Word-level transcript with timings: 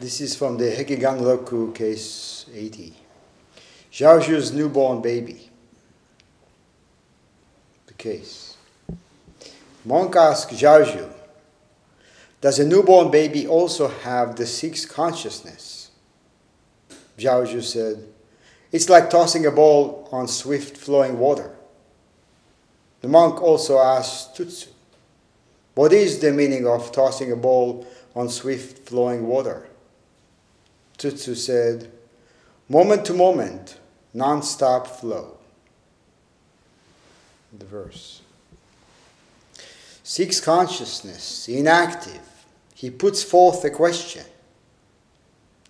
This 0.00 0.20
is 0.20 0.36
from 0.36 0.58
the 0.58 0.66
Hekigan 0.66 1.74
case 1.74 2.46
80. 2.54 2.94
Zhaozhou's 3.90 4.52
newborn 4.52 5.02
baby. 5.02 5.50
The 7.88 7.94
case. 7.94 8.56
Monk 9.84 10.14
asked 10.14 10.50
Zhaozhou, 10.50 11.10
Does 12.40 12.60
a 12.60 12.64
newborn 12.64 13.10
baby 13.10 13.48
also 13.48 13.88
have 13.88 14.36
the 14.36 14.46
sixth 14.46 14.88
consciousness? 14.88 15.90
Zhaozhou 17.18 17.64
said, 17.64 18.06
It's 18.70 18.88
like 18.88 19.10
tossing 19.10 19.46
a 19.46 19.50
ball 19.50 20.08
on 20.12 20.28
swift 20.28 20.76
flowing 20.76 21.18
water. 21.18 21.56
The 23.00 23.08
monk 23.08 23.42
also 23.42 23.80
asked 23.80 24.36
Tutsu, 24.36 24.68
What 25.74 25.92
is 25.92 26.20
the 26.20 26.30
meaning 26.30 26.68
of 26.68 26.92
tossing 26.92 27.32
a 27.32 27.36
ball 27.36 27.84
on 28.14 28.28
swift 28.28 28.88
flowing 28.88 29.26
water? 29.26 29.68
Tutsu 30.98 31.36
said, 31.36 31.90
Moment 32.68 33.04
to 33.06 33.14
moment, 33.14 33.78
non 34.12 34.42
stop 34.42 34.86
flow. 34.86 35.38
The 37.56 37.64
verse. 37.64 38.20
Sixth 40.02 40.44
consciousness, 40.44 41.48
inactive. 41.48 42.20
He 42.74 42.90
puts 42.90 43.22
forth 43.22 43.64
a 43.64 43.70
question. 43.70 44.24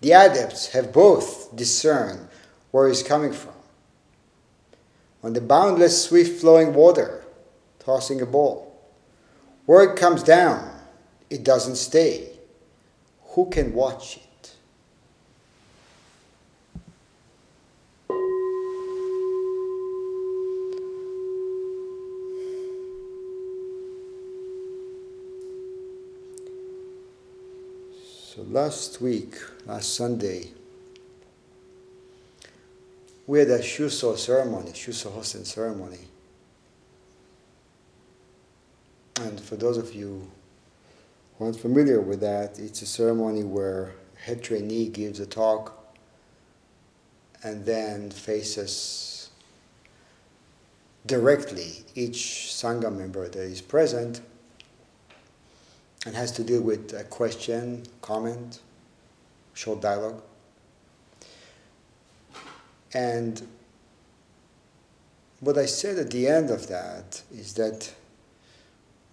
The 0.01 0.13
adepts 0.13 0.67
have 0.69 0.93
both 0.93 1.55
discerned 1.55 2.27
where 2.71 2.87
he's 2.87 3.03
coming 3.03 3.33
from. 3.33 3.53
On 5.23 5.33
the 5.33 5.41
boundless, 5.41 6.05
swift 6.05 6.39
flowing 6.39 6.73
water, 6.73 7.23
tossing 7.79 8.21
a 8.21 8.25
ball. 8.25 8.79
Where 9.65 9.83
it 9.83 9.97
comes 9.97 10.23
down, 10.23 10.71
it 11.29 11.43
doesn't 11.43 11.75
stay. 11.75 12.31
Who 13.35 13.49
can 13.49 13.73
watch 13.73 14.17
it? 14.17 14.28
Last 28.49 28.99
week, 28.99 29.35
last 29.67 29.95
Sunday, 29.95 30.47
we 33.27 33.39
had 33.39 33.49
a 33.49 33.59
Shuso 33.59 34.17
ceremony, 34.17 34.71
Shuso 34.71 35.11
Hosen 35.11 35.45
ceremony. 35.45 35.99
And 39.21 39.39
for 39.39 39.55
those 39.55 39.77
of 39.77 39.93
you 39.93 40.31
who 41.37 41.45
aren't 41.45 41.59
familiar 41.59 42.01
with 42.01 42.21
that, 42.21 42.57
it's 42.57 42.81
a 42.81 42.87
ceremony 42.87 43.43
where 43.43 43.93
head 44.15 44.41
trainee 44.41 44.89
gives 44.89 45.19
a 45.19 45.27
talk 45.27 45.95
and 47.43 47.63
then 47.65 48.09
faces 48.09 49.29
directly 51.05 51.83
each 51.93 52.47
Sangha 52.49 52.95
member 52.95 53.27
that 53.27 53.43
is 53.43 53.61
present 53.61 54.21
and 56.09 56.17
has 56.17 56.31
to 56.31 56.43
deal 56.43 56.63
with 56.63 56.91
a 56.93 57.03
question, 57.03 57.83
comment, 58.01 58.61
short 59.53 59.79
dialogue. 59.79 60.23
And 62.95 63.47
what 65.39 65.59
I 65.59 65.67
said 65.67 65.99
at 65.99 66.09
the 66.09 66.27
end 66.27 66.49
of 66.49 66.67
that 66.67 67.21
is 67.31 67.53
that 67.53 67.93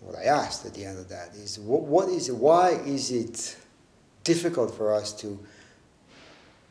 what 0.00 0.16
I 0.16 0.22
asked 0.22 0.65
at 0.65 0.72
the 0.72 0.87
end 0.87 0.98
of 0.98 1.10
that 1.10 1.34
is 1.34 1.59
what, 1.59 1.82
what 1.82 2.09
is 2.09 2.32
why 2.32 2.71
is 2.71 3.10
it 3.10 3.59
difficult 4.25 4.75
for 4.75 4.94
us 4.94 5.12
to 5.21 5.38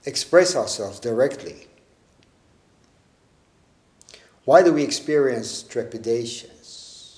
express 0.05 0.55
ourselves 0.55 0.99
directly? 0.99 1.67
Why 4.45 4.63
do 4.63 4.73
we 4.73 4.81
experience 4.81 5.61
trepidations, 5.61 6.65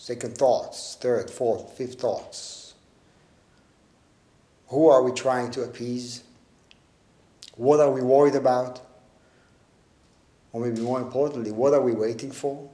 second 0.02 0.38
thoughts, 0.38 0.98
third, 1.00 1.30
fourth, 1.32 1.72
fifth 1.78 2.02
thoughts? 2.02 2.57
Who 4.70 4.90
are 4.90 5.02
we 5.02 5.12
trying 5.12 5.52
to 5.52 5.64
appease? 5.64 6.24
What 7.56 7.80
are 7.80 7.92
we 7.92 8.02
worried 8.02 8.36
about? 8.36 8.82
Or 10.52 10.62
maybe 10.62 10.82
more 10.82 11.00
importantly, 11.00 11.52
what 11.52 11.74
are 11.74 11.82
we 11.82 11.94
waiting 11.94 12.32
for? 12.32 12.70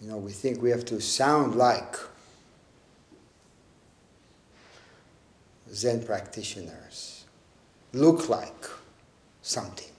You 0.00 0.08
know, 0.08 0.16
we 0.16 0.32
think 0.32 0.60
we 0.60 0.70
have 0.70 0.84
to 0.86 1.00
sound 1.00 1.54
like 1.54 1.96
Zen 5.72 6.04
practitioners, 6.04 7.24
look 7.92 8.28
like 8.28 8.66
something. 9.42 9.92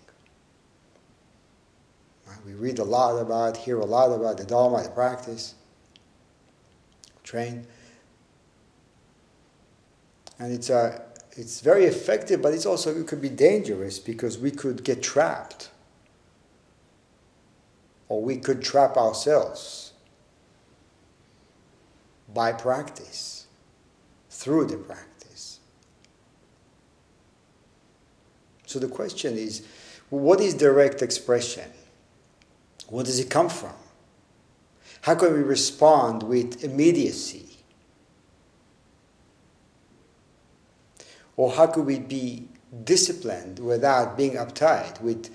We 2.45 2.53
read 2.53 2.79
a 2.79 2.83
lot 2.83 3.17
about, 3.19 3.55
hear 3.55 3.79
a 3.79 3.85
lot 3.85 4.11
about 4.11 4.37
the 4.37 4.43
Dharma, 4.43 4.83
the 4.83 4.89
practice, 4.89 5.55
train. 7.23 7.65
And 10.39 10.51
it's, 10.51 10.69
a, 10.69 11.01
it's 11.33 11.61
very 11.61 11.85
effective, 11.85 12.41
but 12.41 12.53
it's 12.53 12.65
also, 12.65 12.95
it 12.95 13.07
could 13.07 13.21
be 13.21 13.29
dangerous 13.29 13.99
because 13.99 14.37
we 14.37 14.51
could 14.51 14.83
get 14.83 15.01
trapped. 15.01 15.69
Or 18.09 18.21
we 18.21 18.37
could 18.37 18.61
trap 18.61 18.97
ourselves 18.97 19.93
by 22.33 22.51
practice, 22.51 23.47
through 24.29 24.65
the 24.65 24.77
practice. 24.77 25.59
So 28.65 28.79
the 28.79 28.87
question 28.87 29.37
is 29.37 29.65
what 30.09 30.39
is 30.39 30.53
direct 30.53 31.01
expression? 31.01 31.69
Where 32.89 33.03
does 33.03 33.19
it 33.19 33.29
come 33.29 33.49
from? 33.49 33.73
How 35.01 35.15
can 35.15 35.33
we 35.33 35.39
respond 35.39 36.23
with 36.23 36.63
immediacy? 36.63 37.52
Or 41.35 41.51
how 41.51 41.67
could 41.67 41.85
we 41.85 41.99
be 41.99 42.47
disciplined 42.83 43.59
without 43.59 44.17
being 44.17 44.33
uptight, 44.33 45.01
with 45.01 45.29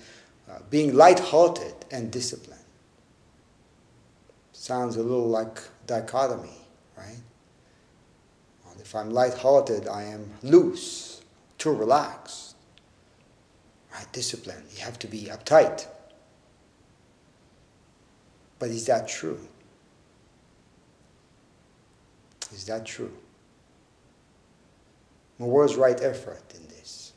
uh, 0.49 0.59
being 0.69 0.95
light-hearted 0.95 1.73
and 1.91 2.11
disciplined? 2.11 2.59
Sounds 4.53 4.97
a 4.97 5.03
little 5.03 5.27
like 5.27 5.59
dichotomy 5.87 6.59
right? 6.99 7.17
If 8.79 8.95
I'm 8.95 9.09
light-hearted, 9.09 9.87
I 9.87 10.03
am 10.03 10.31
loose, 10.41 11.21
too 11.57 11.71
relaxed. 11.71 12.55
Right? 13.93 14.11
Discipline. 14.11 14.63
You 14.75 14.83
have 14.83 14.97
to 14.99 15.07
be 15.07 15.25
uptight. 15.25 15.85
But 18.57 18.69
is 18.69 18.85
that 18.85 19.07
true? 19.07 19.39
Is 22.53 22.65
that 22.65 22.85
true? 22.85 23.11
Where's 25.39 25.75
right 25.77 25.99
effort 26.01 26.43
in 26.53 26.67
this? 26.67 27.13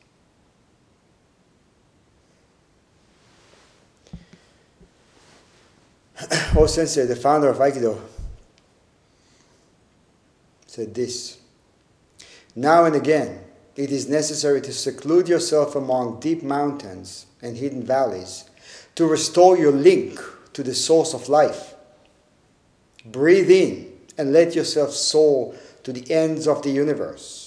O 6.56 6.66
Sensei, 6.66 7.04
the 7.04 7.16
founder 7.16 7.48
of 7.48 7.58
Aikido, 7.58 8.00
said 10.66 10.94
this 10.94 11.38
Now 12.54 12.84
and 12.84 12.94
again, 12.94 13.40
it 13.74 13.90
is 13.90 14.08
necessary 14.08 14.60
to 14.62 14.72
seclude 14.72 15.28
yourself 15.28 15.74
among 15.74 16.20
deep 16.20 16.44
mountains 16.44 17.26
and 17.42 17.56
hidden 17.56 17.82
valleys 17.82 18.44
to 18.94 19.04
restore 19.04 19.58
your 19.58 19.72
link 19.72 20.20
to 20.52 20.62
the 20.62 20.74
source 20.74 21.12
of 21.12 21.28
life. 21.28 21.74
Breathe 23.04 23.50
in 23.50 23.92
and 24.16 24.32
let 24.32 24.54
yourself 24.54 24.92
soar 24.92 25.56
to 25.82 25.92
the 25.92 26.08
ends 26.12 26.46
of 26.46 26.62
the 26.62 26.70
universe. 26.70 27.41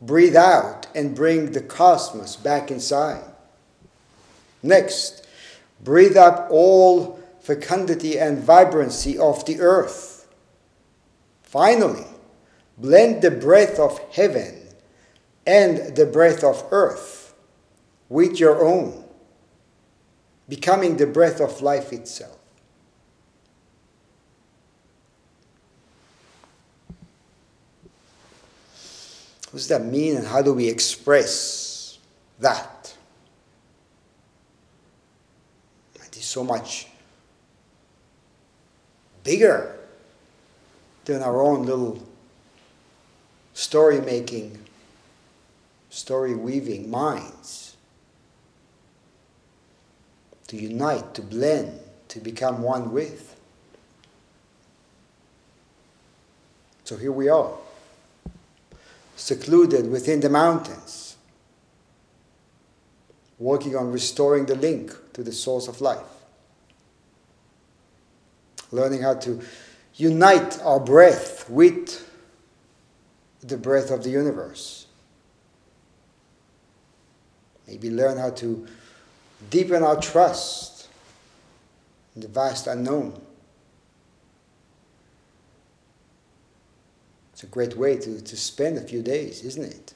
Breathe 0.00 0.36
out 0.36 0.86
and 0.94 1.14
bring 1.14 1.52
the 1.52 1.60
cosmos 1.60 2.36
back 2.36 2.70
inside. 2.70 3.24
Next, 4.62 5.26
breathe 5.82 6.16
up 6.16 6.48
all 6.50 7.20
fecundity 7.40 8.18
and 8.18 8.38
vibrancy 8.38 9.18
of 9.18 9.44
the 9.44 9.60
earth. 9.60 10.28
Finally, 11.42 12.06
blend 12.78 13.22
the 13.22 13.30
breath 13.30 13.78
of 13.78 13.98
heaven 14.12 14.68
and 15.46 15.96
the 15.96 16.06
breath 16.06 16.44
of 16.44 16.64
earth 16.70 17.34
with 18.08 18.38
your 18.38 18.64
own, 18.64 19.04
becoming 20.48 20.96
the 20.96 21.06
breath 21.06 21.40
of 21.40 21.60
life 21.60 21.92
itself. 21.92 22.39
What 29.50 29.58
does 29.58 29.68
that 29.68 29.84
mean, 29.84 30.16
and 30.16 30.26
how 30.26 30.42
do 30.42 30.54
we 30.54 30.68
express 30.68 31.98
that? 32.38 32.94
It 35.96 36.16
is 36.16 36.24
so 36.24 36.44
much 36.44 36.86
bigger 39.24 39.76
than 41.04 41.22
our 41.22 41.42
own 41.42 41.64
little 41.66 42.00
story 43.54 44.00
making 44.00 44.58
story 45.90 46.34
weaving 46.34 46.88
minds 46.88 47.76
to 50.46 50.56
unite, 50.56 51.14
to 51.14 51.22
blend, 51.22 51.80
to 52.08 52.20
become 52.20 52.62
one 52.62 52.92
with. 52.92 53.36
So 56.84 56.96
here 56.96 57.12
we 57.12 57.28
are, 57.28 57.52
secluded 59.20 59.90
within 59.90 60.20
the 60.20 60.30
mountains, 60.30 61.16
working 63.38 63.76
on 63.76 63.92
restoring 63.92 64.46
the 64.46 64.54
link 64.54 64.92
to 65.12 65.22
the 65.22 65.30
source 65.30 65.68
of 65.68 65.80
life, 65.82 65.98
learning 68.72 69.02
how 69.02 69.14
to 69.14 69.40
unite 69.96 70.58
our 70.62 70.80
breath 70.80 71.48
with 71.50 72.10
the 73.42 73.58
breath 73.58 73.90
of 73.90 74.02
the 74.02 74.10
universe. 74.10 74.86
Maybe 77.68 77.90
learn 77.90 78.16
how 78.16 78.30
to 78.30 78.66
deepen 79.50 79.82
our 79.82 80.00
trust 80.00 80.88
in 82.14 82.22
the 82.22 82.28
vast 82.28 82.66
unknown. 82.66 83.20
It's 87.40 87.48
a 87.48 87.50
great 87.50 87.74
way 87.74 87.96
to, 87.96 88.20
to 88.20 88.36
spend 88.36 88.76
a 88.76 88.82
few 88.82 89.00
days, 89.00 89.42
isn't 89.44 89.64
it? 89.64 89.94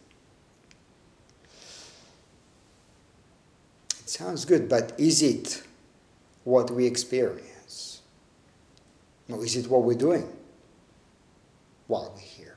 It 4.01 4.09
sounds 4.09 4.47
good, 4.47 4.67
but 4.67 4.99
is 4.99 5.21
it 5.21 5.63
what 6.45 6.71
we 6.71 6.87
experience? 6.87 8.01
Or 9.29 9.45
is 9.45 9.57
it 9.57 9.69
what 9.69 9.83
we're 9.83 9.93
doing 9.93 10.27
while 11.87 12.13
we're 12.15 12.21
here? 12.23 12.57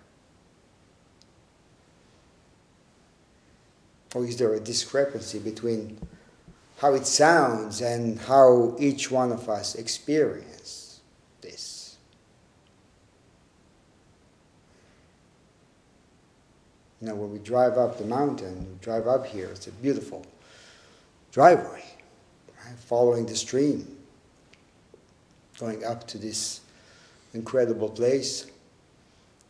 Or 4.16 4.24
is 4.24 4.38
there 4.38 4.54
a 4.54 4.60
discrepancy 4.62 5.40
between 5.40 6.00
how 6.78 6.94
it 6.94 7.06
sounds 7.06 7.82
and 7.82 8.20
how 8.20 8.78
each 8.80 9.12
one 9.12 9.34
of 9.34 9.50
us 9.50 9.76
experience 9.76 11.02
this? 11.42 11.77
You 17.08 17.14
know, 17.14 17.20
when 17.22 17.32
we 17.32 17.40
drive 17.40 17.78
up 17.78 17.98
the 17.98 18.04
mountain, 18.04 18.80
drive 18.82 19.08
up 19.08 19.26
here, 19.26 19.48
it's 19.48 19.68
a 19.68 19.72
beautiful 19.72 20.26
driveway, 21.32 21.86
right? 22.66 22.78
following 22.80 23.26
the 23.26 23.34
stream, 23.34 23.96
going 25.58 25.86
up 25.86 26.06
to 26.08 26.18
this 26.18 26.60
incredible 27.34 27.88
place. 27.88 28.48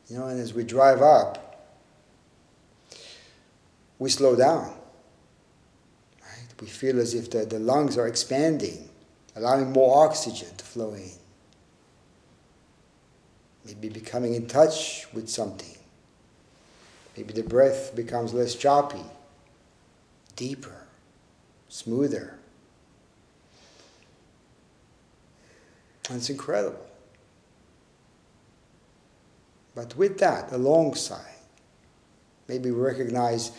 You 0.08 0.20
know, 0.20 0.28
and 0.28 0.40
as 0.40 0.54
we 0.54 0.66
drive 0.66 1.02
up, 1.02 1.72
we 3.98 4.12
slow 4.12 4.36
down. 4.36 4.72
Right? 6.22 6.62
We 6.62 6.68
feel 6.68 7.00
as 7.00 7.16
if 7.16 7.32
the, 7.32 7.44
the 7.44 7.58
lungs 7.58 7.98
are 7.98 8.08
expanding, 8.08 8.88
allowing 9.36 9.72
more 9.72 10.06
oxygen 10.06 10.56
to 10.58 10.64
flow 10.64 10.94
in. 10.94 11.10
Maybe 13.66 13.90
becoming 13.90 14.36
in 14.36 14.46
touch 14.46 15.08
with 15.12 15.28
something. 15.28 15.77
Maybe 17.18 17.34
the 17.34 17.42
breath 17.42 17.96
becomes 17.96 18.32
less 18.32 18.54
choppy, 18.54 19.04
deeper, 20.36 20.84
smoother. 21.68 22.38
It's 26.12 26.30
incredible. 26.30 26.86
But 29.74 29.98
with 29.98 30.20
that, 30.20 30.52
alongside, 30.52 31.26
maybe 32.48 32.72
we 32.72 32.80
recognize 32.80 33.52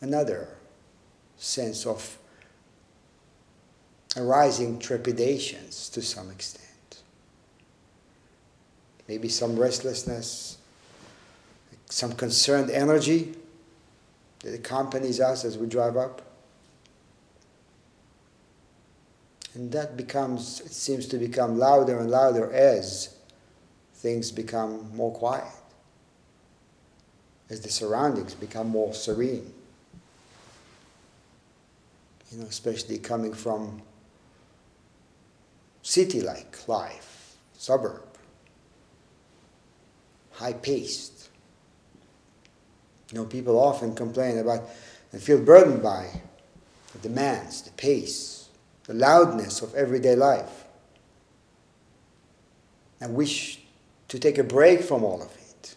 another 0.00 0.48
sense 1.38 1.86
of 1.86 2.18
arising 4.16 4.80
trepidations 4.80 5.88
to 5.90 6.02
some 6.02 6.30
extent. 6.30 7.02
Maybe 9.08 9.28
some 9.28 9.56
restlessness, 9.56 10.58
some 11.90 12.12
concerned 12.12 12.70
energy 12.70 13.34
that 14.40 14.54
accompanies 14.54 15.20
us 15.20 15.44
as 15.44 15.58
we 15.58 15.66
drive 15.66 15.98
up. 15.98 16.22
And 19.52 19.70
that 19.72 19.96
becomes, 19.96 20.60
it 20.60 20.72
seems 20.72 21.06
to 21.08 21.18
become 21.18 21.58
louder 21.58 21.98
and 21.98 22.10
louder 22.10 22.50
as 22.52 23.14
things 23.96 24.32
become 24.32 24.96
more 24.96 25.12
quiet, 25.12 25.44
as 27.50 27.60
the 27.60 27.68
surroundings 27.68 28.34
become 28.34 28.68
more 28.68 28.94
serene 28.94 29.52
you 32.30 32.38
know, 32.38 32.46
especially 32.46 32.98
coming 32.98 33.32
from 33.32 33.82
city-like 35.82 36.68
life, 36.68 37.36
suburb, 37.56 38.02
high-paced. 40.32 41.19
You 43.10 43.18
know, 43.18 43.24
people 43.24 43.58
often 43.58 43.94
complain 43.94 44.38
about 44.38 44.68
and 45.12 45.20
feel 45.20 45.42
burdened 45.42 45.82
by 45.82 46.08
the 46.92 46.98
demands, 46.98 47.62
the 47.62 47.72
pace, 47.72 48.48
the 48.84 48.94
loudness 48.94 49.62
of 49.62 49.74
everyday 49.74 50.14
life, 50.14 50.64
and 53.00 53.14
wish 53.14 53.60
to 54.08 54.18
take 54.18 54.38
a 54.38 54.44
break 54.44 54.82
from 54.82 55.02
all 55.02 55.22
of 55.22 55.30
it. 55.36 55.74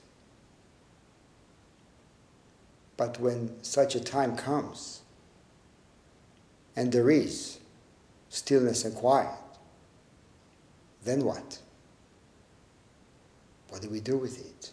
But 2.97 3.19
when 3.19 3.63
such 3.63 3.95
a 3.95 3.99
time 3.99 4.35
comes, 4.35 5.01
and 6.75 6.91
there 6.91 7.09
is 7.09 7.59
stillness 8.29 8.85
and 8.85 8.95
quiet, 8.95 9.29
then 11.03 11.23
what? 11.23 11.59
What 13.69 13.81
do 13.81 13.89
we 13.89 13.99
do 13.99 14.17
with 14.17 14.39
it? 14.39 14.71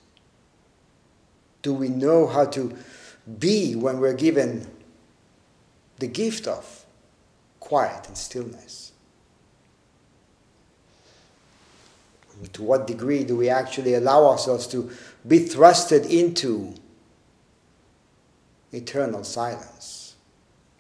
Do 1.63 1.75
we 1.75 1.89
know 1.89 2.27
how 2.27 2.47
to 2.47 2.77
be 3.39 3.75
when 3.77 4.01
we're 4.01 4.15
given 4.15 4.67
the 5.99 6.07
gift 6.07 6.47
of 6.47 6.85
quiet 7.61 8.07
and 8.09 8.17
stillness? 8.17 8.93
To 12.55 12.63
what 12.63 12.87
degree 12.87 13.25
do 13.25 13.37
we 13.37 13.51
actually 13.51 13.95
allow 13.95 14.27
ourselves 14.27 14.67
to 14.69 14.91
be 15.29 15.41
thrusted 15.41 16.09
into 16.09 16.75
eternal 18.73 19.25
silence? 19.25 20.01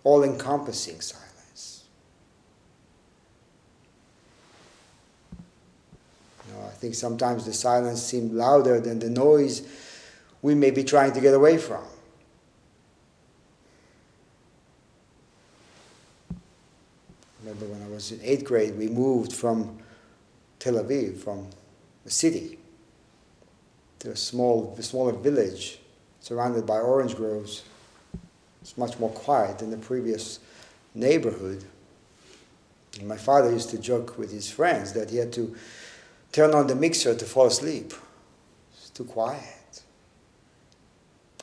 all 0.04 0.25
encompassing 0.25 1.00
silence. 1.00 1.84
I 6.62 6.72
think 6.80 6.94
sometimes 6.94 7.44
the 7.44 7.52
silence 7.52 8.02
seems 8.02 8.32
louder 8.32 8.80
than 8.80 8.99
the 8.99 9.10
noise 9.10 9.62
we 10.42 10.54
may 10.54 10.70
be 10.70 10.85
trying 10.85 11.12
to 11.12 11.20
get 11.20 11.35
away 11.35 11.59
from. 11.59 11.85
remember 17.50 17.66
when 17.66 17.82
I 17.82 17.90
was 17.92 18.12
in 18.12 18.20
eighth 18.23 18.44
grade, 18.44 18.76
we 18.76 18.88
moved 18.88 19.32
from 19.32 19.78
Tel 20.59 20.75
Aviv, 20.75 21.18
from 21.18 21.49
the 22.04 22.11
city, 22.11 22.59
to 24.00 24.11
a 24.11 24.16
small, 24.16 24.75
a 24.78 24.82
smaller 24.82 25.12
village 25.12 25.78
surrounded 26.20 26.66
by 26.66 26.78
orange 26.78 27.16
groves. 27.16 27.64
It's 28.62 28.76
much 28.76 28.99
more 28.99 29.11
quiet 29.11 29.59
than 29.59 29.70
the 29.70 29.78
previous 29.78 30.38
neighborhood. 30.94 31.64
And 32.99 33.09
my 33.09 33.16
father 33.16 33.50
used 33.50 33.70
to 33.70 33.78
joke 33.78 34.18
with 34.18 34.30
his 34.30 34.50
friends 34.50 34.92
that 34.92 35.11
he 35.11 35.16
had 35.16 35.32
to 35.35 35.54
turn 36.32 36.54
on 36.54 36.66
the 36.66 36.75
mixer 36.75 37.14
to 37.14 37.25
fall 37.25 37.47
asleep. 37.47 37.94
It's 38.75 38.90
too 38.90 39.04
quiet. 39.04 39.59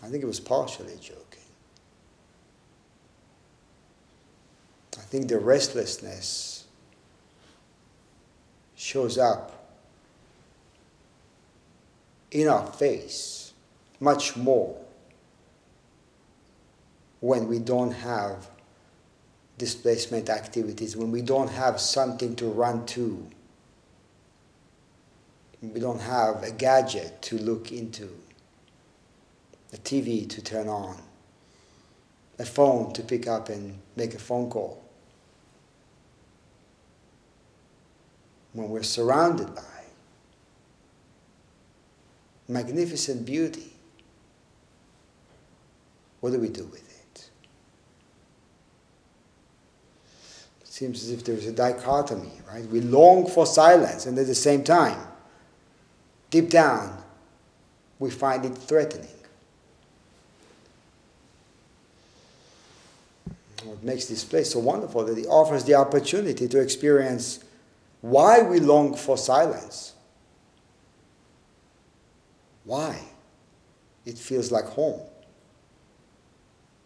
I 0.04 0.08
think 0.08 0.24
it 0.24 0.28
was 0.28 0.40
partially 0.40 0.96
joking. 1.02 1.24
I 4.98 5.02
think 5.02 5.28
the 5.28 5.40
restlessness 5.40 6.66
shows 8.76 9.18
up 9.18 9.58
in 12.32 12.48
our 12.48 12.66
face 12.74 13.54
much 14.00 14.36
more 14.36 14.78
when 17.20 17.48
we 17.48 17.60
don't 17.60 17.92
have 17.92 18.50
displacement 19.58 20.30
activities, 20.30 20.96
when 20.96 21.12
we 21.12 21.22
don't 21.22 21.50
have 21.50 21.80
something 21.80 22.36
to 22.36 22.46
run 22.46 22.86
to, 22.86 23.28
we 25.62 25.80
don't 25.80 26.02
have 26.02 26.44
a 26.44 26.52
gadget 26.52 27.22
to 27.24 27.38
look 27.40 27.72
into, 27.72 28.10
a 29.74 29.78
TV 29.78 30.28
to 30.30 30.42
turn 30.42 30.68
on, 30.68 31.02
a 32.40 32.46
phone 32.46 32.94
to 32.94 33.02
pick 33.04 33.28
up 33.28 33.50
and 33.50 33.80
make 33.96 34.14
a 34.14 34.20
phone 34.20 34.50
call. 34.50 34.84
When 38.54 38.70
we're 38.70 38.84
surrounded 38.84 39.54
by 39.54 39.62
magnificent 42.48 43.26
beauty, 43.26 43.74
What 46.20 46.34
do 46.34 46.40
we 46.40 46.50
do 46.50 46.66
with 46.66 46.82
it? 46.82 47.30
It 50.62 50.68
seems 50.68 51.04
as 51.04 51.12
if 51.12 51.24
there's 51.24 51.46
a 51.46 51.52
dichotomy, 51.52 52.32
right? 52.52 52.66
We 52.66 52.82
long 52.82 53.30
for 53.30 53.46
silence, 53.46 54.06
and 54.06 54.18
at 54.18 54.28
the 54.28 54.36
same 54.36 54.64
time, 54.64 55.00
deep 56.30 56.50
down, 56.50 57.02
we 58.00 58.10
find 58.10 58.46
it 58.46 58.58
threatening. 58.58 59.08
What 63.68 63.84
makes 63.84 64.06
this 64.06 64.24
place 64.24 64.54
so 64.54 64.60
wonderful 64.60 65.04
that 65.06 65.18
it 65.18 65.28
offers 65.28 65.66
the 65.66 65.74
opportunity 65.74 66.48
to 66.48 66.62
experience 66.62 67.44
why 68.00 68.42
we 68.42 68.62
long 68.62 68.96
for 68.96 69.18
silence. 69.18 69.94
Why 72.64 72.98
it 74.06 74.18
feels 74.18 74.52
like 74.52 74.66
home. 74.66 75.02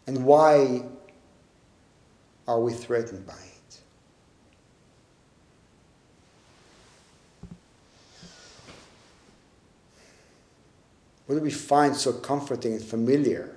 And 0.08 0.24
why 0.24 0.82
are 2.48 2.58
we 2.58 2.72
threatened 2.72 3.26
by 3.26 3.34
it? 3.34 3.80
What 11.26 11.36
do 11.36 11.40
we 11.42 11.52
find 11.52 11.94
so 11.94 12.12
comforting 12.12 12.72
and 12.72 12.82
familiar? 12.82 13.56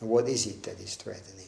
And 0.00 0.10
what 0.10 0.28
is 0.28 0.46
it 0.46 0.62
that 0.64 0.78
is 0.80 0.94
threatening? 0.96 1.46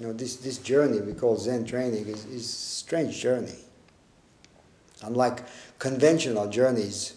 You 0.00 0.08
know, 0.08 0.12
this, 0.12 0.36
this 0.36 0.58
journey 0.58 1.00
we 1.00 1.12
call 1.12 1.36
Zen 1.36 1.64
training 1.64 2.06
is, 2.08 2.24
is 2.26 2.44
a 2.44 2.48
strange 2.48 3.20
journey. 3.20 3.58
Unlike 5.02 5.44
conventional 5.78 6.48
journeys, 6.48 7.14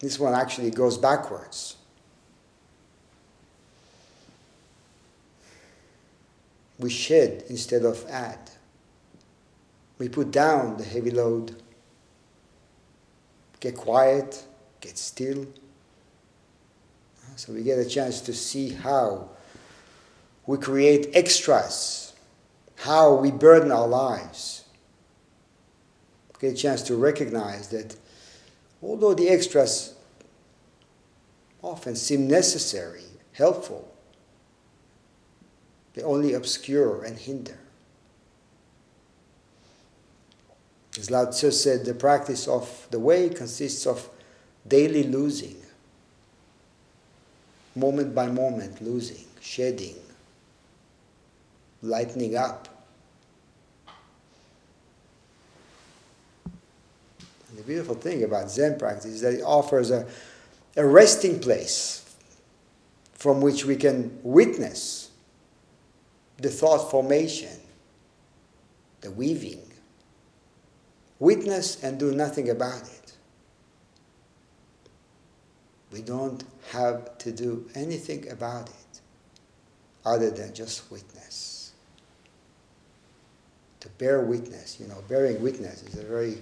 this 0.00 0.18
one 0.18 0.34
actually 0.34 0.70
goes 0.70 0.98
backwards. 0.98 1.76
We 6.78 6.90
shed 6.90 7.44
instead 7.48 7.84
of 7.84 8.06
add. 8.08 8.50
We 9.98 10.08
put 10.08 10.30
down 10.30 10.78
the 10.78 10.84
heavy 10.84 11.10
load, 11.10 11.60
get 13.60 13.76
quiet, 13.76 14.42
get 14.80 14.96
still. 14.96 15.46
So 17.40 17.54
we 17.54 17.62
get 17.62 17.78
a 17.78 17.86
chance 17.86 18.20
to 18.20 18.34
see 18.34 18.68
how 18.68 19.30
we 20.44 20.58
create 20.58 21.08
extras, 21.14 22.12
how 22.76 23.14
we 23.14 23.30
burden 23.30 23.72
our 23.72 23.88
lives. 23.88 24.66
Get 26.38 26.52
a 26.52 26.54
chance 26.54 26.82
to 26.82 26.96
recognize 26.96 27.68
that 27.68 27.96
although 28.82 29.14
the 29.14 29.30
extras 29.30 29.94
often 31.62 31.96
seem 31.96 32.28
necessary, 32.28 33.04
helpful, 33.32 33.90
they 35.94 36.02
only 36.02 36.34
obscure 36.34 37.04
and 37.04 37.16
hinder. 37.18 37.58
As 40.98 41.10
Lao 41.10 41.24
Tzu 41.24 41.52
said, 41.52 41.86
the 41.86 41.94
practice 41.94 42.46
of 42.46 42.86
the 42.90 43.00
way 43.00 43.30
consists 43.30 43.86
of 43.86 44.10
daily 44.68 45.04
losing, 45.04 45.56
moment 47.74 48.14
by 48.14 48.26
moment 48.26 48.80
losing, 48.82 49.24
shedding, 49.40 49.96
lightening 51.82 52.36
up. 52.36 52.68
And 57.48 57.58
the 57.58 57.62
beautiful 57.62 57.94
thing 57.94 58.24
about 58.24 58.50
Zen 58.50 58.78
practice 58.78 59.06
is 59.06 59.20
that 59.22 59.34
it 59.34 59.42
offers 59.42 59.90
a, 59.90 60.06
a 60.76 60.84
resting 60.84 61.40
place 61.40 62.14
from 63.14 63.40
which 63.40 63.64
we 63.64 63.76
can 63.76 64.18
witness 64.22 65.10
the 66.38 66.48
thought 66.48 66.90
formation, 66.90 67.52
the 69.02 69.10
weaving. 69.10 69.60
Witness 71.18 71.82
and 71.84 71.98
do 71.98 72.12
nothing 72.14 72.48
about 72.48 72.80
it. 72.80 72.99
We 75.92 76.02
don't 76.02 76.44
have 76.70 77.18
to 77.18 77.32
do 77.32 77.68
anything 77.74 78.30
about 78.30 78.68
it 78.68 79.00
other 80.04 80.30
than 80.30 80.54
just 80.54 80.90
witness 80.90 81.50
to 83.80 83.88
bear 83.90 84.20
witness. 84.20 84.78
You 84.78 84.86
know, 84.86 85.02
bearing 85.08 85.42
witness 85.42 85.82
is 85.82 85.98
a 85.98 86.04
very 86.04 86.38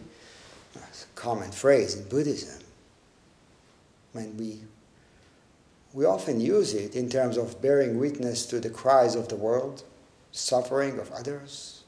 uh, 0.77 0.81
common 1.15 1.51
phrase 1.51 1.97
in 1.97 2.09
Buddhism. 2.09 2.63
When 4.13 4.37
we 4.37 4.61
we 5.95 6.05
often 6.05 6.41
use 6.41 6.75
it 6.75 6.95
in 6.95 7.09
terms 7.09 7.39
of 7.39 7.63
bearing 7.63 7.99
witness 7.99 8.45
to 8.47 8.61
the 8.61 8.69
cries 8.69 9.15
of 9.15 9.29
the 9.29 9.37
world, 9.37 9.85
suffering 10.33 10.99
of 10.99 11.11
others. 11.13 11.83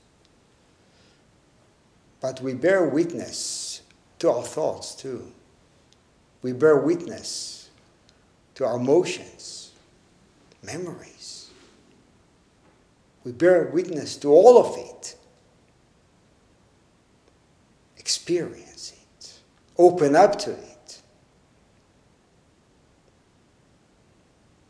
But 2.22 2.40
we 2.40 2.54
bear 2.54 2.84
witness 2.86 3.82
to 4.20 4.30
our 4.30 4.42
thoughts 4.42 4.94
too. 4.94 5.32
We 6.42 6.52
bear 6.52 6.76
witness 6.76 7.70
to 8.54 8.64
our 8.64 8.76
emotions, 8.76 9.72
memories. 10.62 11.50
We 13.24 13.32
bear 13.32 13.70
witness 13.72 14.16
to 14.18 14.28
all 14.30 14.58
of 14.58 14.78
it 14.78 15.16
experience 18.10 18.92
it, 18.92 19.38
open 19.78 20.16
up 20.16 20.36
to 20.36 20.50
it. 20.50 21.00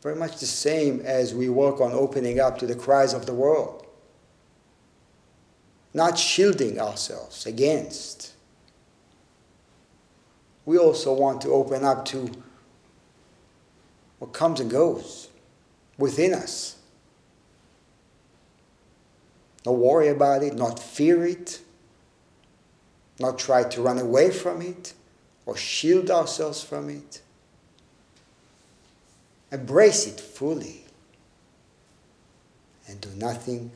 Very 0.02 0.16
much 0.16 0.40
the 0.40 0.46
same 0.46 1.00
as 1.00 1.34
we 1.34 1.48
work 1.48 1.80
on 1.80 1.92
opening 1.92 2.38
up 2.38 2.58
to 2.58 2.66
the 2.66 2.74
cries 2.74 3.14
of 3.14 3.24
the 3.24 3.32
world, 3.32 3.86
not 5.94 6.18
shielding 6.18 6.78
ourselves 6.78 7.46
against. 7.46 8.34
We 10.70 10.78
also 10.78 11.12
want 11.12 11.40
to 11.40 11.48
open 11.48 11.82
up 11.82 12.04
to 12.14 12.30
what 14.20 14.32
comes 14.32 14.60
and 14.60 14.70
goes 14.70 15.26
within 15.98 16.32
us. 16.32 16.76
Not 19.66 19.74
worry 19.74 20.06
about 20.06 20.44
it, 20.44 20.54
not 20.54 20.78
fear 20.78 21.26
it, 21.26 21.60
not 23.18 23.36
try 23.36 23.64
to 23.64 23.82
run 23.82 23.98
away 23.98 24.30
from 24.30 24.62
it 24.62 24.92
or 25.44 25.56
shield 25.56 26.08
ourselves 26.08 26.62
from 26.62 26.88
it. 26.88 27.20
Embrace 29.50 30.06
it 30.06 30.20
fully 30.20 30.84
and 32.86 33.00
do 33.00 33.08
nothing 33.16 33.72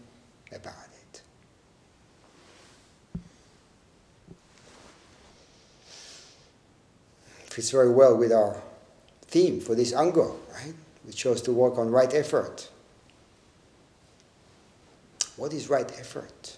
about 0.53 0.75
it. 0.84 0.84
Fits 7.55 7.71
very 7.71 7.91
well 7.91 8.17
with 8.17 8.33
our 8.33 8.61
theme 9.29 9.61
for 9.61 9.77
this 9.77 9.93
Ango, 9.93 10.35
right? 10.53 10.75
We 11.07 11.13
chose 11.13 11.41
to 11.43 11.53
work 11.53 11.79
on 11.79 11.89
right 11.89 12.13
effort. 12.13 12.69
What 15.37 15.53
is 15.53 15.71
right 15.71 15.89
effort? 16.01 16.57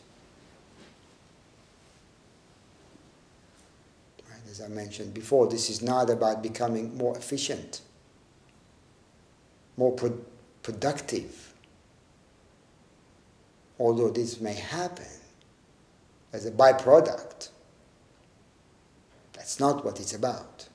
as 4.51 4.63
I 4.63 4.69
mentioned 4.69 5.13
before, 5.13 5.49
this 5.49 5.69
is 5.69 5.83
not 5.83 6.09
about 6.09 6.43
becoming 6.43 6.97
more 6.97 7.15
efficient, 7.19 7.83
more 9.77 9.93
pro- 9.93 10.19
productive. 10.63 11.53
Although 13.79 14.09
this 14.09 14.41
may 14.41 14.55
happen 14.55 15.05
as 16.33 16.47
a 16.47 16.51
byproduct, 16.51 17.51
that's 19.35 19.61
not 19.61 19.85
what 19.85 20.01
it's 20.01 20.15
about. 20.15 20.69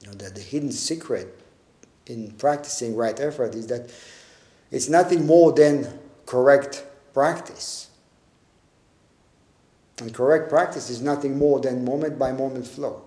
You 0.00 0.08
know, 0.08 0.14
that 0.14 0.34
the 0.34 0.40
hidden 0.40 0.72
secret 0.72 1.38
in 2.06 2.32
practicing 2.32 2.94
right 2.94 3.18
effort 3.18 3.54
is 3.54 3.66
that 3.68 3.90
it's 4.70 4.88
nothing 4.88 5.26
more 5.26 5.52
than 5.52 5.98
correct 6.26 6.84
practice. 7.14 7.90
And 9.98 10.12
correct 10.12 10.50
practice 10.50 10.90
is 10.90 11.00
nothing 11.00 11.38
more 11.38 11.60
than 11.60 11.84
moment 11.84 12.18
by 12.18 12.32
moment 12.32 12.66
flow. 12.66 13.02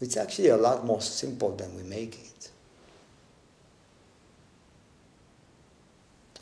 It's 0.00 0.16
actually 0.16 0.48
a 0.48 0.56
lot 0.56 0.84
more 0.84 1.00
simple 1.00 1.54
than 1.56 1.74
we 1.74 1.82
make 1.82 2.18
it. 2.18 2.50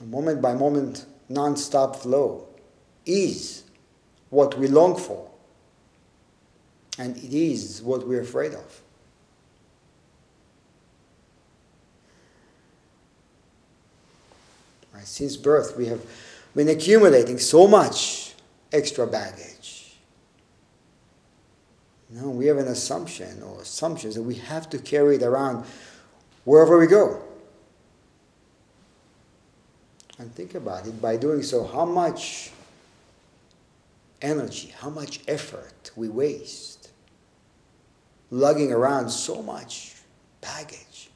A 0.00 0.04
moment 0.04 0.42
by 0.42 0.54
moment, 0.54 1.06
non 1.28 1.56
stop 1.56 1.96
flow 1.96 2.46
is 3.06 3.63
what 4.34 4.58
we 4.58 4.66
long 4.66 4.96
for, 4.96 5.30
and 6.98 7.16
it 7.16 7.32
is 7.32 7.80
what 7.80 8.06
we're 8.06 8.20
afraid 8.20 8.52
of. 8.52 8.82
Right? 14.92 15.06
Since 15.06 15.36
birth, 15.36 15.76
we 15.76 15.86
have 15.86 16.04
been 16.54 16.68
accumulating 16.68 17.38
so 17.38 17.68
much 17.68 18.34
extra 18.72 19.06
baggage. 19.06 19.94
No, 22.10 22.30
we 22.30 22.46
have 22.46 22.58
an 22.58 22.68
assumption 22.68 23.42
or 23.42 23.60
assumptions 23.62 24.16
that 24.16 24.22
we 24.22 24.34
have 24.34 24.68
to 24.70 24.78
carry 24.78 25.16
it 25.16 25.22
around 25.22 25.64
wherever 26.44 26.78
we 26.78 26.86
go. 26.86 27.22
And 30.18 30.32
think 30.34 30.54
about 30.54 30.86
it. 30.86 31.00
By 31.00 31.16
doing 31.16 31.42
so, 31.42 31.64
how 31.64 31.84
much 31.84 32.50
energy, 34.24 34.74
how 34.78 34.90
much 34.90 35.20
effort 35.28 35.92
we 35.94 36.08
waste 36.08 36.84
lugging 38.34 38.72
around 38.72 39.08
so 39.08 39.40
much 39.42 39.94
baggage. 40.40 41.10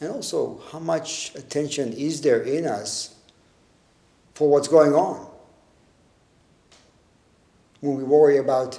And 0.00 0.10
also, 0.10 0.60
how 0.70 0.78
much 0.78 1.34
attention 1.34 1.92
is 1.92 2.20
there 2.22 2.42
in 2.42 2.64
us 2.64 3.16
for 4.34 4.48
what's 4.48 4.68
going 4.68 4.94
on? 4.94 5.28
When 7.80 7.96
we 7.96 8.04
worry 8.04 8.38
about 8.38 8.78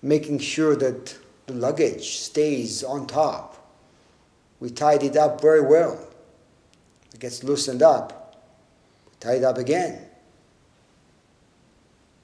making 0.00 0.38
sure 0.38 0.76
that 0.76 1.16
the 1.46 1.54
luggage 1.54 2.18
stays 2.18 2.82
on 2.82 3.06
top, 3.06 3.58
we 4.60 4.70
tied 4.70 5.02
it 5.02 5.16
up 5.16 5.40
very 5.40 5.60
well. 5.60 5.98
It 7.12 7.20
gets 7.20 7.44
loosened 7.44 7.82
up, 7.82 8.21
we 9.24 9.30
tie 9.30 9.36
it 9.36 9.44
up 9.44 9.58
again. 9.58 9.98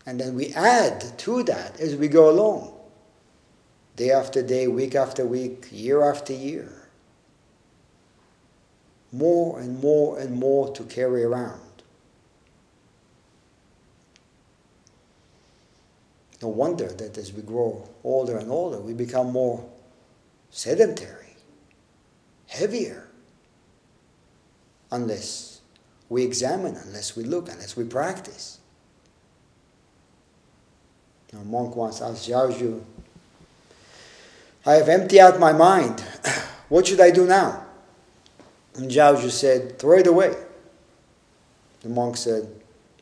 And 0.06 0.18
then 0.20 0.34
we 0.34 0.54
add 0.54 1.18
to 1.18 1.42
that 1.44 1.78
as 1.80 1.96
we 1.96 2.08
go 2.08 2.30
along, 2.30 2.74
day 3.96 4.10
after 4.10 4.42
day, 4.42 4.68
week 4.68 4.94
after 4.94 5.26
week, 5.26 5.68
year 5.70 6.02
after 6.02 6.32
year 6.32 6.78
more 9.12 9.60
and 9.60 9.80
more 9.80 10.18
and 10.18 10.36
more 10.36 10.72
to 10.74 10.84
carry 10.84 11.24
around. 11.24 11.60
No 16.40 16.48
wonder 16.48 16.86
that 16.86 17.18
as 17.18 17.32
we 17.32 17.42
grow 17.42 17.88
older 18.04 18.36
and 18.36 18.50
older, 18.50 18.78
we 18.78 18.92
become 18.92 19.32
more 19.32 19.66
sedentary, 20.50 21.36
heavier, 22.46 23.08
unless 24.92 25.47
we 26.08 26.24
examine, 26.24 26.76
unless 26.76 27.16
we 27.16 27.24
look, 27.24 27.48
unless 27.48 27.76
we 27.76 27.84
practice. 27.84 28.58
A 31.32 31.36
monk 31.44 31.76
once 31.76 32.00
asked 32.00 32.28
Zhaozhou, 32.28 32.82
I 34.64 34.74
have 34.74 34.88
emptied 34.88 35.20
out 35.20 35.38
my 35.38 35.52
mind. 35.52 36.00
what 36.68 36.86
should 36.86 37.00
I 37.00 37.10
do 37.10 37.26
now? 37.26 37.64
And 38.76 38.90
Zhao 38.90 39.30
said, 39.30 39.78
Throw 39.78 39.98
it 39.98 40.06
away. 40.06 40.34
The 41.82 41.88
monk 41.88 42.16
said, 42.16 42.48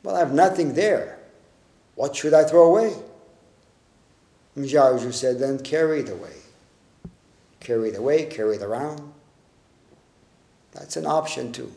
Well, 0.03 0.17
I 0.17 0.21
have 0.21 0.33
nothing 0.33 0.75
there. 0.75 1.19
What 1.95 2.17
should 2.17 2.35
I 2.35 2.45
throw 2.45 2.67
away? 2.67 2.95
And 4.55 4.65
Zhao 4.65 5.13
said, 5.13 5.39
Then 5.39 5.59
carry 5.59 6.01
it 6.01 6.09
away. 6.09 6.37
Carry 7.61 7.91
it 7.91 7.97
away, 7.97 8.27
carry 8.27 8.57
it 8.57 8.63
around. 8.63 9.13
That's 10.73 10.97
an 10.97 11.07
option 11.07 11.53
too. 11.53 11.73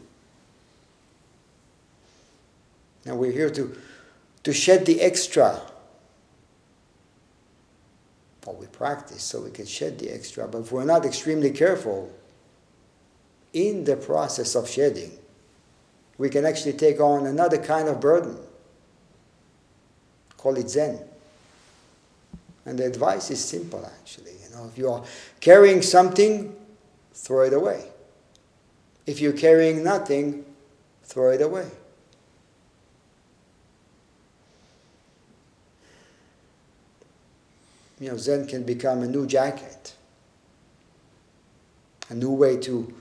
Now 3.10 3.16
we're 3.16 3.32
here 3.32 3.50
to, 3.50 3.76
to 4.44 4.54
shed 4.54 4.86
the 4.86 5.02
extra. 5.02 5.60
Well, 8.46 8.56
we 8.56 8.68
practice 8.68 9.24
so 9.24 9.42
we 9.42 9.50
can 9.50 9.66
shed 9.66 9.98
the 9.98 10.14
extra, 10.14 10.48
but 10.48 10.60
if 10.60 10.72
we're 10.72 10.86
not 10.86 11.06
extremely 11.06 11.50
careful, 11.50 12.14
in 13.52 13.84
the 13.84 13.96
process 13.96 14.54
of 14.54 14.70
shedding, 14.70 15.12
we 16.20 16.30
can 16.30 16.46
actually 16.46 16.74
take 16.74 17.00
on 17.00 17.26
another 17.26 17.58
kind 17.58 17.88
of 17.88 18.00
burden. 18.00 18.38
Call 20.38 20.56
it 20.58 20.70
Zen. 20.70 21.00
And 22.68 22.78
the 22.78 22.86
advice 22.86 23.32
is 23.32 23.44
simple 23.44 23.84
actually. 24.00 24.34
You 24.34 24.56
know, 24.56 24.70
if 24.72 24.78
you 24.78 24.92
are 24.92 25.04
carrying 25.40 25.82
something, 25.82 26.56
throw 27.16 27.42
it 27.42 27.54
away. 27.54 27.86
If 29.08 29.20
you're 29.20 29.34
carrying 29.34 29.84
nothing, 29.84 30.46
throw 31.02 31.32
it 31.32 31.42
away. 31.42 31.72
You 38.00 38.10
know, 38.10 38.18
Zen 38.18 38.48
can 38.48 38.64
become 38.64 39.04
a 39.04 39.08
new 39.08 39.28
jacket, 39.28 39.94
a 42.10 42.16
new 42.16 42.32
way 42.32 42.58
to 42.58 42.94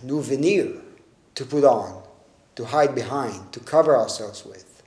a 0.00 0.04
new 0.04 0.22
veneer 0.22 0.80
to 1.34 1.44
put 1.44 1.64
on, 1.64 2.02
to 2.56 2.64
hide 2.66 2.94
behind, 2.94 3.52
to 3.52 3.60
cover 3.60 3.96
ourselves 3.96 4.44
with. 4.44 4.82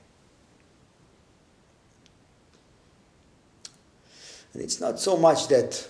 And 4.52 4.62
it's 4.62 4.80
not 4.80 5.00
so 5.00 5.16
much 5.16 5.48
that 5.48 5.88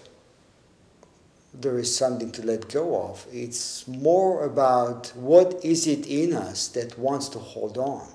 there 1.52 1.78
is 1.78 1.94
something 1.94 2.32
to 2.32 2.42
let 2.42 2.68
go 2.70 3.02
of, 3.02 3.26
it's 3.30 3.86
more 3.86 4.44
about 4.44 5.12
what 5.14 5.62
is 5.62 5.86
it 5.86 6.06
in 6.06 6.32
us 6.32 6.68
that 6.68 6.98
wants 6.98 7.28
to 7.30 7.38
hold 7.38 7.76
on. 7.76 8.08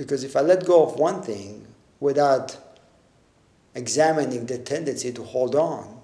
Because 0.00 0.24
if 0.24 0.34
I 0.34 0.40
let 0.40 0.64
go 0.64 0.82
of 0.82 0.98
one 0.98 1.20
thing 1.20 1.66
without 2.00 2.56
examining 3.74 4.46
the 4.46 4.56
tendency 4.56 5.12
to 5.12 5.22
hold 5.22 5.54
on, 5.54 6.00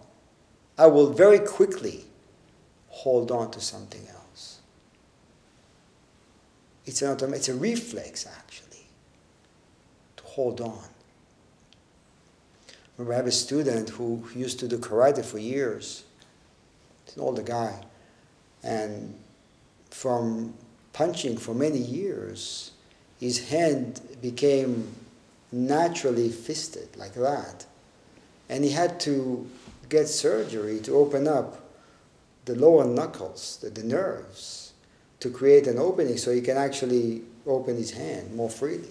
I 0.76 0.87
will 0.87 1.14
very 1.14 1.38
quickly 1.38 2.04
hold 2.88 3.30
on 3.30 3.50
to 3.52 3.59
something 3.59 4.06
else. 4.06 4.59
It's, 6.85 7.00
an 7.00 7.09
automatic, 7.09 7.38
it's 7.38 7.48
a 7.48 7.54
reflex, 7.54 8.26
actually, 8.26 8.85
to 10.18 10.24
hold 10.24 10.61
on. 10.61 10.85
Remember, 12.98 13.14
I 13.14 13.16
have 13.16 13.26
a 13.26 13.32
student 13.32 13.88
who 13.88 14.28
used 14.35 14.61
to 14.61 14.68
do 14.68 14.76
karate 14.76 15.24
for 15.24 15.38
years. 15.38 16.04
He's 17.06 17.16
an 17.16 17.22
older 17.22 17.40
guy. 17.40 17.82
And 18.62 19.18
from 19.88 20.52
punching 20.92 21.38
for 21.38 21.54
many 21.54 21.78
years, 21.78 22.72
his 23.20 23.48
hand 23.48 24.00
became 24.20 24.94
naturally 25.52 26.29
fisted 26.29 26.88
like 26.96 27.14
that. 27.14 27.66
And 28.48 28.64
he 28.64 28.70
had 28.70 29.00
to 29.00 29.48
get 29.88 30.09
surgery 30.09 30.81
to 30.81 30.92
open 30.96 31.26
up 31.26 31.61
the 32.44 32.55
lower 32.55 32.85
knuckles, 32.85 33.59
the, 33.62 33.70
the 33.70 33.83
nerves, 33.83 34.72
to 35.20 35.31
create 35.31 35.66
an 35.66 35.79
opening 35.79 36.16
so 36.16 36.33
he 36.33 36.40
can 36.40 36.57
actually 36.57 37.22
open 37.46 37.76
his 37.76 37.90
hand 37.90 38.35
more 38.35 38.50
freely. 38.50 38.88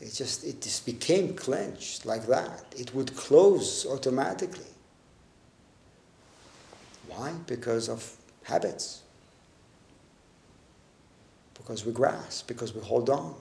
It 0.00 0.12
just, 0.12 0.44
it 0.44 0.60
just 0.60 0.84
became 0.84 1.34
clenched 1.34 2.04
like 2.06 2.26
that. 2.26 2.64
It 2.76 2.92
would 2.94 3.14
close 3.14 3.86
automatically. 3.86 4.64
Why? 7.08 7.32
Because 7.46 7.88
of 7.88 8.16
habits. 8.42 9.01
Because 11.62 11.86
we 11.86 11.92
grasp, 11.92 12.46
because 12.46 12.74
we 12.74 12.80
hold 12.80 13.08
on 13.08 13.34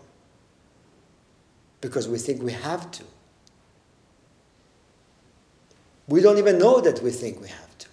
because 1.81 2.07
we 2.07 2.19
think 2.19 2.41
we 2.41 2.51
have 2.51 2.89
to. 2.91 3.03
We 6.07 6.21
don't 6.21 6.37
even 6.37 6.59
know 6.59 6.79
that 6.81 7.01
we 7.01 7.09
think 7.09 7.41
we 7.41 7.47
have 7.47 7.77
to. 7.79 7.87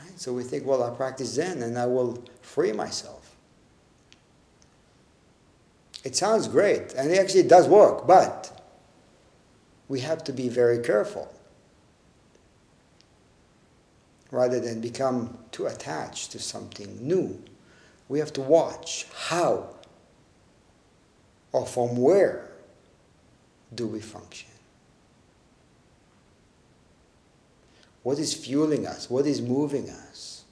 Right? 0.00 0.20
So 0.20 0.32
we 0.32 0.42
think, 0.42 0.66
well, 0.66 0.82
I 0.82 0.90
practice 0.90 1.34
Zen 1.34 1.62
and 1.62 1.78
I 1.78 1.86
will 1.86 2.22
free 2.40 2.72
myself. 2.72 3.36
It 6.04 6.16
sounds 6.16 6.48
great, 6.48 6.94
and 6.94 7.12
it 7.12 7.18
actually 7.18 7.44
does 7.44 7.68
work, 7.68 8.08
but 8.08 8.60
we 9.88 10.00
have 10.00 10.24
to 10.24 10.32
be 10.32 10.48
very 10.48 10.80
careful 10.80 11.32
rather 14.32 14.58
than 14.58 14.80
become 14.80 15.38
too 15.52 15.66
attached 15.66 16.32
to 16.32 16.40
something 16.40 16.98
new 17.00 17.40
we 18.12 18.18
have 18.18 18.32
to 18.34 18.42
watch 18.42 19.06
how 19.28 19.66
or 21.50 21.64
from 21.64 21.96
where 21.96 22.50
do 23.74 23.86
we 23.86 24.00
function. 24.00 24.50
What 28.02 28.18
is 28.18 28.34
fueling 28.34 28.86
us? 28.86 29.08
What 29.08 29.26
is 29.26 29.40
moving 29.40 29.88
us? 29.88 30.44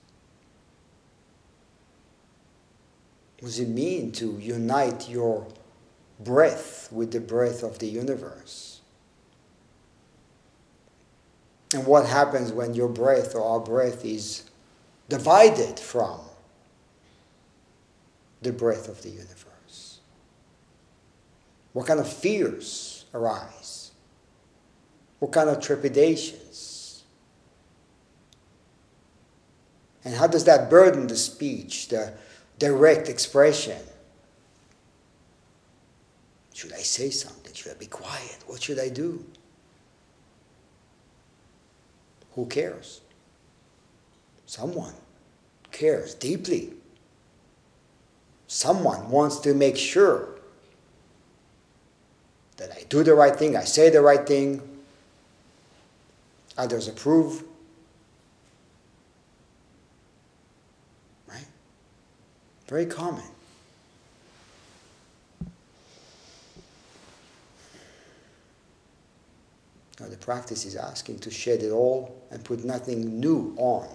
What 3.41 3.49
does 3.49 3.61
it 3.61 3.69
mean 3.69 4.11
to 4.13 4.39
unite 4.39 5.11
your 5.11 5.47
breath 6.19 6.89
with 6.91 7.13
the 7.13 7.21
breath 7.21 7.63
of 7.63 7.79
the 7.79 7.89
universe? 7.89 8.70
And 11.75 11.87
what 11.87 12.07
happens 12.07 12.53
when 12.53 12.75
your 12.75 12.89
breath 12.89 13.35
or 13.35 13.45
our 13.45 13.61
breath 13.61 14.05
is 14.05 14.45
divided 15.09 15.79
from 15.79 16.21
the 18.43 18.53
breath 18.53 18.89
of 18.89 19.03
the 19.03 19.11
universe? 19.11 20.01
What 21.73 21.87
kind 21.87 22.01
of 22.01 22.13
fears 22.13 23.05
arise? 23.15 23.93
What 25.21 25.33
kind 25.33 25.49
of 25.49 25.61
trepidations? 25.61 27.05
And 30.05 30.15
how 30.15 30.27
does 30.27 30.45
that 30.45 30.71
burden 30.71 31.07
the 31.07 31.17
speech, 31.17 31.89
the 31.89 32.15
direct 32.59 33.09
expression? 33.09 33.79
Should 36.55 36.73
I 36.73 36.79
say 36.79 37.11
something? 37.11 37.53
Should 37.53 37.73
I 37.73 37.75
be 37.79 37.87
quiet? 37.87 38.39
What 38.47 38.63
should 38.63 38.79
I 38.79 38.89
do? 38.89 39.25
Who 42.35 42.47
cares? 42.47 43.01
Someone 44.47 44.95
cares 45.73 46.15
deeply. 46.15 46.73
Someone 48.47 49.11
wants 49.11 49.39
to 49.41 49.55
make 49.55 49.77
sure 49.77 50.29
that 52.57 52.71
I 52.73 52.83
do 52.89 53.03
the 53.03 53.15
right 53.15 53.35
thing, 53.35 53.57
I 53.57 53.65
say 53.65 53.91
the 53.91 54.03
right 54.03 54.27
thing, 54.27 54.61
others 56.59 56.89
approve. 56.89 57.45
Right? 61.29 61.47
Very 62.69 62.87
common. 62.87 63.25
Now 70.01 70.09
the 70.09 70.17
practice 70.17 70.65
is 70.65 70.77
asking 70.77 71.19
to 71.21 71.31
shed 71.31 71.63
it 71.63 71.71
all 71.71 72.17
and 72.31 72.43
put 72.43 72.65
nothing 72.65 73.21
new 73.21 73.55
on. 73.59 73.87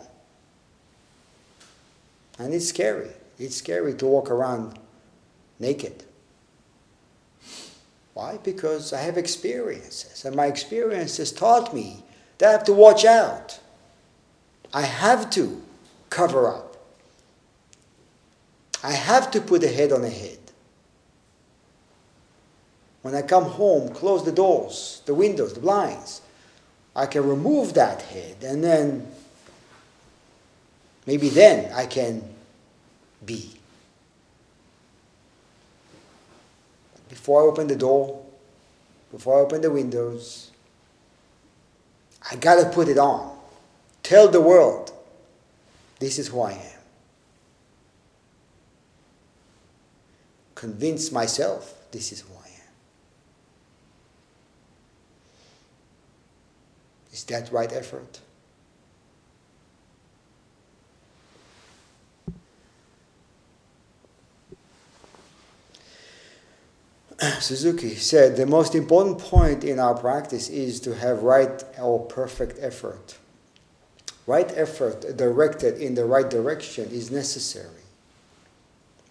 And 2.38 2.54
it's 2.54 2.70
scary. 2.70 3.10
It's 3.40 3.56
scary 3.56 3.96
to 3.96 4.06
walk 4.06 4.30
around 4.30 4.78
naked. 5.60 6.04
Why? 8.14 8.38
Because 8.44 8.94
I 8.94 9.02
have 9.02 9.18
experiences, 9.18 10.24
and 10.24 10.36
my 10.36 10.46
experiences 10.46 11.32
taught 11.34 11.74
me 11.74 12.04
that 12.38 12.50
I 12.50 12.52
have 12.54 12.64
to 12.66 12.74
watch 12.74 13.04
out. 13.04 13.60
I 14.74 14.84
have 14.84 15.30
to 15.32 15.62
cover 16.10 16.48
up. 16.48 16.78
I 18.84 18.92
have 18.92 19.32
to 19.32 19.42
put 19.42 19.64
a 19.64 19.68
head 19.68 19.92
on 19.92 20.04
a 20.04 20.10
head. 20.10 20.45
When 23.06 23.14
I 23.14 23.22
come 23.22 23.44
home, 23.44 23.94
close 23.94 24.26
the 24.26 24.32
doors, 24.32 25.04
the 25.06 25.14
windows, 25.14 25.54
the 25.54 25.60
blinds. 25.60 26.22
I 26.96 27.06
can 27.06 27.30
remove 27.30 27.76
that 27.76 28.02
head, 28.02 28.38
and 28.44 28.64
then 28.64 29.06
maybe 31.06 31.30
then 31.30 31.72
I 31.72 31.86
can 31.86 32.24
be. 33.24 33.56
before 37.10 37.44
I 37.44 37.46
open 37.46 37.68
the 37.68 37.76
door, 37.76 38.24
before 39.12 39.40
I 39.40 39.42
open 39.42 39.62
the 39.62 39.72
windows, 39.72 40.52
I 42.30 42.36
got 42.36 42.62
to 42.62 42.70
put 42.70 42.88
it 42.88 42.98
on. 42.98 43.38
Tell 44.04 44.28
the 44.28 44.42
world, 44.42 44.92
this 46.00 46.20
is 46.20 46.28
who 46.28 46.42
I 46.42 46.52
am. 46.52 46.80
Convince 50.56 51.12
myself, 51.12 51.74
this 51.92 52.12
is 52.12 52.22
who 52.22 52.34
I 52.34 52.48
am. 52.48 52.74
Is 57.12 57.15
that 57.26 57.52
right 57.52 57.72
effort? 57.72 58.22
Suzuki 67.40 67.96
said 67.96 68.36
the 68.36 68.46
most 68.46 68.76
important 68.76 69.20
point 69.20 69.64
in 69.64 69.80
our 69.80 69.96
practice 69.96 70.50
is 70.50 70.80
to 70.82 70.96
have 70.96 71.24
right 71.24 71.64
or 71.80 72.06
perfect 72.06 72.58
effort. 72.62 73.18
Right 74.28 74.52
effort 74.56 75.16
directed 75.18 75.78
in 75.78 75.96
the 75.96 76.06
right 76.06 76.30
direction 76.30 76.90
is 76.90 77.12
necessary. 77.12 77.70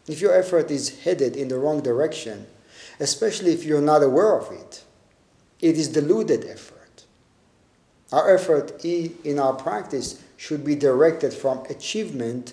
If 0.06 0.20
your 0.20 0.34
effort 0.34 0.70
is 0.70 1.00
headed 1.00 1.36
in 1.36 1.48
the 1.48 1.58
wrong 1.58 1.80
direction, 1.80 2.46
especially 3.00 3.52
if 3.52 3.64
you're 3.64 3.80
not 3.80 4.02
aware 4.02 4.36
of 4.36 4.52
it, 4.52 4.84
it 5.60 5.78
is 5.78 5.88
deluded 5.88 6.44
effort. 6.44 6.73
Our 8.14 8.32
effort 8.32 8.84
in 8.84 9.40
our 9.40 9.54
practice 9.54 10.22
should 10.36 10.64
be 10.64 10.76
directed 10.76 11.34
from 11.34 11.64
achievement 11.68 12.52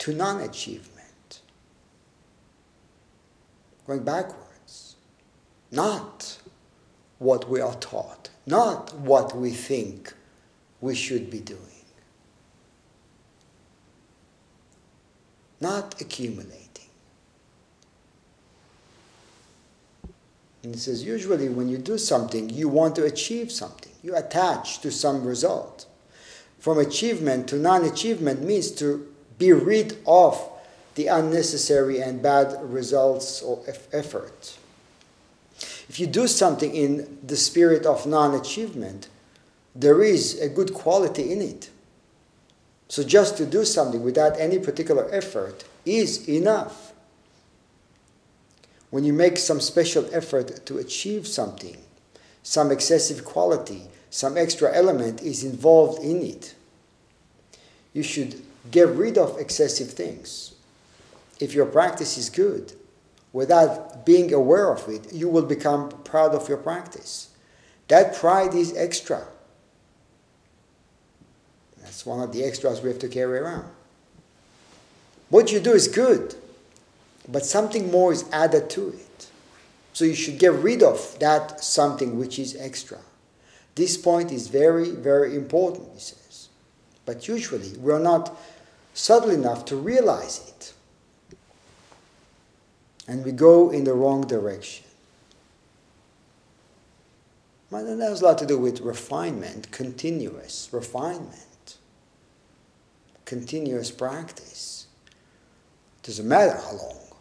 to 0.00 0.12
non 0.12 0.42
achievement. 0.42 1.40
Going 3.86 4.04
backwards, 4.04 4.96
not 5.70 6.36
what 7.18 7.48
we 7.48 7.58
are 7.58 7.74
taught, 7.76 8.28
not 8.44 8.94
what 8.96 9.34
we 9.34 9.52
think 9.52 10.12
we 10.82 10.94
should 10.94 11.30
be 11.30 11.40
doing, 11.40 11.86
not 15.58 15.98
accumulating. 16.02 16.90
And 20.62 20.74
it 20.74 20.78
says, 20.78 21.02
usually 21.02 21.48
when 21.48 21.70
you 21.70 21.78
do 21.78 21.96
something, 21.96 22.50
you 22.50 22.68
want 22.68 22.94
to 22.96 23.04
achieve 23.04 23.50
something. 23.50 23.91
You 24.02 24.16
attach 24.16 24.80
to 24.80 24.90
some 24.90 25.24
result. 25.24 25.86
From 26.58 26.78
achievement 26.78 27.48
to 27.48 27.56
non 27.56 27.84
achievement 27.84 28.42
means 28.42 28.70
to 28.72 29.08
be 29.38 29.52
rid 29.52 29.98
of 30.06 30.48
the 30.94 31.06
unnecessary 31.06 32.00
and 32.00 32.22
bad 32.22 32.56
results 32.62 33.42
or 33.42 33.62
effort. 33.92 34.58
If 35.88 35.98
you 35.98 36.06
do 36.06 36.26
something 36.26 36.74
in 36.74 37.18
the 37.24 37.36
spirit 37.36 37.86
of 37.86 38.06
non 38.06 38.34
achievement, 38.34 39.08
there 39.74 40.02
is 40.02 40.40
a 40.40 40.48
good 40.48 40.74
quality 40.74 41.32
in 41.32 41.40
it. 41.40 41.70
So 42.88 43.02
just 43.02 43.36
to 43.38 43.46
do 43.46 43.64
something 43.64 44.02
without 44.02 44.38
any 44.38 44.58
particular 44.58 45.08
effort 45.12 45.64
is 45.86 46.28
enough. 46.28 46.92
When 48.90 49.04
you 49.04 49.14
make 49.14 49.38
some 49.38 49.60
special 49.60 50.06
effort 50.12 50.66
to 50.66 50.78
achieve 50.78 51.26
something, 51.26 51.78
some 52.42 52.70
excessive 52.70 53.24
quality, 53.24 53.88
some 54.10 54.36
extra 54.36 54.74
element 54.74 55.22
is 55.22 55.44
involved 55.44 56.02
in 56.02 56.22
it. 56.22 56.54
You 57.92 58.02
should 58.02 58.42
get 58.70 58.88
rid 58.88 59.18
of 59.18 59.38
excessive 59.38 59.90
things. 59.90 60.54
If 61.40 61.54
your 61.54 61.66
practice 61.66 62.16
is 62.18 62.30
good, 62.30 62.72
without 63.32 64.04
being 64.04 64.32
aware 64.32 64.70
of 64.72 64.88
it, 64.88 65.12
you 65.12 65.28
will 65.28 65.44
become 65.44 65.90
proud 66.04 66.34
of 66.34 66.48
your 66.48 66.58
practice. 66.58 67.30
That 67.88 68.14
pride 68.14 68.54
is 68.54 68.76
extra. 68.76 69.26
That's 71.82 72.06
one 72.06 72.20
of 72.20 72.32
the 72.32 72.44
extras 72.44 72.80
we 72.80 72.88
have 72.88 72.98
to 73.00 73.08
carry 73.08 73.38
around. 73.38 73.68
What 75.28 75.50
you 75.50 75.60
do 75.60 75.72
is 75.72 75.88
good, 75.88 76.34
but 77.28 77.44
something 77.44 77.90
more 77.90 78.12
is 78.12 78.24
added 78.32 78.68
to 78.70 78.90
it. 78.90 79.11
So 79.92 80.04
you 80.04 80.14
should 80.14 80.38
get 80.38 80.52
rid 80.52 80.82
of 80.82 81.18
that 81.20 81.62
something 81.62 82.18
which 82.18 82.38
is 82.38 82.56
extra. 82.56 82.98
This 83.74 83.96
point 83.96 84.32
is 84.32 84.48
very, 84.48 84.90
very 84.90 85.36
important, 85.36 85.88
he 85.94 86.00
says. 86.00 86.48
But 87.04 87.28
usually 87.28 87.76
we're 87.78 87.98
not 87.98 88.38
subtle 88.94 89.30
enough 89.30 89.64
to 89.66 89.76
realize 89.76 90.40
it 90.48 90.72
and 93.08 93.24
we 93.24 93.32
go 93.32 93.70
in 93.70 93.84
the 93.84 93.92
wrong 93.92 94.26
direction. 94.26 94.86
But 97.70 97.84
that 97.84 97.98
has 98.00 98.20
a 98.20 98.24
lot 98.24 98.38
to 98.38 98.46
do 98.46 98.58
with 98.58 98.80
refinement, 98.80 99.70
continuous 99.70 100.68
refinement, 100.72 101.78
continuous 103.24 103.90
practice. 103.90 104.86
It 106.02 106.06
Doesn't 106.06 106.28
matter 106.28 106.54
how 106.54 106.72
long 106.72 107.11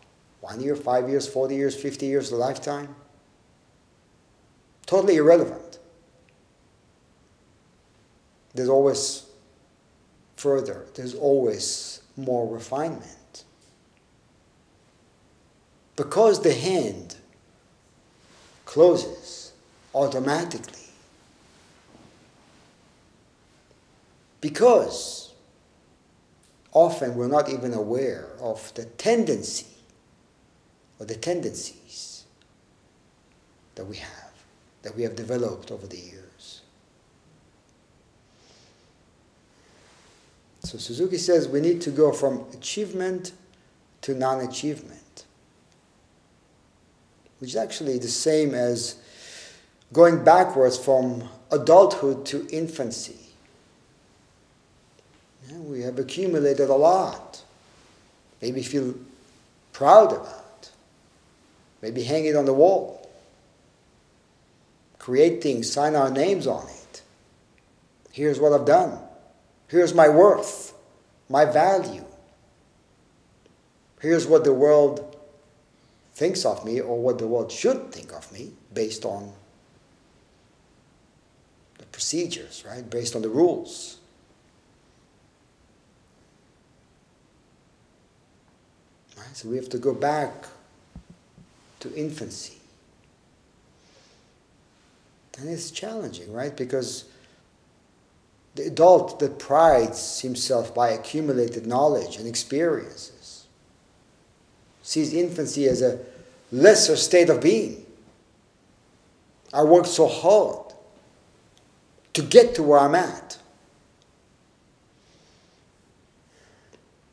one 0.42 0.60
year, 0.60 0.76
five 0.76 1.08
years, 1.08 1.28
40 1.28 1.56
years, 1.56 1.76
50 1.76 2.06
years, 2.06 2.32
a 2.32 2.36
lifetime. 2.36 2.94
Totally 4.86 5.16
irrelevant. 5.16 5.80
There's 8.54 8.70
always 8.70 9.26
further, 10.36 10.86
there's 10.96 11.14
always 11.14 12.02
more 12.18 12.52
refinement 12.52 13.46
because 15.96 16.42
the 16.42 16.54
hand 16.54 17.16
closes 18.66 19.54
automatically. 19.94 20.80
Because 24.42 25.32
often 26.74 27.16
we're 27.16 27.28
not 27.28 27.50
even 27.50 27.74
aware 27.74 28.28
of 28.40 28.74
the 28.74 28.86
tendency 28.86 29.71
or 31.02 31.06
the 31.06 31.16
tendencies 31.16 32.26
that 33.74 33.86
we 33.86 33.96
have, 33.96 34.32
that 34.84 34.96
we 34.96 35.02
have 35.02 35.16
developed 35.16 35.72
over 35.72 35.88
the 35.88 35.98
years. 35.98 36.62
So 40.60 40.78
Suzuki 40.78 41.18
says 41.18 41.48
we 41.48 41.60
need 41.60 41.82
to 41.82 41.90
go 41.90 42.12
from 42.12 42.46
achievement 42.54 43.32
to 44.02 44.14
non 44.14 44.42
achievement 44.42 45.02
which 47.42 47.50
is 47.50 47.56
actually 47.56 47.98
the 47.98 48.08
same 48.08 48.54
as 48.54 48.98
going 49.92 50.24
backwards 50.24 50.78
from 50.78 51.28
adulthood 51.50 52.24
to 52.24 52.48
infancy. 52.52 53.18
And 55.50 55.68
we 55.68 55.82
have 55.82 55.98
accumulated 55.98 56.70
a 56.70 56.76
lot. 56.76 57.42
Maybe 58.44 58.62
feel 58.62 58.94
proud 59.74 60.14
about. 60.14 60.41
Maybe 61.82 62.04
hang 62.04 62.26
it 62.26 62.36
on 62.36 62.46
the 62.46 62.54
wall. 62.54 63.10
Create 65.00 65.42
things, 65.42 65.72
sign 65.72 65.96
our 65.96 66.12
names 66.12 66.46
on 66.46 66.68
it. 66.68 67.02
Here's 68.12 68.40
what 68.40 68.54
I've 68.54 68.66
done. 68.66 69.00
Here's 69.68 69.94
my 69.94 70.10
worth, 70.10 70.74
my 71.30 71.46
value. 71.46 72.06
Here's 74.00 74.28
what 74.28 74.44
the 74.44 74.54
world 74.54 75.16
thinks 76.14 76.46
of 76.46 76.66
me 76.66 76.82
or 76.82 77.02
what 77.02 77.18
the 77.18 77.28
world 77.28 77.52
should 77.52 77.92
think 77.92 78.14
of 78.14 78.32
me 78.32 78.52
based 78.74 79.06
on 79.06 79.32
the 81.78 81.86
procedures, 81.86 82.64
right? 82.68 82.88
Based 82.88 83.16
on 83.16 83.22
the 83.22 83.30
rules. 83.30 83.98
Right? 89.18 89.36
So 89.36 89.50
we 89.50 89.56
have 89.56 89.70
to 89.70 89.78
go 89.78 89.94
back 89.94 90.46
to 91.82 91.94
infancy. 91.96 92.58
And 95.40 95.50
it's 95.50 95.72
challenging, 95.72 96.32
right? 96.32 96.56
Because 96.56 97.06
the 98.56 98.64
adult 98.64 99.20
that 99.20 99.40
prides 99.40 100.22
himself 100.22 100.76
by 100.76 100.90
accumulated 100.90 101.66
knowledge 101.66 102.18
and 102.18 102.28
experiences 102.28 103.46
sees 104.84 105.14
infancy 105.14 105.68
as 105.68 105.82
a 105.82 106.00
lesser 106.52 106.96
state 106.96 107.30
of 107.30 107.42
being. 107.42 107.86
I 109.54 109.64
worked 109.64 109.88
so 109.88 110.08
hard 110.08 110.74
to 112.14 112.22
get 112.22 112.56
to 112.56 112.64
where 112.64 112.80
I'm 112.80 112.96
at. 112.96 113.38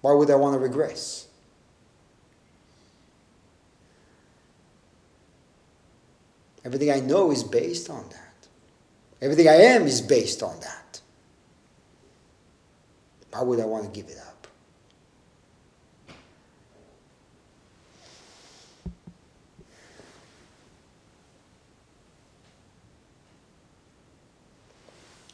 Why 0.01 0.13
would 0.13 0.31
I 0.31 0.35
want 0.35 0.55
to 0.55 0.59
regress? 0.59 1.28
Everything 6.69 6.91
I 6.91 7.01
know 7.01 7.31
is 7.31 7.43
based 7.45 7.89
on 7.89 8.07
that. 8.11 8.47
Everything 9.23 9.49
I 9.49 9.55
am 9.55 9.87
is 9.87 10.03
based 10.03 10.43
on 10.43 10.61
that. 10.61 11.01
Why 13.31 13.41
would 13.41 13.59
I 13.59 13.65
want 13.65 13.85
to 13.85 13.91
give 13.91 14.11
it 14.11 14.19
up? 14.19 14.47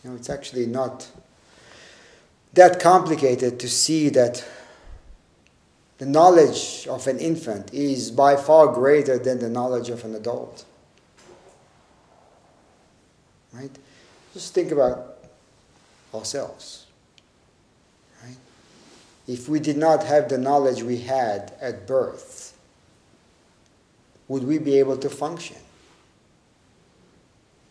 You 0.05 0.11
know, 0.11 0.14
it's 0.14 0.31
actually 0.31 0.66
not 0.66 1.11
that 2.53 2.79
complicated 2.79 3.59
to 3.59 3.68
see 3.68 4.09
that 4.11 4.44
the 5.99 6.07
knowledge 6.07 6.87
of 6.87 7.09
an 7.09 7.18
infant 7.18 7.75
is 7.75 8.12
by 8.12 8.37
far 8.37 8.68
greater 8.68 9.18
than 9.18 9.40
the 9.40 9.51
knowledge 9.51 9.88
of 9.88 10.05
an 10.05 10.14
adult. 10.14 10.64
Right? 13.54 13.70
Just 14.32 14.52
think 14.52 14.72
about 14.72 15.18
ourselves. 16.12 16.86
Right? 18.22 18.36
If 19.28 19.48
we 19.48 19.60
did 19.60 19.76
not 19.76 20.02
have 20.04 20.28
the 20.28 20.38
knowledge 20.38 20.82
we 20.82 20.98
had 20.98 21.54
at 21.60 21.86
birth, 21.86 22.56
would 24.26 24.44
we 24.44 24.58
be 24.58 24.78
able 24.78 24.96
to 24.96 25.08
function? 25.08 25.56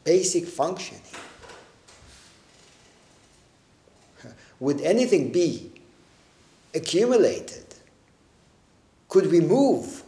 Basic 0.03 0.45
functioning. 0.45 1.01
Would 4.59 4.79
anything 4.81 5.31
be 5.31 5.71
accumulated? 6.73 7.65
Could 9.09 9.29
we 9.29 9.41
move? 9.41 10.03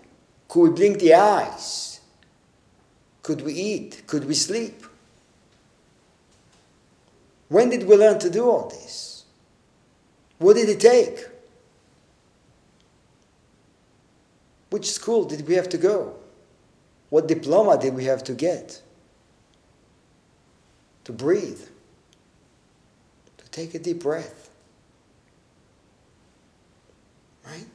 Could 0.47 0.61
we 0.61 0.69
blink 0.69 0.99
the 0.99 1.15
eyes? 1.15 1.99
Could 3.21 3.41
we 3.41 3.53
eat? 3.53 4.03
Could 4.07 4.25
we 4.25 4.33
sleep? 4.33 4.85
When 7.49 7.69
did 7.69 7.87
we 7.87 7.95
learn 7.95 8.19
to 8.19 8.29
do 8.29 8.49
all 8.49 8.69
this? 8.69 9.25
What 10.37 10.55
did 10.55 10.69
it 10.69 10.79
take? 10.79 11.27
Which 14.69 14.91
school 14.91 15.25
did 15.25 15.47
we 15.47 15.53
have 15.53 15.69
to 15.69 15.77
go? 15.77 16.15
What 17.09 17.27
diploma 17.27 17.79
did 17.79 17.93
we 17.93 18.05
have 18.05 18.23
to 18.25 18.33
get? 18.33 18.81
To 21.05 21.13
breathe, 21.13 21.61
to 23.37 23.49
take 23.51 23.75
a 23.75 23.79
deep 23.79 24.01
breath. 24.01 24.49
Right? 27.45 27.67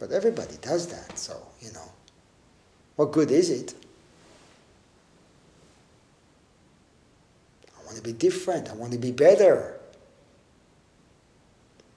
But 0.00 0.10
everybody 0.10 0.56
does 0.60 0.88
that, 0.88 1.16
so, 1.16 1.40
you 1.60 1.72
know. 1.72 1.92
What 2.96 3.12
good 3.12 3.30
is 3.30 3.50
it? 3.50 3.74
I 7.84 7.86
want 7.86 7.98
to 7.98 8.02
be 8.02 8.12
different. 8.12 8.70
I 8.70 8.74
want 8.74 8.92
to 8.92 8.98
be 8.98 9.12
better. 9.12 9.78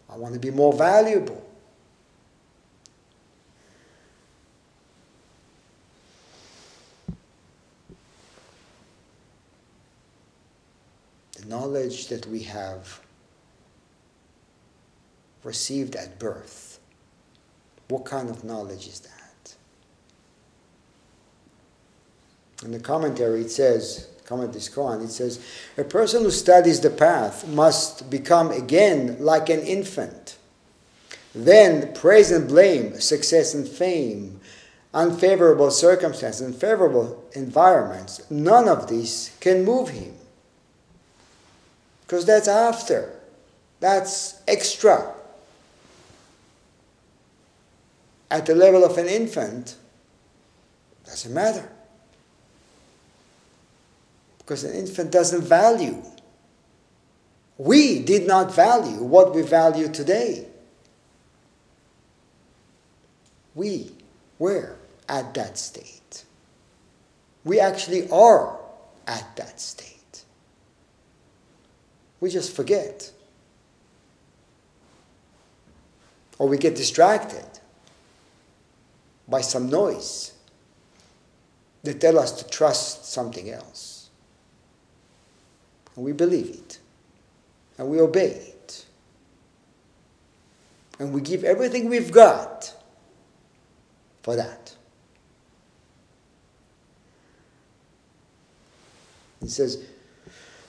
I 0.09 0.17
want 0.17 0.33
to 0.33 0.39
be 0.39 0.51
more 0.51 0.73
valuable. 0.73 1.43
The 11.39 11.45
knowledge 11.45 12.07
that 12.07 12.25
we 12.27 12.43
have 12.43 12.99
received 15.43 15.95
at 15.95 16.19
birth, 16.19 16.79
what 17.87 18.03
kind 18.03 18.29
of 18.29 18.43
knowledge 18.43 18.87
is 18.87 18.99
that? 18.99 19.55
In 22.65 22.71
the 22.71 22.79
commentary, 22.79 23.41
it 23.41 23.51
says, 23.51 24.09
comment 24.27 24.53
is 24.55 24.69
Kohan, 24.69 25.03
it 25.03 25.09
says, 25.09 25.39
a 25.77 25.83
person 25.83 26.23
who 26.23 26.31
studies 26.31 26.81
the 26.81 26.89
path 26.89 27.47
must 27.47 28.09
become 28.09 28.51
again 28.51 29.17
like 29.19 29.49
an 29.49 29.61
infant. 29.61 30.37
Then 31.33 31.93
praise 31.93 32.31
and 32.31 32.47
blame, 32.47 32.99
success 32.99 33.53
and 33.53 33.67
fame, 33.67 34.41
unfavorable 34.93 35.71
circumstances, 35.71 36.45
unfavorable 36.45 37.23
environments, 37.33 38.29
none 38.29 38.67
of 38.67 38.89
these 38.89 39.35
can 39.39 39.63
move 39.63 39.89
him. 39.89 40.13
Because 42.01 42.25
that's 42.25 42.47
after. 42.47 43.13
That's 43.79 44.41
extra. 44.47 45.13
At 48.29 48.45
the 48.45 48.55
level 48.55 48.83
of 48.83 48.97
an 48.97 49.07
infant, 49.07 49.75
doesn't 51.05 51.33
matter 51.33 51.69
because 54.47 54.63
an 54.63 54.73
infant 54.73 55.11
doesn't 55.11 55.41
value. 55.41 56.01
We 57.57 57.99
did 57.99 58.25
not 58.25 58.55
value 58.55 59.03
what 59.03 59.35
we 59.35 59.41
value 59.41 59.89
today. 59.89 60.47
We 63.55 63.91
were 64.39 64.77
at 65.09 65.33
that 65.33 65.57
state. 65.57 66.23
We 67.43 67.59
actually 67.59 68.09
are 68.09 68.57
at 69.05 69.35
that 69.35 69.59
state. 69.59 70.23
We 72.21 72.29
just 72.29 72.55
forget. 72.55 73.11
Or 76.39 76.47
we 76.47 76.57
get 76.57 76.75
distracted 76.75 77.45
by 79.27 79.41
some 79.41 79.69
noise 79.69 80.31
that 81.83 81.99
tell 81.99 82.17
us 82.17 82.31
to 82.43 82.49
trust 82.49 83.11
something 83.11 83.49
else 83.49 83.96
and 85.97 86.05
we 86.05 86.13
believe 86.13 86.47
it, 86.47 86.79
and 87.77 87.89
we 87.89 87.99
obey 87.99 88.27
it, 88.27 88.85
and 90.99 91.11
we 91.11 91.19
give 91.19 91.43
everything 91.43 91.89
we've 91.89 92.11
got 92.11 92.73
for 94.21 94.35
that. 94.35 94.75
He 99.41 99.49
says, 99.49 99.83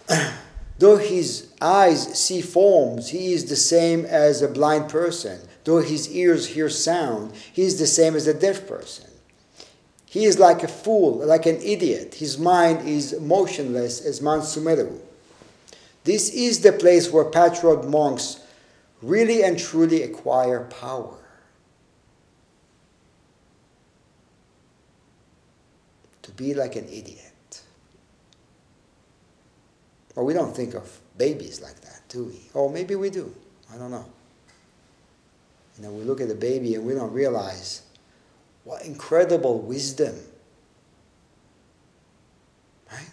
though 0.78 0.96
his 0.96 1.52
eyes 1.60 2.18
see 2.18 2.40
forms, 2.40 3.10
he 3.10 3.34
is 3.34 3.50
the 3.50 3.56
same 3.56 4.06
as 4.06 4.40
a 4.40 4.48
blind 4.48 4.88
person. 4.88 5.40
Though 5.64 5.82
his 5.82 6.10
ears 6.10 6.46
hear 6.46 6.70
sound, 6.70 7.34
he 7.52 7.62
is 7.62 7.78
the 7.78 7.86
same 7.86 8.16
as 8.16 8.26
a 8.26 8.32
deaf 8.32 8.66
person. 8.66 9.10
He 10.06 10.24
is 10.24 10.38
like 10.38 10.62
a 10.62 10.68
fool, 10.68 11.18
like 11.26 11.44
an 11.44 11.60
idiot. 11.60 12.14
His 12.14 12.38
mind 12.38 12.88
is 12.88 13.20
motionless 13.20 14.00
as 14.00 14.22
Mount 14.22 14.44
Sumeru. 14.44 15.00
This 16.04 16.30
is 16.30 16.60
the 16.60 16.72
place 16.72 17.10
where 17.12 17.24
patriot 17.24 17.88
monks 17.88 18.40
really 19.02 19.42
and 19.42 19.58
truly 19.58 20.02
acquire 20.02 20.64
power. 20.64 21.16
To 26.22 26.30
be 26.32 26.54
like 26.54 26.76
an 26.76 26.86
idiot. 26.86 27.62
Well, 30.14 30.26
we 30.26 30.34
don't 30.34 30.54
think 30.54 30.74
of 30.74 30.98
babies 31.16 31.60
like 31.60 31.80
that, 31.82 32.00
do 32.08 32.24
we? 32.24 32.40
Or 32.54 32.70
maybe 32.70 32.96
we 32.96 33.10
do. 33.10 33.34
I 33.72 33.76
don't 33.76 33.90
know. 33.90 34.04
You 35.76 35.84
know, 35.84 35.92
we 35.92 36.02
look 36.02 36.20
at 36.20 36.28
the 36.28 36.34
baby 36.34 36.74
and 36.74 36.84
we 36.84 36.94
don't 36.94 37.12
realize 37.12 37.82
what 38.64 38.84
incredible 38.84 39.60
wisdom. 39.60 40.16
Right? 42.90 43.10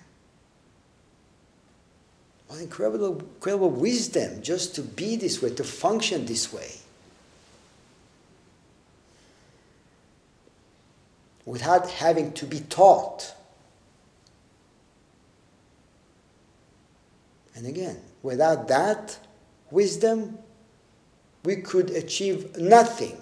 What 2.48 2.62
incredible, 2.62 3.20
incredible 3.20 3.72
wisdom 3.72 4.42
just 4.42 4.76
to 4.76 4.82
be 4.82 5.16
this 5.16 5.42
way, 5.42 5.50
to 5.56 5.64
function 5.64 6.26
this 6.26 6.54
way. 6.54 6.72
Without 11.46 11.90
having 11.90 12.34
to 12.34 12.46
be 12.46 12.60
taught. 12.62 13.34
And 17.56 17.66
again, 17.66 18.00
without 18.24 18.68
that 18.68 19.18
wisdom, 19.72 20.38
we 21.44 21.58
could 21.58 21.92
achieve 21.92 22.58
nothing, 22.58 23.18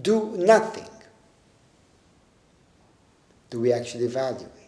do 0.00 0.32
nothing. 0.36 0.88
Do 3.50 3.60
we 3.60 3.72
actually 3.72 4.08
value 4.08 4.46
it? 4.46 4.63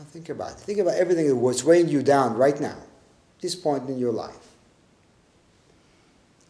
Now 0.00 0.06
think 0.06 0.30
about 0.30 0.52
it. 0.52 0.60
Think 0.60 0.78
about 0.78 0.94
everything 0.94 1.28
that 1.28 1.36
was 1.36 1.62
weighing 1.62 1.90
you 1.90 2.02
down 2.02 2.34
right 2.38 2.58
now, 2.58 2.78
this 3.42 3.54
point 3.54 3.86
in 3.90 3.98
your 3.98 4.12
life, 4.12 4.48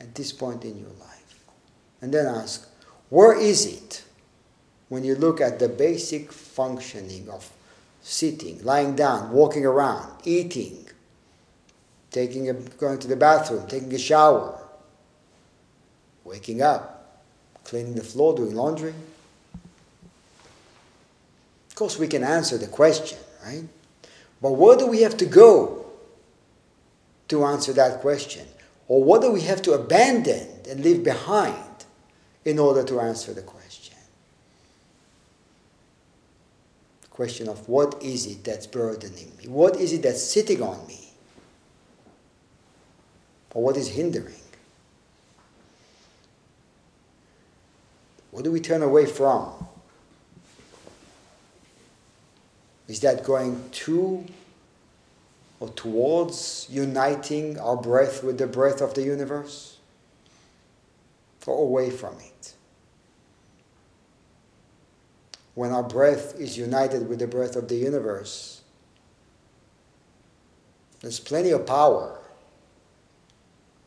at 0.00 0.14
this 0.14 0.30
point 0.30 0.64
in 0.64 0.78
your 0.78 0.92
life. 1.00 1.40
And 2.00 2.14
then 2.14 2.26
ask, 2.26 2.68
where 3.08 3.36
is 3.36 3.66
it 3.66 4.04
when 4.88 5.02
you 5.02 5.16
look 5.16 5.40
at 5.40 5.58
the 5.58 5.68
basic 5.68 6.30
functioning 6.30 7.28
of 7.28 7.50
sitting, 8.02 8.62
lying 8.62 8.94
down, 8.94 9.32
walking 9.32 9.66
around, 9.66 10.12
eating, 10.22 10.86
taking 12.12 12.50
a, 12.50 12.52
going 12.54 13.00
to 13.00 13.08
the 13.08 13.16
bathroom, 13.16 13.66
taking 13.66 13.92
a 13.92 13.98
shower, 13.98 14.60
waking 16.22 16.62
up, 16.62 17.24
cleaning 17.64 17.96
the 17.96 18.04
floor, 18.04 18.36
doing 18.36 18.54
laundry. 18.54 18.94
Of 21.68 21.74
course, 21.74 21.98
we 21.98 22.06
can 22.06 22.22
answer 22.22 22.56
the 22.56 22.68
question, 22.68 23.18
right? 23.44 23.64
But 24.40 24.53
where 24.53 24.76
do 24.76 24.87
we 24.87 25.03
have 25.03 25.16
to 25.18 25.26
go 25.26 25.87
to 27.29 27.44
answer 27.44 27.72
that 27.74 28.00
question? 28.00 28.46
Or 28.88 29.03
what 29.05 29.22
do 29.22 29.31
we 29.31 29.42
have 29.42 29.62
to 29.62 29.72
abandon 29.72 30.48
and 30.68 30.81
leave 30.83 31.05
behind 31.05 31.85
in 32.44 32.59
order 32.59 32.83
to 32.85 33.00
answer 33.00 33.33
the 33.33 33.42
question? 33.42 33.61
question 37.20 37.50
of 37.50 37.68
what 37.68 38.03
is 38.03 38.24
it 38.24 38.42
that's 38.44 38.66
burdening 38.66 39.31
me? 39.37 39.46
What 39.46 39.76
is 39.76 39.92
it 39.92 40.00
that's 40.00 40.24
sitting 40.24 40.62
on 40.62 40.87
me? 40.87 41.11
Or 43.53 43.62
what 43.62 43.76
is 43.76 43.88
hindering? 43.88 44.40
What 48.31 48.44
do 48.44 48.50
we 48.50 48.59
turn 48.59 48.81
away 48.81 49.05
from? 49.05 49.53
Is 52.90 53.00
that 53.00 53.24
going 53.24 53.70
to 53.70 54.24
or 55.61 55.68
towards 55.68 56.66
uniting 56.70 57.59
our 57.59 57.76
breath 57.76 58.24
with 58.24 58.38
the 58.38 58.46
breath 58.46 58.81
of 58.81 58.94
the 58.94 59.03
universe? 59.03 59.76
Or 61.46 61.62
away 61.62 61.90
from 61.90 62.14
it? 62.14 62.55
when 65.55 65.72
our 65.72 65.83
breath 65.83 66.40
is 66.40 66.57
united 66.57 67.07
with 67.07 67.18
the 67.18 67.26
breath 67.26 67.55
of 67.55 67.68
the 67.68 67.76
universe. 67.76 68.62
There's 71.00 71.20
plenty 71.20 71.50
of 71.50 71.66
power 71.66 72.18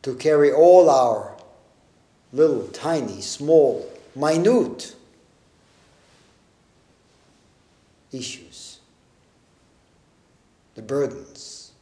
to 0.02 0.14
carry 0.14 0.52
all 0.52 0.88
our 0.88 1.36
little, 2.32 2.68
tiny, 2.68 3.20
small, 3.20 3.90
minute 4.14 4.94
issues, 8.12 8.78
the 10.74 10.82
burdens. 10.82 11.72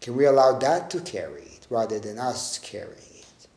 Can 0.00 0.16
we 0.16 0.24
allow 0.24 0.58
that 0.58 0.90
to 0.90 1.00
carry 1.00 1.42
it 1.42 1.66
rather 1.68 1.98
than 1.98 2.18
us 2.18 2.58
carrying? 2.58 2.94
It? 2.94 3.48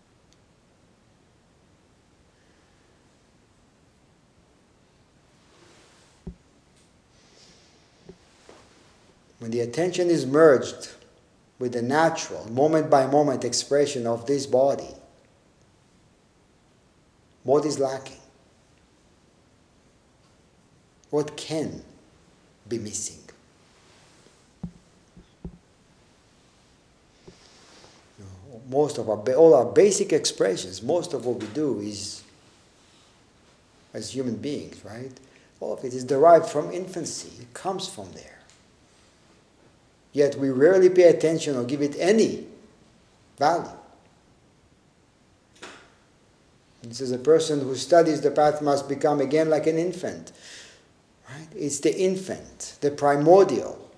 When 9.39 9.51
the 9.51 9.61
attention 9.61 10.09
is 10.09 10.25
merged 10.25 10.89
with 11.57 11.73
the 11.73 11.81
natural, 11.81 12.51
moment 12.51 12.89
by 12.89 13.05
moment 13.07 13.45
expression 13.45 14.05
of 14.05 14.25
this 14.25 14.45
body, 14.45 14.95
what 17.43 17.65
is 17.65 17.79
lacking? 17.79 18.17
What 21.11 21.37
can 21.37 21.83
be 22.71 22.79
missing? 22.79 23.17
Most 28.69 28.97
of 28.97 29.09
our, 29.09 29.17
all 29.33 29.53
our 29.53 29.65
basic 29.65 30.13
expressions, 30.13 30.81
most 30.81 31.13
of 31.13 31.25
what 31.25 31.41
we 31.41 31.47
do 31.47 31.81
is 31.81 32.23
as 33.93 34.15
human 34.15 34.37
beings, 34.37 34.83
right? 34.85 35.11
All 35.59 35.73
of 35.73 35.83
it 35.83 35.93
is 35.93 36.05
derived 36.05 36.47
from 36.47 36.71
infancy. 36.71 37.41
It 37.41 37.53
comes 37.53 37.89
from 37.89 38.11
there. 38.13 38.39
Yet 40.13 40.37
we 40.37 40.49
rarely 40.49 40.89
pay 40.89 41.03
attention 41.03 41.57
or 41.57 41.63
give 41.63 41.81
it 41.81 41.95
any 41.99 42.47
value. 43.37 43.69
This 46.83 47.01
is 47.01 47.11
a 47.11 47.17
person 47.17 47.59
who 47.59 47.75
studies 47.75 48.21
the 48.21 48.31
path 48.31 48.61
must 48.61 48.89
become 48.89 49.21
again 49.21 49.49
like 49.49 49.67
an 49.67 49.77
infant. 49.77 50.31
Right? 51.31 51.47
It's 51.55 51.79
the 51.79 51.97
infant, 51.97 52.77
the 52.81 52.91
primordial, 52.91 53.89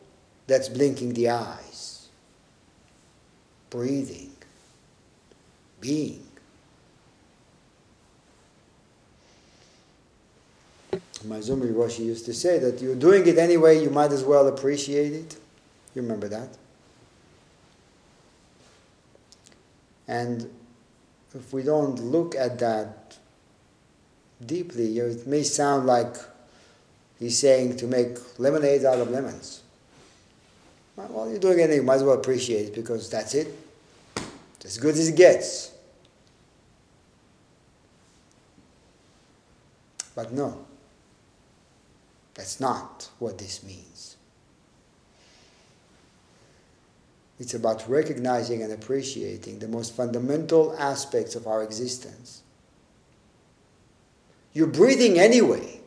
that's 0.47 0.69
blinking 0.69 1.13
the 1.13 1.29
eyes, 1.29 2.09
breathing, 3.69 4.31
being. 5.79 6.25
Maezumi 11.25 11.73
Roshi 11.73 11.99
used 11.99 12.25
to 12.25 12.33
say 12.33 12.59
that 12.59 12.81
you're 12.81 12.95
doing 12.95 13.25
it 13.25 13.37
anyway, 13.37 13.81
you 13.81 13.89
might 13.89 14.11
as 14.11 14.23
well 14.23 14.47
appreciate 14.47 15.13
it. 15.13 15.37
You 15.95 16.01
remember 16.01 16.27
that? 16.27 16.49
And 20.07 20.49
if 21.33 21.53
we 21.53 21.63
don't 21.63 21.95
look 21.99 22.35
at 22.35 22.59
that 22.59 23.17
deeply, 24.45 24.97
it 24.99 25.25
may 25.25 25.43
sound 25.43 25.85
like 25.85 26.17
he's 27.23 27.39
saying 27.39 27.77
to 27.77 27.87
make 27.87 28.17
lemonade 28.39 28.85
out 28.85 28.99
of 28.99 29.09
lemons. 29.09 29.61
Well, 30.95 31.29
you're 31.29 31.39
doing 31.39 31.59
anything, 31.59 31.77
you 31.77 31.83
might 31.83 31.95
as 31.95 32.03
well 32.03 32.15
appreciate 32.15 32.67
it 32.67 32.75
because 32.75 33.09
that's 33.09 33.33
it. 33.33 33.47
It's 34.55 34.65
as 34.65 34.77
good 34.77 34.93
as 34.95 35.07
it 35.07 35.15
gets. 35.15 35.71
But 40.15 40.31
no, 40.31 40.65
that's 42.35 42.59
not 42.59 43.09
what 43.19 43.37
this 43.37 43.63
means. 43.63 44.17
It's 47.39 47.55
about 47.55 47.89
recognizing 47.89 48.61
and 48.61 48.71
appreciating 48.71 49.59
the 49.59 49.67
most 49.67 49.95
fundamental 49.95 50.75
aspects 50.77 51.35
of 51.35 51.47
our 51.47 51.63
existence. 51.63 52.43
You're 54.53 54.67
breathing 54.67 55.19
anyway. 55.19 55.79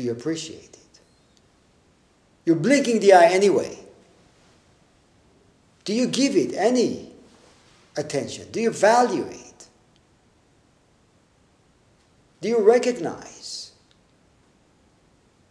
Do 0.00 0.06
you 0.06 0.12
appreciate 0.12 0.78
it? 0.78 1.00
You're 2.46 2.56
blinking 2.56 3.00
the 3.00 3.12
eye 3.12 3.26
anyway. 3.26 3.78
Do 5.84 5.92
you 5.92 6.06
give 6.06 6.36
it 6.36 6.54
any 6.54 7.12
attention? 7.98 8.50
Do 8.50 8.62
you 8.62 8.70
value 8.70 9.24
it? 9.24 9.68
Do 12.40 12.48
you 12.48 12.60
recognize 12.60 13.72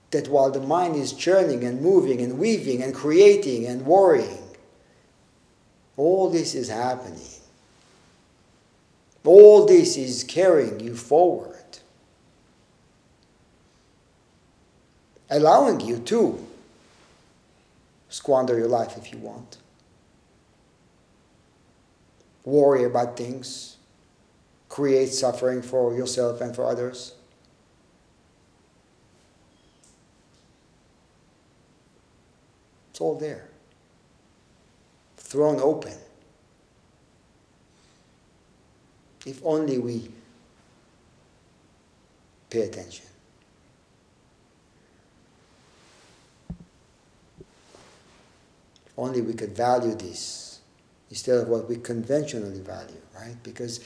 that 0.10 0.28
while 0.30 0.50
the 0.50 0.62
mind 0.62 0.96
is 0.96 1.14
churning 1.14 1.64
and 1.64 1.80
moving 1.80 2.20
and 2.20 2.40
weaving 2.40 2.82
and 2.82 2.96
creating 2.96 3.68
and 3.68 3.86
worrying, 3.86 4.56
all 5.96 6.32
this 6.32 6.56
is 6.56 6.70
happening. 6.70 7.22
All 9.24 9.68
this 9.68 9.96
is 9.96 10.24
carrying 10.24 10.80
you 10.80 10.96
forward, 10.96 11.59
allowing 15.30 15.80
you 15.80 16.00
to 16.00 16.46
squander 18.10 18.58
your 18.58 18.68
life 18.68 18.98
if 18.98 19.12
you 19.12 19.20
want, 19.20 19.58
worry 22.44 22.84
about 22.84 23.16
things, 23.16 23.78
create 24.68 25.10
suffering 25.10 25.62
for 25.62 25.96
yourself 25.96 26.42
and 26.42 26.56
for 26.56 26.66
others? 26.66 27.14
It's 32.90 33.00
all 33.00 33.16
there, 33.16 33.48
thrown 35.18 35.60
open. 35.60 35.94
If 39.26 39.42
only 39.46 39.78
we 39.78 40.10
pay 42.50 42.62
attention. 42.62 43.09
Only 49.00 49.22
we 49.22 49.34
could 49.34 49.56
value 49.56 49.96
this 49.96 50.60
instead 51.10 51.38
of 51.38 51.48
what 51.48 51.70
we 51.70 51.78
conventionally 51.78 52.60
value, 52.60 53.02
right? 53.16 53.42
Because 53.44 53.80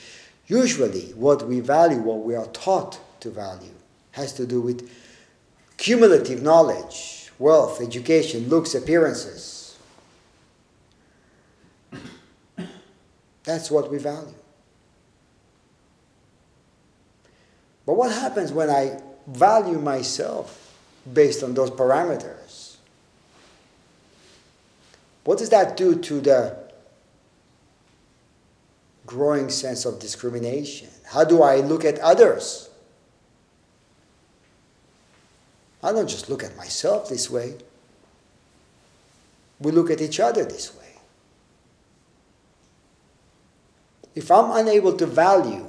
usually 0.47 1.13
what 1.13 1.47
we 1.47 1.59
value, 1.59 1.99
what 1.99 2.23
we 2.23 2.33
are 2.33 2.47
taught 2.47 2.99
to 3.19 3.29
value, 3.29 3.75
has 4.13 4.33
to 4.33 4.47
do 4.47 4.59
with 4.59 4.89
cumulative 5.77 6.41
knowledge, 6.41 7.31
wealth, 7.37 7.79
education, 7.79 8.49
looks, 8.49 8.73
appearances. 8.73 9.77
That's 13.43 13.69
what 13.69 13.91
we 13.91 13.99
value. 13.99 14.33
But 17.85 17.93
what 17.93 18.11
happens 18.11 18.51
when 18.51 18.71
I 18.71 18.99
value 19.27 19.77
myself 19.77 20.75
based 21.13 21.43
on 21.43 21.53
those 21.53 21.69
parameters? 21.69 22.62
What 25.23 25.37
does 25.37 25.49
that 25.49 25.77
do 25.77 25.95
to 25.95 26.19
the 26.19 26.57
growing 29.05 29.49
sense 29.49 29.85
of 29.85 29.99
discrimination? 29.99 30.89
How 31.05 31.23
do 31.23 31.41
I 31.41 31.57
look 31.57 31.85
at 31.85 31.99
others? 31.99 32.69
I 35.81 35.91
don't 35.91 36.09
just 36.09 36.29
look 36.29 36.43
at 36.43 36.55
myself 36.55 37.09
this 37.09 37.29
way. 37.29 37.55
We 39.59 39.71
look 39.71 39.91
at 39.91 40.01
each 40.01 40.19
other 40.19 40.43
this 40.43 40.75
way. 40.75 40.83
If 44.15 44.29
I'm 44.29 44.51
unable 44.51 44.95
to 44.97 45.05
value 45.05 45.65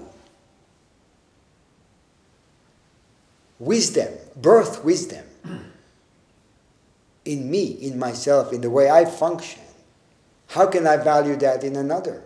wisdom, 3.58 4.12
birth 4.36 4.84
wisdom 4.84 5.24
in 7.24 7.50
me, 7.50 7.64
in 7.64 7.98
myself, 7.98 8.52
in 8.52 8.60
the 8.60 8.70
way 8.70 8.90
I 8.90 9.04
function, 9.04 9.62
how 10.48 10.66
can 10.66 10.86
I 10.86 10.96
value 10.96 11.36
that 11.36 11.64
in 11.64 11.76
another? 11.76 12.22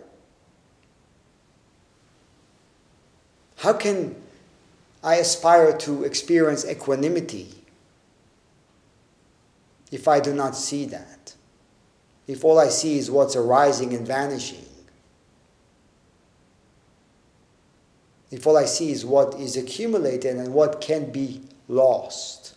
How 3.57 3.73
can 3.73 4.15
I 5.03 5.15
aspire 5.15 5.77
to 5.79 6.03
experience 6.03 6.65
equanimity 6.65 7.53
if 9.91 10.07
I 10.07 10.19
do 10.19 10.33
not 10.33 10.55
see 10.55 10.85
that? 10.85 11.35
If 12.27 12.45
all 12.45 12.59
I 12.59 12.69
see 12.69 12.97
is 12.97 13.09
what's 13.09 13.35
arising 13.35 13.93
and 13.93 14.05
vanishing? 14.05 14.65
If 18.31 18.45
all 18.45 18.57
I 18.57 18.65
see 18.65 18.91
is 18.91 19.05
what 19.05 19.33
is 19.39 19.57
accumulated 19.57 20.35
and 20.35 20.53
what 20.53 20.79
can 20.79 21.11
be 21.11 21.41
lost? 21.67 22.53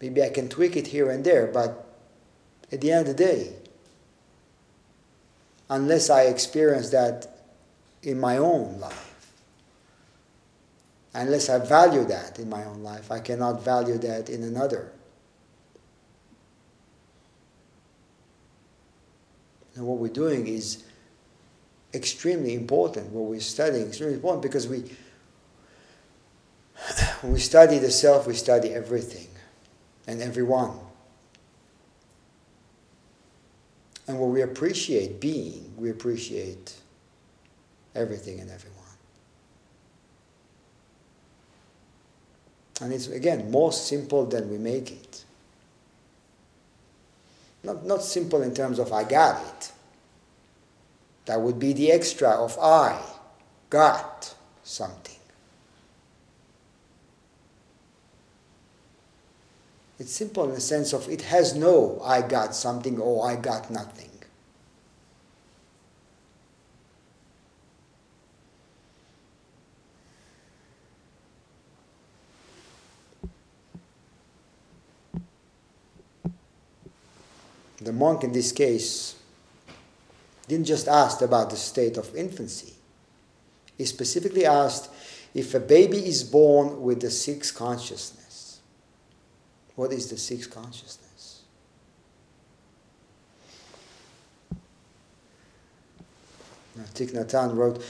Maybe 0.00 0.22
I 0.22 0.30
can 0.30 0.48
tweak 0.48 0.76
it 0.76 0.88
here 0.88 1.10
and 1.10 1.24
there, 1.24 1.46
but 1.46 1.86
at 2.70 2.80
the 2.80 2.92
end 2.92 3.08
of 3.08 3.16
the 3.16 3.24
day, 3.24 3.52
unless 5.68 6.08
I 6.08 6.22
experience 6.22 6.90
that 6.90 7.26
in 8.02 8.20
my 8.20 8.38
own 8.38 8.78
life. 8.78 9.06
Unless 11.14 11.48
I 11.48 11.58
value 11.58 12.04
that 12.04 12.38
in 12.38 12.48
my 12.48 12.64
own 12.64 12.82
life, 12.82 13.10
I 13.10 13.18
cannot 13.18 13.64
value 13.64 13.98
that 13.98 14.28
in 14.28 14.44
another. 14.44 14.92
And 19.74 19.86
what 19.86 19.98
we're 19.98 20.12
doing 20.12 20.46
is 20.46 20.84
extremely 21.94 22.54
important. 22.54 23.10
What 23.10 23.30
we're 23.30 23.40
studying 23.40 23.82
is 23.82 23.88
extremely 23.88 24.14
important 24.14 24.42
because 24.42 24.68
we, 24.68 24.80
when 27.22 27.32
we 27.32 27.40
study 27.40 27.78
the 27.78 27.90
self, 27.90 28.26
we 28.26 28.34
study 28.34 28.70
everything 28.70 29.27
and 30.08 30.22
everyone. 30.22 30.72
And 34.08 34.18
what 34.18 34.30
we 34.30 34.40
appreciate 34.40 35.20
being, 35.20 35.70
we 35.76 35.90
appreciate 35.90 36.74
everything 37.94 38.40
and 38.40 38.50
everyone. 38.50 38.78
And 42.80 42.92
it's, 42.92 43.08
again, 43.08 43.50
more 43.50 43.70
simple 43.70 44.24
than 44.24 44.50
we 44.50 44.56
make 44.56 44.90
it. 44.90 45.24
Not, 47.62 47.84
not 47.84 48.02
simple 48.02 48.40
in 48.42 48.54
terms 48.54 48.78
of 48.78 48.92
I 48.92 49.04
got 49.04 49.42
it. 49.44 49.72
That 51.26 51.42
would 51.42 51.58
be 51.58 51.74
the 51.74 51.92
extra 51.92 52.30
of 52.30 52.58
I 52.58 52.98
got 53.68 54.34
something. 54.62 55.17
It's 59.98 60.12
simple 60.12 60.44
in 60.44 60.54
the 60.54 60.60
sense 60.60 60.92
of 60.92 61.08
it 61.08 61.22
has 61.22 61.54
no 61.54 62.00
I 62.04 62.22
got 62.22 62.54
something 62.54 63.00
or 63.00 63.28
I 63.28 63.34
got 63.34 63.68
nothing. 63.70 64.10
The 77.78 77.92
monk 77.92 78.22
in 78.22 78.32
this 78.32 78.52
case 78.52 79.16
didn't 80.46 80.66
just 80.66 80.88
ask 80.88 81.22
about 81.22 81.50
the 81.50 81.56
state 81.56 81.96
of 81.96 82.14
infancy. 82.14 82.74
He 83.76 83.84
specifically 83.84 84.44
asked 84.44 84.90
if 85.34 85.54
a 85.54 85.60
baby 85.60 86.06
is 86.06 86.22
born 86.22 86.82
with 86.82 87.00
the 87.00 87.10
sixth 87.10 87.54
consciousness 87.54 88.17
what 89.78 89.92
is 89.92 90.10
the 90.10 90.16
sixth 90.16 90.50
consciousness? 90.50 91.42
Thich 96.94 97.12
Nhat 97.12 97.30
Hanh 97.30 97.54
wrote, 97.54 97.84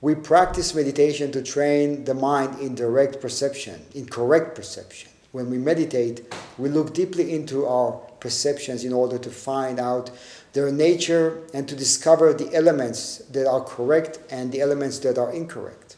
we 0.00 0.16
practice 0.16 0.74
meditation 0.74 1.30
to 1.30 1.40
train 1.40 2.04
the 2.04 2.14
mind 2.14 2.58
in 2.58 2.74
direct 2.74 3.20
perception, 3.20 3.80
in 3.94 4.06
correct 4.06 4.56
perception. 4.56 5.12
When 5.30 5.50
we 5.50 5.56
meditate, 5.56 6.34
we 6.58 6.68
look 6.68 6.92
deeply 6.92 7.32
into 7.32 7.64
our 7.64 7.92
perceptions 8.18 8.82
in 8.84 8.92
order 8.92 9.16
to 9.18 9.30
find 9.30 9.78
out 9.78 10.10
their 10.52 10.72
nature 10.72 11.44
and 11.54 11.68
to 11.68 11.76
discover 11.76 12.34
the 12.34 12.52
elements 12.52 13.18
that 13.30 13.48
are 13.48 13.60
correct 13.60 14.18
and 14.30 14.50
the 14.50 14.60
elements 14.60 14.98
that 15.00 15.16
are 15.16 15.32
incorrect. 15.32 15.96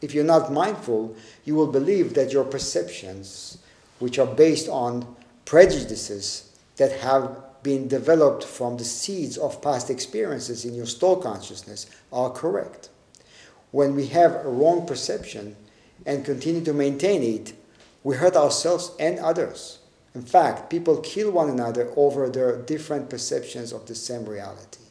If 0.00 0.14
you're 0.14 0.22
not 0.22 0.52
mindful, 0.52 1.16
you 1.44 1.56
will 1.56 1.72
believe 1.72 2.14
that 2.14 2.32
your 2.32 2.44
perceptions 2.44 3.58
which 4.04 4.18
are 4.18 4.26
based 4.26 4.68
on 4.68 5.16
prejudices 5.46 6.52
that 6.76 6.92
have 6.92 7.42
been 7.62 7.88
developed 7.88 8.44
from 8.44 8.76
the 8.76 8.84
seeds 8.84 9.38
of 9.38 9.62
past 9.62 9.88
experiences 9.88 10.66
in 10.66 10.74
your 10.74 10.84
store 10.84 11.18
consciousness 11.18 11.86
are 12.12 12.28
correct. 12.28 12.90
When 13.70 13.94
we 13.94 14.08
have 14.08 14.34
a 14.34 14.50
wrong 14.50 14.86
perception 14.86 15.56
and 16.04 16.22
continue 16.22 16.62
to 16.66 16.74
maintain 16.74 17.22
it, 17.22 17.54
we 18.02 18.16
hurt 18.16 18.36
ourselves 18.36 18.90
and 19.00 19.18
others. 19.20 19.78
In 20.14 20.20
fact, 20.20 20.68
people 20.68 20.98
kill 20.98 21.30
one 21.30 21.48
another 21.48 21.90
over 21.96 22.28
their 22.28 22.60
different 22.60 23.08
perceptions 23.08 23.72
of 23.72 23.86
the 23.86 23.94
same 23.94 24.26
reality. 24.26 24.84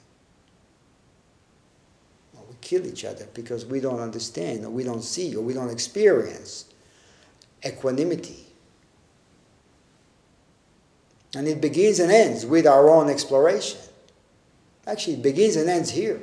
We 2.33 2.55
kill 2.61 2.87
each 2.87 3.05
other 3.05 3.27
because 3.35 3.63
we 3.63 3.79
don't 3.79 3.99
understand, 3.99 4.65
or 4.65 4.71
we 4.71 4.83
don't 4.83 5.03
see, 5.03 5.35
or 5.35 5.43
we 5.43 5.53
don't 5.53 5.69
experience 5.69 6.65
equanimity 7.63 8.47
and 11.35 11.47
it 11.47 11.59
begins 11.59 11.99
and 11.99 12.11
ends 12.11 12.45
with 12.45 12.67
our 12.67 12.89
own 12.89 13.09
exploration. 13.09 13.79
Actually, 14.85 15.13
it 15.13 15.23
begins 15.23 15.55
and 15.55 15.69
ends 15.69 15.89
here 15.89 16.21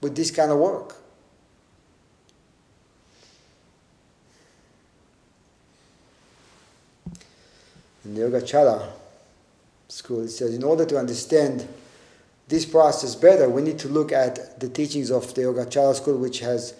with 0.00 0.14
this 0.16 0.30
kind 0.30 0.50
of 0.50 0.58
work. 0.58 0.96
In 8.04 8.14
the 8.14 8.22
Yogacara 8.22 8.88
school, 9.88 10.22
it 10.22 10.28
says 10.28 10.54
in 10.54 10.62
order 10.62 10.86
to 10.86 10.98
understand 10.98 11.68
this 12.46 12.64
process 12.64 13.14
better, 13.14 13.48
we 13.50 13.60
need 13.60 13.78
to 13.80 13.88
look 13.88 14.12
at 14.12 14.58
the 14.58 14.68
teachings 14.68 15.10
of 15.10 15.34
the 15.34 15.42
Yogacara 15.42 15.94
school, 15.94 16.16
which 16.16 16.40
has, 16.40 16.74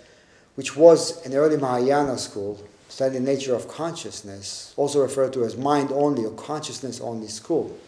which 0.54 0.74
was 0.76 1.24
an 1.26 1.34
early 1.34 1.58
Mahayana 1.58 2.16
school 2.16 2.66
study 2.88 3.14
the 3.14 3.20
nature 3.20 3.54
of 3.54 3.68
consciousness, 3.68 4.72
also 4.76 5.00
referred 5.00 5.32
to 5.34 5.44
as 5.44 5.56
mind 5.56 5.92
only 5.92 6.24
or 6.24 6.32
consciousness 6.32 7.00
only 7.00 7.28
school. 7.28 7.78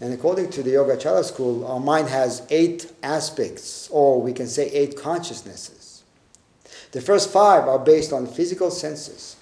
And 0.00 0.12
according 0.12 0.50
to 0.50 0.62
the 0.62 0.70
Yogacara 0.70 1.24
school, 1.24 1.66
our 1.66 1.80
mind 1.80 2.08
has 2.08 2.46
eight 2.50 2.92
aspects, 3.02 3.88
or 3.90 4.20
we 4.20 4.32
can 4.32 4.46
say 4.46 4.68
eight 4.70 4.96
consciousnesses. 4.96 6.02
The 6.92 7.00
first 7.00 7.30
five 7.30 7.66
are 7.66 7.78
based 7.78 8.12
on 8.12 8.26
physical 8.26 8.70
senses. 8.70 9.36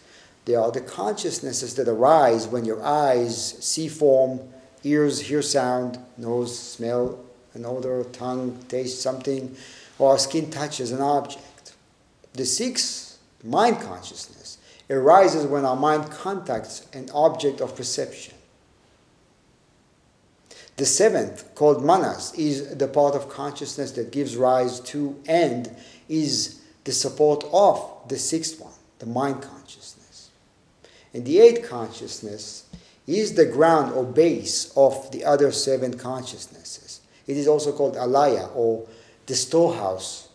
They 0.45 0.55
are 0.55 0.71
the 0.71 0.81
consciousnesses 0.81 1.75
that 1.77 1.89
arise 1.89 2.47
when 2.47 2.65
your 2.65 2.83
eyes 2.85 3.57
see 3.65 3.89
form, 3.89 4.41
ears 4.85 5.21
hear 5.21 5.43
sound, 5.43 5.99
nose 6.17 6.57
smell 6.57 7.19
an 7.55 7.65
odor, 7.65 8.05
tongue 8.13 8.59
taste 8.69 9.01
something, 9.01 9.57
or 9.99 10.19
skin 10.19 10.51
touches 10.51 10.91
an 10.91 11.01
object. 11.01 11.73
The 12.33 12.45
sixth, 12.45 13.19
mind 13.45 13.81
consciousness, 13.81 14.59
arises 14.91 15.47
when 15.47 15.65
our 15.65 15.77
mind 15.77 16.11
contacts 16.11 16.87
an 16.93 17.09
object 17.15 17.61
of 17.61 17.77
perception. 17.77 18.35
The 20.77 20.87
seventh, 20.87 21.55
called 21.55 21.85
manas, 21.85 22.33
is 22.35 22.77
the 22.77 22.89
part 22.89 23.15
of 23.15 23.29
consciousness 23.29 23.93
that 23.93 24.11
gives 24.11 24.37
rise 24.37 24.81
to 24.81 25.21
and 25.27 25.75
is 26.09 26.61
the 26.83 26.93
support 26.93 27.45
of 27.53 27.91
the 28.09 28.19
sixth 28.19 28.61
one, 28.61 28.73
the 28.99 29.07
mind 29.07 29.41
consciousness. 29.41 30.31
And 31.13 31.25
the 31.25 31.39
eighth 31.39 31.69
consciousness 31.69 32.65
is 33.07 33.35
the 33.35 33.47
ground 33.47 33.93
or 33.95 34.05
base 34.05 34.73
of 34.77 35.11
the 35.13 35.25
other 35.25 35.53
seven 35.53 35.97
consciousnesses. 35.97 37.01
It 37.27 37.37
is 37.37 37.47
also 37.47 37.73
called 37.73 37.95
alaya 37.95 38.55
or 38.55 38.87
the 39.27 39.35
storehouse 39.35 40.29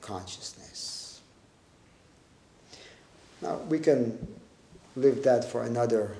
consciousness. 0.00 0.57
Now 3.40 3.56
we 3.68 3.78
can 3.78 4.36
leave 4.96 5.22
that 5.24 5.44
for 5.44 5.62
another 5.62 6.16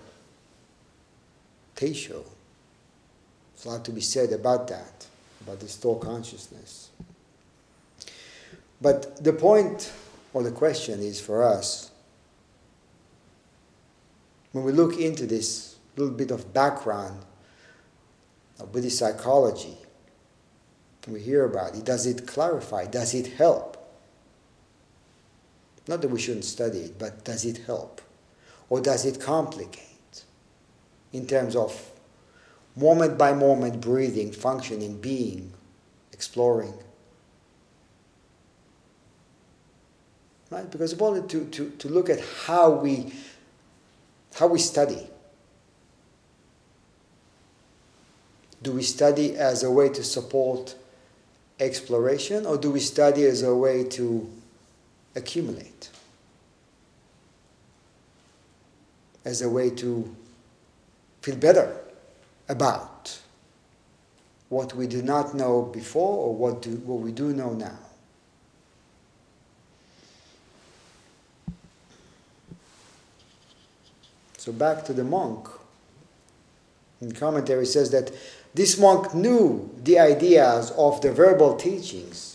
show. 1.93 2.25
There's 3.55 3.66
a 3.66 3.69
lot 3.69 3.85
to 3.85 3.93
be 3.93 4.01
said 4.01 4.33
about 4.33 4.66
that, 4.69 5.07
about 5.43 5.61
the 5.61 5.69
store 5.69 5.99
consciousness. 5.99 6.91
But 8.81 9.23
the 9.23 9.33
point 9.33 9.93
or 10.33 10.43
the 10.43 10.51
question 10.51 11.01
is 11.01 11.21
for 11.21 11.45
us 11.45 11.91
when 14.53 14.64
we 14.64 14.73
look 14.73 14.99
into 14.99 15.27
this 15.27 15.77
little 15.97 16.14
bit 16.14 16.31
of 16.31 16.53
background 16.53 17.21
of 18.59 18.73
Buddhist 18.73 18.99
psychology, 18.99 19.77
we 21.07 21.21
hear 21.21 21.45
about 21.45 21.75
it, 21.75 21.85
does 21.85 22.07
it 22.07 22.27
clarify? 22.27 22.87
Does 22.87 23.14
it 23.14 23.35
help? 23.35 23.78
Not 25.89 26.03
that 26.03 26.09
we 26.09 26.20
shouldn't 26.20 26.45
study 26.45 26.80
it, 26.80 26.99
but 26.99 27.24
does 27.24 27.45
it 27.45 27.59
help? 27.66 28.01
Or 28.68 28.80
does 28.80 29.07
it 29.07 29.20
complicate 29.20 30.24
in 31.12 31.26
terms 31.26 31.57
of 31.57 31.91
moment 32.76 33.18
by 33.18 33.32
moment 33.32 33.80
breathing, 33.80 34.30
functioning, 34.32 35.01
being, 35.01 35.53
exploring. 36.12 36.74
Right? 40.51 40.70
Because 40.70 40.95
I 40.95 40.97
wanted 40.97 41.28
to, 41.30 41.45
to, 41.47 41.70
to 41.70 41.89
look 41.89 42.09
at 42.09 42.20
how 42.47 42.70
we 42.70 43.12
how 44.34 44.47
we 44.47 44.59
study. 44.59 45.09
Do 48.62 48.72
we 48.72 48.82
study 48.82 49.36
as 49.36 49.62
a 49.62 49.70
way 49.70 49.89
to 49.89 50.05
support 50.05 50.76
exploration 51.59 52.47
or 52.47 52.57
do 52.57 52.70
we 52.70 52.78
study 52.78 53.24
as 53.24 53.43
a 53.43 53.55
way 53.55 53.84
to 53.84 54.30
accumulate? 55.15 55.91
As 59.25 59.43
a 59.43 59.49
way 59.49 59.71
to 59.71 60.15
feel 61.23 61.37
better 61.37 61.77
about 62.49 63.19
what 64.49 64.75
we 64.75 64.87
do 64.87 65.03
not 65.03 65.35
know 65.35 65.63
before 65.63 66.27
or 66.27 66.35
what, 66.35 66.63
do, 66.63 66.71
what 66.71 67.01
we 67.01 67.13
do 67.13 67.33
know 67.33 67.53
now. 67.53 67.79
So 74.39 74.53
back 74.53 74.85
to 74.87 74.95
the 74.95 75.05
monk. 75.05 75.49
In 77.01 77.13
commentary 77.13 77.67
says 77.67 77.91
that 77.91 78.11
this 78.55 78.79
monk 78.79 79.15
knew 79.15 79.71
the 79.83 79.99
ideas 79.99 80.71
of 80.73 81.01
the 81.01 81.13
verbal 81.13 81.57
teachings. 81.57 82.28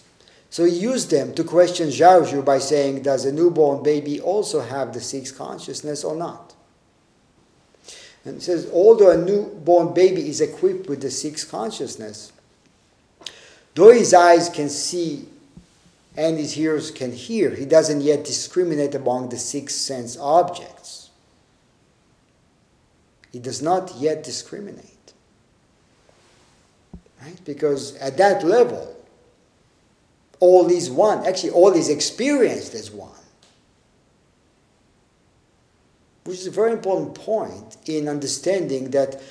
So 0.53 0.65
he 0.65 0.77
used 0.77 1.09
them 1.09 1.33
to 1.33 1.43
question 1.43 1.87
Zhaozhou 1.87 2.45
by 2.45 2.59
saying, 2.59 3.01
Does 3.01 3.25
a 3.25 3.31
newborn 3.31 3.81
baby 3.81 4.21
also 4.21 4.61
have 4.61 4.93
the 4.93 5.01
sixth 5.01 5.35
consciousness 5.35 6.03
or 6.03 6.15
not? 6.15 6.53
And 8.23 8.37
it 8.37 8.43
says, 8.43 8.69
although 8.71 9.09
a 9.09 9.17
newborn 9.17 9.95
baby 9.95 10.29
is 10.29 10.41
equipped 10.41 10.87
with 10.87 11.01
the 11.01 11.09
sixth 11.09 11.49
consciousness, 11.49 12.31
though 13.73 13.91
his 13.91 14.13
eyes 14.13 14.47
can 14.47 14.69
see 14.69 15.27
and 16.15 16.37
his 16.37 16.55
ears 16.55 16.91
can 16.91 17.13
hear, 17.13 17.49
he 17.49 17.65
doesn't 17.65 18.01
yet 18.01 18.23
discriminate 18.23 18.93
among 18.93 19.29
the 19.29 19.39
six 19.39 19.73
sense 19.73 20.19
objects. 20.19 21.09
He 23.31 23.39
does 23.39 23.63
not 23.63 23.95
yet 23.95 24.23
discriminate. 24.23 25.13
Right? 27.19 27.43
Because 27.43 27.95
at 27.95 28.17
that 28.17 28.43
level, 28.43 28.93
all 30.39 30.69
is 30.69 30.89
one. 30.89 31.25
Actually, 31.25 31.51
all 31.51 31.73
is 31.73 31.89
experienced 31.89 32.73
as 32.73 32.91
one 32.91 33.13
which 36.23 36.39
is 36.39 36.47
a 36.47 36.51
very 36.51 36.71
important 36.71 37.15
point 37.15 37.77
in 37.85 38.07
understanding 38.07 38.91
that 38.91 39.21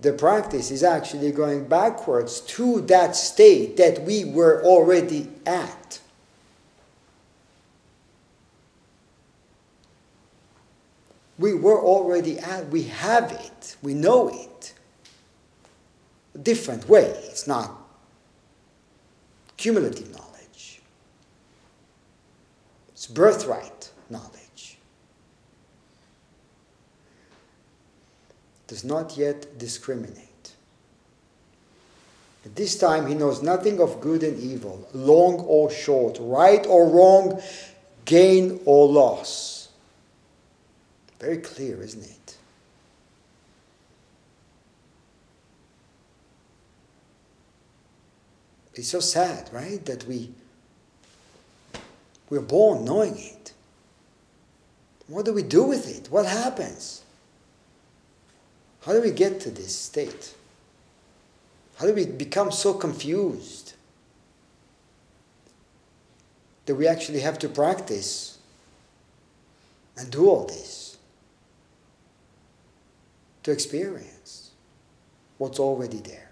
the 0.00 0.12
practice 0.12 0.70
is 0.70 0.82
actually 0.82 1.30
going 1.30 1.66
backwards 1.66 2.40
to 2.40 2.80
that 2.82 3.16
state 3.16 3.76
that 3.76 4.02
we 4.02 4.24
were 4.24 4.62
already 4.64 5.28
at. 5.46 6.00
We 11.38 11.54
were 11.54 11.80
already 11.80 12.38
at, 12.38 12.68
we 12.68 12.84
have 12.84 13.32
it, 13.32 13.76
we 13.82 13.94
know 13.94 14.28
it. 14.28 14.74
A 16.34 16.38
different 16.38 16.88
way, 16.88 17.04
it's 17.24 17.46
not 17.46 17.70
cumulative 19.56 20.10
knowledge, 20.10 20.33
it's 23.04 23.12
birthright 23.12 23.90
knowledge. 24.08 24.78
does 28.66 28.82
not 28.82 29.18
yet 29.18 29.58
discriminate. 29.58 30.54
At 32.46 32.56
this 32.56 32.78
time, 32.78 33.06
he 33.06 33.14
knows 33.14 33.42
nothing 33.42 33.78
of 33.78 34.00
good 34.00 34.22
and 34.22 34.40
evil, 34.40 34.88
long 34.94 35.34
or 35.40 35.70
short, 35.70 36.16
right 36.18 36.64
or 36.66 36.88
wrong, 36.88 37.42
gain 38.06 38.58
or 38.64 38.88
loss. 38.88 39.68
Very 41.20 41.36
clear, 41.38 41.82
isn't 41.82 42.04
it? 42.04 42.38
It's 48.74 48.88
so 48.88 49.00
sad, 49.00 49.50
right, 49.52 49.84
that 49.84 50.06
we 50.06 50.30
we're 52.30 52.40
born 52.40 52.84
knowing 52.84 53.16
it. 53.18 53.52
What 55.06 55.24
do 55.24 55.32
we 55.32 55.42
do 55.42 55.64
with 55.64 55.88
it? 55.88 56.10
What 56.10 56.26
happens? 56.26 57.02
How 58.84 58.92
do 58.92 59.02
we 59.02 59.10
get 59.10 59.40
to 59.40 59.50
this 59.50 59.74
state? 59.74 60.34
How 61.76 61.86
do 61.86 61.94
we 61.94 62.06
become 62.06 62.52
so 62.52 62.74
confused 62.74 63.74
that 66.66 66.74
we 66.74 66.86
actually 66.86 67.20
have 67.20 67.38
to 67.40 67.48
practice 67.48 68.38
and 69.96 70.10
do 70.10 70.28
all 70.28 70.46
this 70.46 70.96
to 73.42 73.50
experience 73.50 74.50
what's 75.38 75.58
already 75.58 75.98
there? 75.98 76.30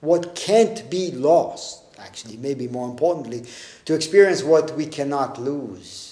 What 0.00 0.34
can't 0.34 0.88
be 0.90 1.10
lost, 1.10 1.87
actually, 2.00 2.36
maybe 2.36 2.68
more 2.68 2.88
importantly, 2.88 3.44
to 3.84 3.94
experience 3.94 4.42
what 4.42 4.76
we 4.76 4.86
cannot 4.86 5.40
lose 5.40 6.08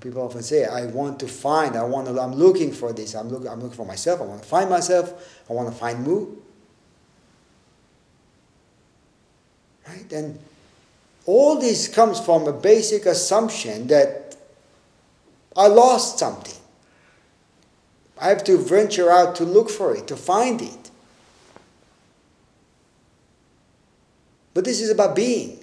People 0.00 0.22
often 0.22 0.42
say, 0.42 0.64
I 0.64 0.86
want 0.86 1.20
to 1.20 1.28
find, 1.28 1.76
I 1.76 1.82
want 1.82 2.06
to, 2.08 2.18
I'm 2.18 2.32
looking 2.32 2.72
for 2.72 2.92
this, 2.92 3.14
I'm, 3.14 3.28
look, 3.28 3.46
I'm 3.46 3.60
looking 3.60 3.76
for 3.76 3.86
myself, 3.86 4.20
I 4.20 4.24
want 4.24 4.42
to 4.42 4.48
find 4.48 4.70
myself, 4.70 5.42
I 5.48 5.52
want 5.52 5.70
to 5.70 5.74
find 5.74 6.06
Mu. 6.06 6.36
Right? 9.86 10.10
And 10.12 10.38
all 11.26 11.60
this 11.60 11.86
comes 11.86 12.18
from 12.18 12.46
a 12.46 12.52
basic 12.52 13.04
assumption 13.04 13.88
that 13.88 14.36
I 15.54 15.66
lost 15.66 16.18
something. 16.18 16.54
I 18.18 18.28
have 18.28 18.44
to 18.44 18.56
venture 18.56 19.10
out 19.10 19.34
to 19.36 19.44
look 19.44 19.68
for 19.68 19.94
it, 19.94 20.06
to 20.08 20.16
find 20.16 20.62
it. 20.62 20.79
But 24.60 24.66
this 24.66 24.82
is 24.82 24.90
about 24.90 25.16
being. 25.16 25.58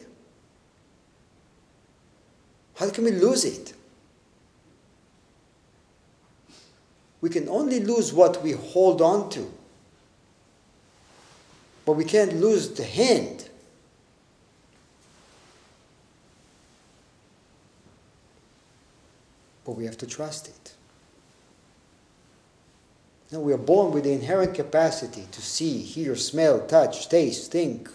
How 2.77 2.89
can 2.89 3.03
we 3.03 3.11
lose 3.11 3.45
it? 3.45 3.75
We 7.21 7.29
can 7.29 7.47
only 7.47 7.79
lose 7.79 8.11
what 8.11 8.41
we 8.41 8.53
hold 8.53 9.03
on 9.03 9.29
to. 9.29 9.53
But 11.85 11.91
we 11.91 12.05
can't 12.05 12.37
lose 12.37 12.71
the 12.71 12.83
hand. 12.83 13.47
But 19.63 19.73
we 19.73 19.85
have 19.85 19.99
to 19.99 20.07
trust 20.07 20.47
it. 20.47 20.73
Now 23.31 23.41
we 23.41 23.53
are 23.53 23.57
born 23.57 23.91
with 23.91 24.05
the 24.05 24.13
inherent 24.13 24.55
capacity 24.55 25.27
to 25.33 25.41
see, 25.43 25.83
hear, 25.83 26.15
smell, 26.15 26.65
touch, 26.65 27.09
taste, 27.09 27.51
think. 27.51 27.91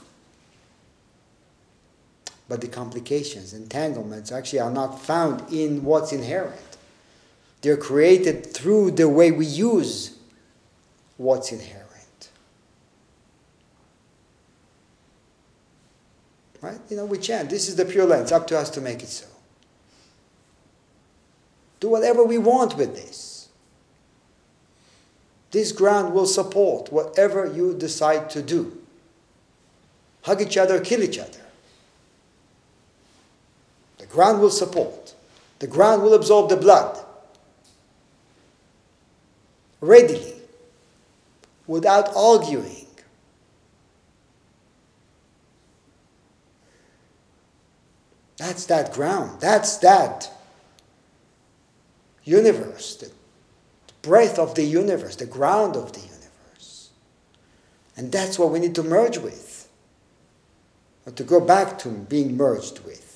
But 2.53 2.61
the 2.61 2.69
complications, 2.69 3.55
entanglements 3.55 4.31
actually 4.31 4.61
are 4.61 4.71
not 4.71 5.01
found 5.01 5.51
in 5.51 5.85
what's 5.85 6.13
inherent. 6.13 6.77
They're 7.63 7.79
created 7.79 8.53
through 8.53 8.91
the 8.91 9.09
way 9.09 9.31
we 9.31 9.47
use 9.47 10.19
what's 11.17 11.51
inherent. 11.51 12.29
Right? 16.61 16.79
You 16.91 16.99
know, 16.99 17.07
we 17.07 17.17
chant, 17.17 17.49
this 17.49 17.71
is 17.71 17.77
the 17.77 17.87
pure 17.87 18.05
land. 18.05 18.25
It's 18.25 18.33
up 18.33 18.47
to 18.49 18.59
us 18.59 18.69
to 18.69 18.83
make 18.83 19.03
it 19.03 19.09
so. 19.09 19.29
Do 21.81 21.89
whatever 21.89 22.23
we 22.23 22.37
want 22.37 22.77
with 22.77 22.95
this. 22.95 23.49
This 25.53 25.73
ground 25.73 26.13
will 26.13 26.27
support 26.27 26.93
whatever 26.93 27.51
you 27.51 27.73
decide 27.73 28.29
to 28.29 28.43
do. 28.43 28.77
Hug 30.21 30.43
each 30.43 30.59
other, 30.59 30.79
kill 30.81 31.03
each 31.03 31.19
other. 31.19 31.42
Ground 34.13 34.41
will 34.41 34.51
support. 34.51 35.15
The 35.59 35.67
ground 35.67 36.03
will 36.03 36.15
absorb 36.15 36.51
the 36.51 36.57
blood 36.57 36.99
readily, 39.83 40.35
without 41.67 42.15
arguing. 42.17 42.87
That's 48.37 48.65
that 48.67 48.93
ground. 48.93 49.41
That's 49.41 49.77
that 49.79 50.31
universe, 52.25 52.97
the 52.97 53.11
breath 54.03 54.39
of 54.39 54.55
the 54.55 54.65
universe, 54.65 55.17
the 55.17 55.27
ground 55.27 55.77
of 55.77 55.93
the 55.93 56.01
universe. 56.01 56.91
And 57.97 58.11
that's 58.11 58.39
what 58.39 58.51
we 58.51 58.61
need 58.61 58.75
to 58.77 58.83
merge 58.83 59.19
with, 59.19 59.69
or 61.07 61.13
to 61.13 61.25
go 61.25 61.41
back 61.41 61.79
to 61.81 61.89
being 61.89 62.37
merged 62.37 62.85
with, 62.85 63.12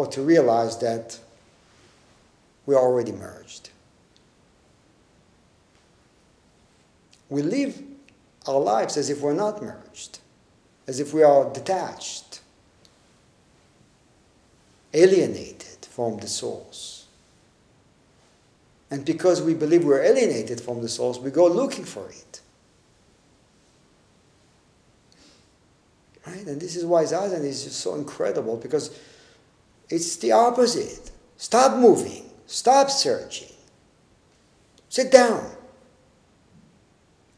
or 0.00 0.06
to 0.06 0.22
realize 0.22 0.78
that 0.78 1.18
we're 2.64 2.78
already 2.78 3.12
merged. 3.12 3.68
We 7.28 7.42
live 7.42 7.82
our 8.48 8.60
lives 8.60 8.96
as 8.96 9.10
if 9.10 9.20
we're 9.20 9.34
not 9.34 9.60
merged, 9.60 10.20
as 10.86 11.00
if 11.00 11.12
we 11.12 11.22
are 11.22 11.52
detached, 11.52 12.40
alienated 14.94 15.84
from 15.90 16.16
the 16.16 16.28
source. 16.28 17.04
And 18.90 19.04
because 19.04 19.42
we 19.42 19.52
believe 19.52 19.84
we're 19.84 20.02
alienated 20.02 20.62
from 20.62 20.80
the 20.80 20.88
source, 20.88 21.18
we 21.18 21.30
go 21.30 21.46
looking 21.46 21.84
for 21.84 22.08
it. 22.08 22.40
Right? 26.26 26.46
And 26.46 26.58
this 26.58 26.74
is 26.74 26.86
why 26.86 27.04
Zazen 27.04 27.44
is 27.44 27.64
just 27.64 27.80
so 27.80 27.96
incredible 27.96 28.56
because 28.56 28.98
it's 29.90 30.16
the 30.16 30.32
opposite. 30.32 31.10
Stop 31.36 31.76
moving, 31.78 32.24
stop 32.46 32.90
searching, 32.90 33.52
sit 34.88 35.10
down 35.10 35.50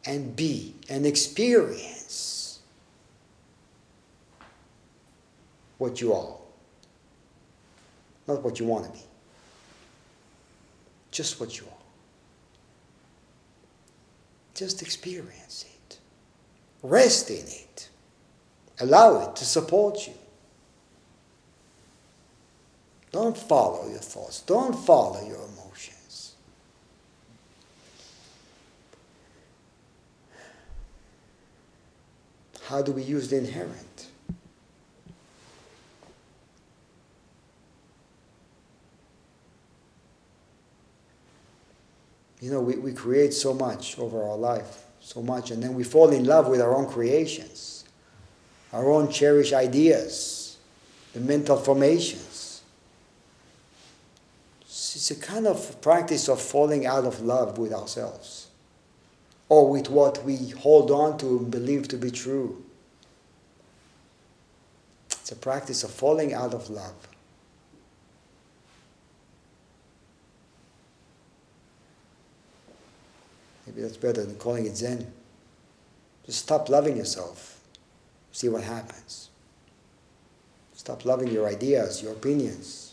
and 0.04 0.34
be 0.36 0.74
and 0.88 1.06
experience 1.06 2.60
what 5.78 6.00
you 6.00 6.12
are, 6.12 6.36
not 8.28 8.42
what 8.42 8.60
you 8.60 8.66
want 8.66 8.84
to 8.84 8.90
be, 8.92 9.04
just 11.10 11.40
what 11.40 11.58
you 11.58 11.66
are. 11.66 11.72
Just 14.54 14.82
experience 14.82 15.64
it, 15.88 15.98
rest 16.82 17.30
in 17.30 17.46
it, 17.46 17.88
allow 18.80 19.28
it 19.28 19.36
to 19.36 19.44
support 19.44 20.06
you. 20.06 20.14
Don't 23.12 23.36
follow 23.36 23.88
your 23.90 23.98
thoughts, 23.98 24.40
don't 24.40 24.72
follow 24.72 25.20
your 25.26 25.36
emotions. 25.36 26.34
How 32.64 32.80
do 32.80 32.92
we 32.92 33.02
use 33.02 33.28
the 33.28 33.36
inherent? 33.36 34.06
You 42.40 42.50
know, 42.50 42.60
we, 42.60 42.76
we 42.76 42.92
create 42.92 43.34
so 43.34 43.52
much 43.52 43.98
over 43.98 44.24
our 44.24 44.36
life, 44.36 44.84
so 45.00 45.22
much, 45.22 45.50
and 45.50 45.62
then 45.62 45.74
we 45.74 45.84
fall 45.84 46.10
in 46.10 46.24
love 46.24 46.48
with 46.48 46.60
our 46.60 46.74
own 46.74 46.88
creations, 46.88 47.84
our 48.72 48.90
own 48.90 49.12
cherished 49.12 49.52
ideas, 49.52 50.56
the 51.12 51.20
mental 51.20 51.56
formations. 51.58 52.31
It's 55.02 55.10
a 55.10 55.16
kind 55.16 55.48
of 55.48 55.80
practice 55.80 56.28
of 56.28 56.40
falling 56.40 56.86
out 56.86 57.04
of 57.04 57.22
love 57.22 57.58
with 57.58 57.72
ourselves 57.72 58.46
or 59.48 59.68
with 59.68 59.90
what 59.90 60.22
we 60.24 60.50
hold 60.50 60.92
on 60.92 61.18
to 61.18 61.38
and 61.38 61.50
believe 61.50 61.88
to 61.88 61.96
be 61.96 62.12
true. 62.12 62.64
It's 65.10 65.32
a 65.32 65.34
practice 65.34 65.82
of 65.82 65.90
falling 65.90 66.32
out 66.32 66.54
of 66.54 66.70
love. 66.70 66.94
Maybe 73.66 73.82
that's 73.82 73.96
better 73.96 74.24
than 74.24 74.36
calling 74.36 74.66
it 74.66 74.76
Zen. 74.76 75.12
Just 76.26 76.38
stop 76.38 76.68
loving 76.68 76.96
yourself. 76.96 77.60
See 78.30 78.48
what 78.48 78.62
happens. 78.62 79.30
Stop 80.74 81.04
loving 81.04 81.26
your 81.26 81.48
ideas, 81.48 82.04
your 82.04 82.12
opinions. 82.12 82.91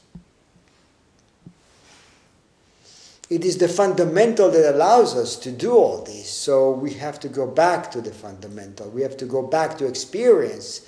It 3.30 3.46
is 3.46 3.58
the 3.60 3.68
fundamental 3.68 4.50
that 4.50 4.74
allows 4.74 5.16
us 5.16 5.36
to 5.38 5.52
do 5.52 5.74
all 5.74 6.04
this. 6.04 6.30
So 6.30 6.72
we 6.72 6.94
have 6.96 7.20
to 7.20 7.30
go 7.30 7.46
back 7.46 7.92
to 7.92 8.02
the 8.02 8.12
fundamental. 8.12 8.90
We 8.90 9.04
have 9.04 9.18
to 9.18 9.26
go 9.26 9.46
back 9.46 9.78
to 9.78 9.86
experience, 9.86 10.82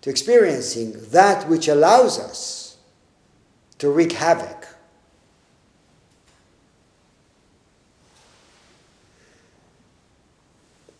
to 0.00 0.08
experiencing 0.08 0.94
that 1.10 1.46
which 1.46 1.68
allows 1.68 2.18
us 2.18 2.78
to 3.78 3.90
wreak 3.90 4.12
havoc. 4.12 4.66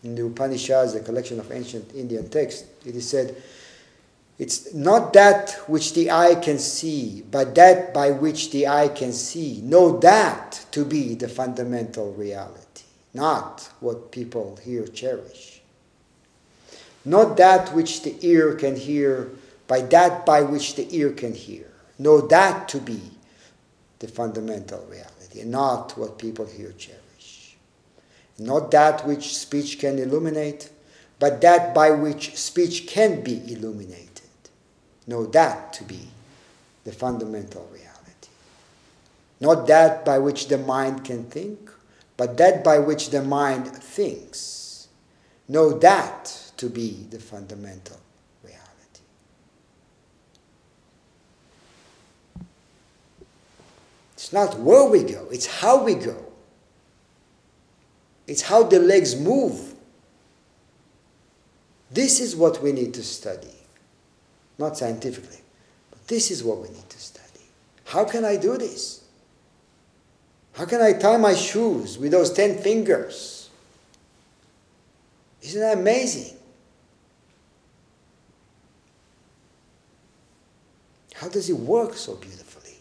In 0.03 0.13
the 0.13 0.23
Upanishads, 0.23 0.93
a 0.93 0.99
collection 0.99 1.39
of 1.39 1.51
ancient 1.51 1.95
Indian 1.95 2.29
texts, 2.29 2.65
it 2.85 2.95
is 2.95 3.09
said, 3.09 3.41
it's 4.37 4.73
not 4.73 5.13
that 5.13 5.51
which 5.67 5.93
the 5.93 6.11
eye 6.11 6.35
can 6.35 6.59
see, 6.59 7.23
but 7.31 7.55
that 7.55 7.93
by 7.93 8.11
which 8.11 8.51
the 8.51 8.67
eye 8.67 8.89
can 8.89 9.13
see. 9.13 9.61
Know 9.61 9.97
that 9.99 10.65
to 10.71 10.83
be 10.83 11.15
the 11.15 11.29
fundamental 11.29 12.11
reality, 12.13 12.83
not 13.13 13.69
what 13.79 14.11
people 14.11 14.59
here 14.61 14.87
cherish. 14.87 15.61
Not 17.05 17.37
that 17.37 17.73
which 17.73 18.01
the 18.01 18.17
ear 18.21 18.55
can 18.55 18.75
hear, 18.75 19.29
but 19.67 19.89
that 19.91 20.25
by 20.25 20.41
which 20.41 20.75
the 20.75 20.87
ear 20.93 21.11
can 21.11 21.33
hear. 21.33 21.71
Know 21.97 22.19
that 22.27 22.67
to 22.69 22.79
be 22.79 22.99
the 23.99 24.07
fundamental 24.09 24.85
reality, 24.89 25.43
not 25.45 25.97
what 25.97 26.17
people 26.17 26.45
here 26.45 26.73
cherish. 26.73 27.55
Not 28.37 28.71
that 28.71 29.07
which 29.07 29.37
speech 29.37 29.79
can 29.79 29.97
illuminate, 29.97 30.69
but 31.19 31.39
that 31.39 31.73
by 31.73 31.91
which 31.91 32.35
speech 32.35 32.85
can 32.85 33.21
be 33.21 33.37
illuminated 33.53 34.04
know 35.07 35.25
that 35.27 35.73
to 35.73 35.83
be 35.83 36.07
the 36.83 36.91
fundamental 36.91 37.67
reality. 37.71 38.29
Not 39.39 39.67
that 39.67 40.05
by 40.05 40.19
which 40.19 40.47
the 40.47 40.57
mind 40.57 41.03
can 41.03 41.25
think, 41.25 41.69
but 42.17 42.37
that 42.37 42.63
by 42.63 42.79
which 42.79 43.09
the 43.09 43.21
mind 43.21 43.67
thinks. 43.67 44.87
Know 45.47 45.77
that 45.79 46.51
to 46.57 46.69
be 46.69 47.05
the 47.09 47.19
fundamental 47.19 47.99
reality. 48.43 49.01
It's 54.13 54.31
not 54.31 54.57
where 54.59 54.85
we 54.89 55.03
go, 55.03 55.27
it's 55.31 55.45
how 55.45 55.83
we 55.83 55.95
go. 55.95 56.21
It's 58.27 58.41
how 58.41 58.63
the 58.63 58.79
legs 58.79 59.15
move. 59.15 59.75
This 61.91 62.19
is 62.19 62.35
what 62.35 62.63
we 62.63 62.71
need 62.71 62.95
to 62.95 63.03
study 63.03 63.54
not 64.57 64.77
scientifically. 64.77 65.39
But 65.91 66.07
this 66.07 66.31
is 66.31 66.43
what 66.43 66.59
we 66.59 66.69
need 66.69 66.89
to 66.89 66.99
study. 66.99 67.45
How 67.85 68.05
can 68.05 68.25
I 68.25 68.37
do 68.37 68.57
this? 68.57 69.03
How 70.53 70.65
can 70.65 70.81
I 70.81 70.93
tie 70.93 71.17
my 71.17 71.33
shoes 71.33 71.97
with 71.97 72.11
those 72.11 72.31
ten 72.31 72.57
fingers? 72.57 73.49
Isn't 75.41 75.61
that 75.61 75.77
amazing? 75.77 76.37
How 81.13 81.29
does 81.29 81.49
it 81.49 81.57
work 81.57 81.93
so 81.93 82.15
beautifully? 82.15 82.77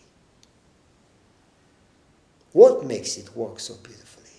What 2.53 2.85
makes 2.85 3.17
it 3.17 3.35
work 3.37 3.59
so 3.59 3.75
beautifully? 3.75 4.31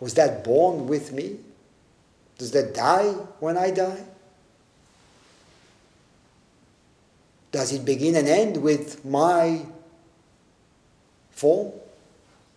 Was 0.00 0.14
that 0.14 0.44
born 0.44 0.86
with 0.86 1.12
me? 1.12 1.38
Does 2.38 2.50
that 2.50 2.74
die 2.74 3.12
when 3.40 3.56
I 3.56 3.70
die? 3.70 4.04
Does 7.52 7.72
it 7.72 7.84
begin 7.84 8.16
and 8.16 8.28
end 8.28 8.58
with 8.58 9.04
my 9.04 9.64
form, 11.30 11.72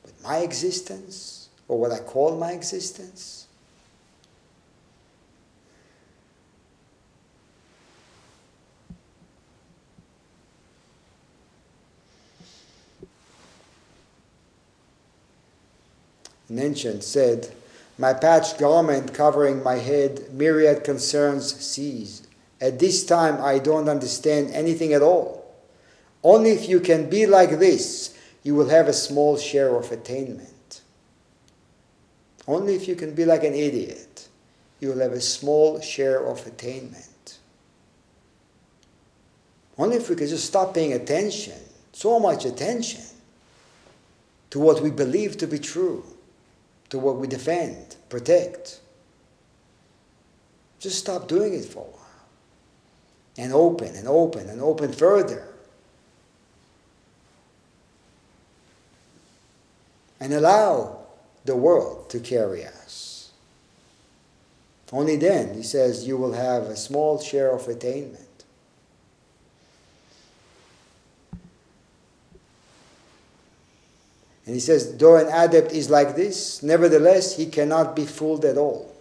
with 0.04 0.22
my 0.24 0.40
existence, 0.40 1.48
or 1.70 1.80
what 1.80 1.92
I 1.92 2.00
call 2.00 2.38
my 2.38 2.52
existence? 2.52 3.48
An 16.50 16.76
said, 17.02 17.56
My 18.00 18.14
patched 18.14 18.58
garment 18.58 19.14
covering 19.14 19.62
my 19.62 19.76
head, 19.76 20.34
myriad 20.34 20.86
concerns 20.86 21.54
seized. 21.54 22.28
At 22.62 22.80
this 22.80 23.06
time, 23.06 23.44
I 23.44 23.60
don't 23.60 23.90
understand 23.90 24.52
anything 24.52 24.94
at 24.94 25.02
all. 25.02 25.54
Only 26.24 26.52
if 26.52 26.70
you 26.70 26.80
can 26.80 27.10
be 27.10 27.26
like 27.26 27.60
this, 27.60 28.18
you 28.42 28.56
will 28.56 28.70
have 28.70 28.88
a 28.88 28.94
small 28.94 29.36
share 29.36 29.76
of 29.76 29.92
attainment. 29.92 30.80
Only 32.48 32.74
if 32.74 32.88
you 32.88 32.96
can 32.96 33.14
be 33.14 33.26
like 33.26 33.44
an 33.44 33.54
idiot, 33.54 34.30
you 34.80 34.90
will 34.90 35.00
have 35.00 35.12
a 35.12 35.20
small 35.20 35.82
share 35.82 36.26
of 36.26 36.48
attainment. 36.48 37.38
Only 39.78 39.98
if 39.98 40.10
we 40.10 40.16
can 40.16 40.28
just 40.28 40.46
stop 40.46 40.74
paying 40.74 40.94
attention, 40.94 41.60
so 41.92 42.18
much 42.18 42.46
attention, 42.46 43.04
to 44.52 44.60
what 44.60 44.82
we 44.82 44.90
believe 44.90 45.36
to 45.40 45.48
be 45.48 45.60
true 45.60 46.06
to 46.90 47.00
what 47.00 47.18
we 47.18 47.28
defend, 47.28 47.96
protect. 48.10 48.80
Just 50.80 51.00
stop 51.00 51.28
doing 51.28 51.54
it 51.54 51.66
for 51.66 51.80
a 51.80 51.82
while. 51.82 51.96
And 53.38 53.54
open 53.54 53.96
and 53.96 54.08
open 54.08 54.50
and 54.50 54.62
open 54.62 54.92
further. 54.92 55.48
And 60.20 60.34
allow 60.34 61.00
the 61.46 61.56
world 61.56 62.10
to 62.10 62.20
carry 62.20 62.66
us. 62.66 63.32
Only 64.92 65.16
then, 65.16 65.54
he 65.54 65.64
says, 65.64 66.08
you 66.08 66.18
will 66.18 66.34
have 66.34 66.64
a 66.64 66.76
small 66.76 67.20
share 67.20 67.52
of 67.52 67.68
attainment. 67.68 68.29
And 74.50 74.56
he 74.56 74.60
says, 74.60 74.98
though 74.98 75.16
an 75.16 75.28
adept 75.28 75.74
is 75.74 75.92
like 75.92 76.16
this, 76.16 76.64
nevertheless 76.64 77.38
he 77.38 77.46
cannot 77.46 77.96
be 77.96 78.04
fooled 78.04 78.44
at 78.46 78.58
all. 78.58 78.92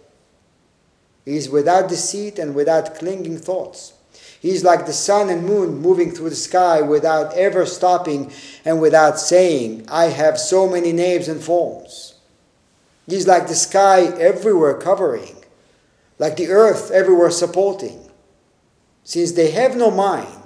He 1.25 1.37
is 1.37 1.49
without 1.49 1.89
deceit 1.89 2.37
and 2.37 2.53
without 2.53 2.93
clinging 2.93 3.39
thoughts. 3.39 3.93
He 4.39 4.51
is 4.51 4.63
like 4.63 4.85
the 4.85 4.93
sun 4.93 5.27
and 5.31 5.43
moon 5.43 5.79
moving 5.79 6.11
through 6.11 6.29
the 6.29 6.35
sky 6.35 6.81
without 6.81 7.33
ever 7.33 7.65
stopping 7.65 8.31
and 8.63 8.79
without 8.79 9.17
saying, 9.17 9.87
I 9.89 10.09
have 10.09 10.37
so 10.37 10.69
many 10.69 10.93
names 10.93 11.27
and 11.27 11.41
forms. 11.41 12.13
He 13.07 13.15
is 13.15 13.25
like 13.25 13.47
the 13.47 13.55
sky 13.55 14.01
everywhere 14.19 14.75
covering, 14.75 15.35
like 16.19 16.37
the 16.37 16.49
earth 16.49 16.91
everywhere 16.91 17.31
supporting. 17.31 18.07
Since 19.03 19.31
they 19.31 19.49
have 19.49 19.75
no 19.75 19.89
mind, 19.89 20.38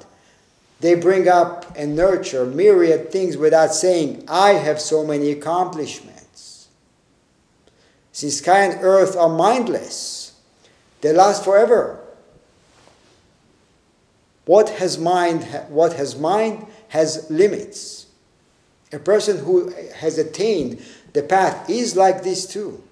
they 0.80 0.96
bring 0.96 1.28
up 1.28 1.74
and 1.78 1.96
nurture 1.96 2.46
myriad 2.46 3.12
things 3.12 3.38
without 3.38 3.74
saying, 3.74 4.26
I 4.28 4.52
have 4.52 4.82
so 4.82 5.06
many 5.06 5.32
accomplishments. 5.32 6.68
Since 8.12 8.38
sky 8.38 8.66
and 8.66 8.84
earth 8.84 9.16
are 9.16 9.30
mindless, 9.30 10.40
they 11.02 11.14
last 11.14 11.44
forever. 11.44 12.00
What 14.46 14.70
has 14.70 14.98
mind, 14.98 15.44
what 15.70 15.94
has 15.94 16.18
mind 16.18 16.66
has 16.90 17.30
limits. 17.30 18.08
A 18.92 19.00
person 19.00 19.40
who 19.40 19.74
has 19.96 20.18
attained 20.18 20.84
the 21.14 21.24
path 21.24 21.70
is 21.70 21.96
like 21.96 22.24
this 22.24 22.46
too. 22.46 22.84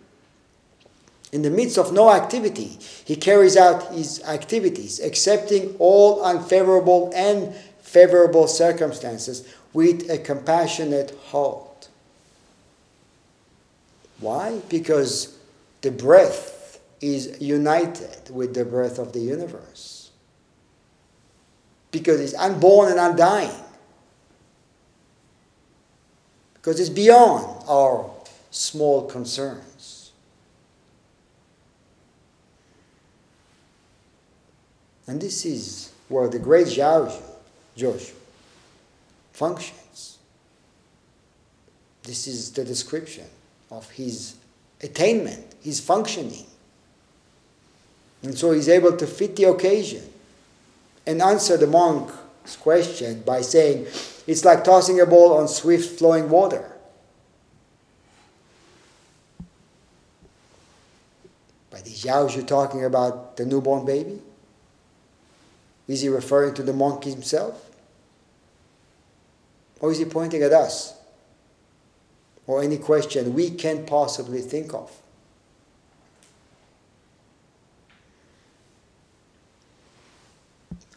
In 1.31 1.43
the 1.43 1.49
midst 1.49 1.77
of 1.77 1.93
no 1.93 2.11
activity, 2.11 2.77
he 3.05 3.15
carries 3.15 3.55
out 3.55 3.93
his 3.93 4.21
activities, 4.23 4.99
accepting 4.99 5.75
all 5.79 6.21
unfavorable 6.23 7.11
and 7.15 7.53
favorable 7.91 8.47
circumstances 8.47 9.53
with 9.73 10.09
a 10.09 10.17
compassionate 10.17 11.13
heart. 11.27 11.89
Why? 14.21 14.61
Because 14.69 15.37
the 15.81 15.91
breath 15.91 16.79
is 17.01 17.41
united 17.41 18.29
with 18.29 18.53
the 18.53 18.63
breath 18.63 18.97
of 18.97 19.11
the 19.11 19.19
universe. 19.19 20.11
Because 21.91 22.21
it's 22.21 22.33
unborn 22.35 22.91
and 22.91 22.99
undying. 22.99 23.61
Because 26.53 26.79
it's 26.79 26.89
beyond 26.89 27.65
our 27.67 28.09
small 28.51 29.05
concerns. 29.05 30.11
And 35.07 35.19
this 35.19 35.45
is 35.45 35.91
where 36.07 36.29
the 36.29 36.39
great 36.39 36.67
Zhaozhou 36.67 37.30
Joshu 37.81 38.13
functions. 39.33 40.19
This 42.03 42.27
is 42.27 42.51
the 42.51 42.63
description 42.63 43.25
of 43.69 43.89
his 43.89 44.35
attainment, 44.81 45.55
his 45.63 45.79
functioning. 45.79 46.45
And 48.23 48.37
so 48.37 48.51
he's 48.51 48.69
able 48.69 48.95
to 48.97 49.07
fit 49.07 49.35
the 49.35 49.45
occasion 49.45 50.03
and 51.07 51.21
answer 51.21 51.57
the 51.57 51.67
monk's 51.67 52.55
question 52.55 53.21
by 53.21 53.41
saying, 53.41 53.87
It's 54.27 54.45
like 54.45 54.63
tossing 54.63 54.99
a 54.99 55.05
ball 55.05 55.33
on 55.33 55.47
swift 55.47 55.97
flowing 55.97 56.29
water. 56.29 56.71
By 61.71 61.81
the 61.81 61.89
Zhaozhou 61.89 62.45
talking 62.45 62.85
about 62.85 63.37
the 63.37 63.45
newborn 63.45 63.85
baby? 63.85 64.21
Is 65.87 66.01
he 66.01 66.09
referring 66.09 66.53
to 66.55 66.63
the 66.63 66.73
monk 66.73 67.05
himself? 67.05 67.70
Or 69.81 69.91
is 69.91 69.97
he 69.97 70.05
pointing 70.05 70.43
at 70.43 70.53
us? 70.53 70.95
Or 72.47 72.63
any 72.63 72.77
question 72.77 73.33
we 73.33 73.49
can 73.49 73.85
possibly 73.85 74.41
think 74.41 74.73
of? 74.73 74.95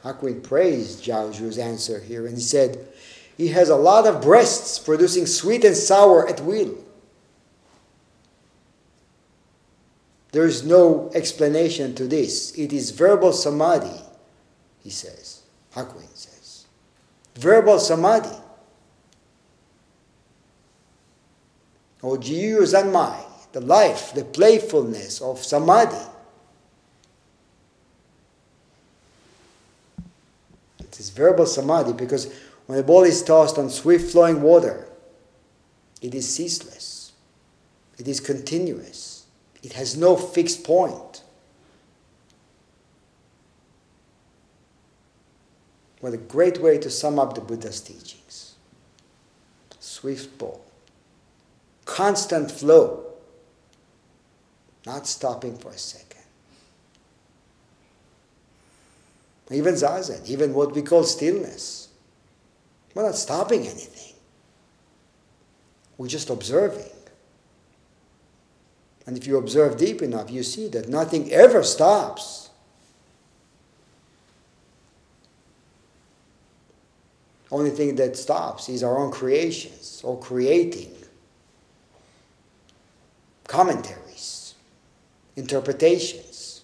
Hakuin 0.05 0.43
praised 0.43 1.03
Zhaozhou's 1.03 1.57
answer 1.59 1.99
here 1.99 2.27
and 2.27 2.37
he 2.37 2.43
said, 2.43 2.87
He 3.39 3.49
has 3.49 3.71
a 3.71 3.77
lot 3.77 4.07
of 4.07 4.23
breasts 4.23 4.79
producing 4.79 5.27
sweet 5.27 5.65
and 5.65 5.75
sour 5.75 6.29
at 6.29 6.41
will. 6.43 6.77
There 10.33 10.45
is 10.45 10.65
no 10.65 11.11
explanation 11.15 11.95
to 11.95 12.07
this. 12.07 12.53
It 12.59 12.73
is 12.73 12.91
verbal 12.91 13.33
samadhi 13.33 14.05
he 14.85 14.91
says. 14.91 15.43
Hakuin 15.75 16.15
says. 16.15 16.67
Verbal 17.37 17.81
samadhi. 17.81 18.44
Or 22.05 22.19
Jiyu 22.19 22.59
Zanmai, 22.59 23.19
the 23.53 23.63
life, 23.63 24.13
the 24.13 24.27
playfulness 24.27 25.23
of 25.23 25.43
samadhi. 25.43 26.07
It 30.81 31.01
is 31.01 31.09
verbal 31.09 31.47
samadhi 31.47 31.95
because 31.95 32.31
when 32.67 32.79
a 32.79 32.83
ball 32.83 33.05
is 33.05 33.23
tossed 33.23 33.57
on 33.57 33.71
swift 33.71 34.13
flowing 34.13 34.43
water, 34.43 34.87
it 36.03 36.15
is 36.15 36.33
ceaseless. 36.33 37.13
It 37.99 38.07
is 38.07 38.21
continuous. 38.21 39.25
It 39.63 39.73
has 39.73 39.97
no 39.97 40.15
fixed 40.15 40.63
point. 40.63 41.23
What 46.01 46.13
a 46.13 46.19
great 46.19 46.61
way 46.61 46.77
to 46.77 46.91
sum 46.91 47.19
up 47.19 47.35
the 47.35 47.41
Buddha's 47.41 47.81
teachings. 47.81 48.57
Swift 49.81 50.37
ball, 50.37 50.64
constant 51.85 52.51
flow, 52.51 53.05
not 54.87 55.07
stopping 55.07 55.57
for 55.57 55.71
a 55.71 55.79
second. 55.79 56.23
Even 59.51 59.75
zazen, 59.75 60.27
even 60.29 60.55
what 60.55 60.73
we 60.73 60.83
call 60.83 61.05
stillness. 61.05 61.89
We're 62.95 63.05
not 63.05 63.15
stopping 63.15 63.61
anything. 63.61 64.15
We're 65.99 66.09
just 66.09 66.31
observing. 66.31 66.91
And 69.07 69.19
if 69.19 69.27
you 69.27 69.37
observe 69.37 69.77
deep 69.77 70.01
enough, 70.01 70.31
you 70.31 70.43
see 70.43 70.69
that 70.69 70.89
nothing 70.89 71.31
ever 71.33 71.63
stops. 71.63 72.49
Only 77.51 77.71
thing 77.71 77.97
that 77.97 78.17
stops 78.17 78.69
is 78.69 78.83
our 78.83 78.97
own 78.97 79.13
creations 79.13 80.01
or 80.03 80.19
creating 80.19 80.94
commentaries, 83.47 84.55
interpretations, 85.37 86.63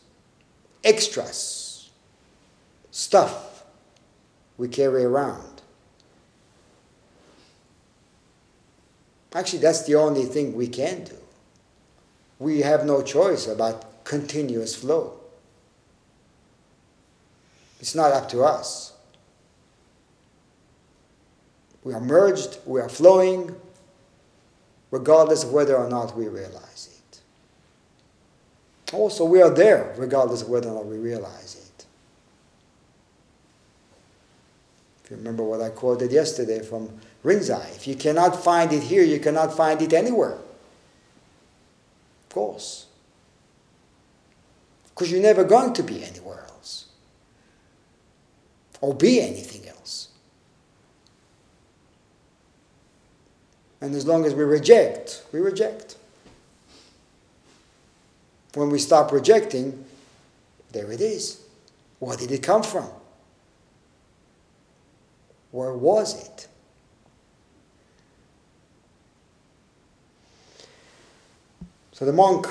extras, 0.84 1.90
stuff 2.90 3.64
we 4.56 4.68
carry 4.68 5.04
around. 5.04 5.62
Actually, 9.34 9.60
that's 9.60 9.84
the 9.84 9.94
only 9.94 10.24
thing 10.24 10.54
we 10.54 10.66
can 10.66 11.04
do. 11.04 11.16
We 12.38 12.60
have 12.60 12.84
no 12.84 13.02
choice 13.02 13.46
about 13.46 14.04
continuous 14.04 14.74
flow. 14.74 15.20
It's 17.78 17.94
not 17.94 18.12
up 18.12 18.28
to 18.30 18.42
us. 18.42 18.92
We 21.84 21.94
are 21.94 22.00
merged, 22.00 22.58
we 22.66 22.80
are 22.80 22.88
flowing, 22.88 23.54
regardless 24.90 25.44
of 25.44 25.52
whether 25.52 25.76
or 25.76 25.88
not 25.88 26.16
we 26.16 26.28
realize 26.28 26.88
it. 26.92 27.20
Also, 28.94 29.24
we 29.24 29.40
are 29.40 29.50
there, 29.50 29.94
regardless 29.96 30.42
of 30.42 30.48
whether 30.48 30.68
or 30.68 30.74
not 30.74 30.86
we 30.86 30.98
realize 30.98 31.54
it. 31.54 31.86
If 35.04 35.10
you 35.10 35.16
remember 35.16 35.44
what 35.44 35.60
I 35.60 35.70
quoted 35.70 36.12
yesterday 36.12 36.60
from 36.62 36.88
Rinzai, 37.24 37.76
if 37.76 37.86
you 37.86 37.94
cannot 37.94 38.42
find 38.42 38.72
it 38.72 38.82
here, 38.82 39.02
you 39.02 39.20
cannot 39.20 39.56
find 39.56 39.80
it 39.82 39.92
anywhere. 39.92 40.38
Of 42.30 42.34
course. 42.34 42.86
Because 44.88 45.10
you're 45.10 45.22
never 45.22 45.44
going 45.44 45.72
to 45.74 45.82
be 45.82 46.04
anywhere 46.04 46.44
else 46.48 46.86
or 48.80 48.94
be 48.94 49.20
anything 49.20 49.68
else. 49.68 49.99
And 53.80 53.94
as 53.94 54.06
long 54.06 54.24
as 54.26 54.34
we 54.34 54.44
reject, 54.44 55.24
we 55.32 55.40
reject. 55.40 55.96
When 58.54 58.70
we 58.70 58.78
stop 58.78 59.12
rejecting, 59.12 59.84
there 60.72 60.90
it 60.92 61.00
is. 61.00 61.40
Where 61.98 62.16
did 62.16 62.30
it 62.30 62.42
come 62.42 62.62
from? 62.62 62.88
Where 65.50 65.72
was 65.72 66.24
it? 66.24 66.48
So 71.92 72.04
the 72.06 72.12
monk 72.12 72.46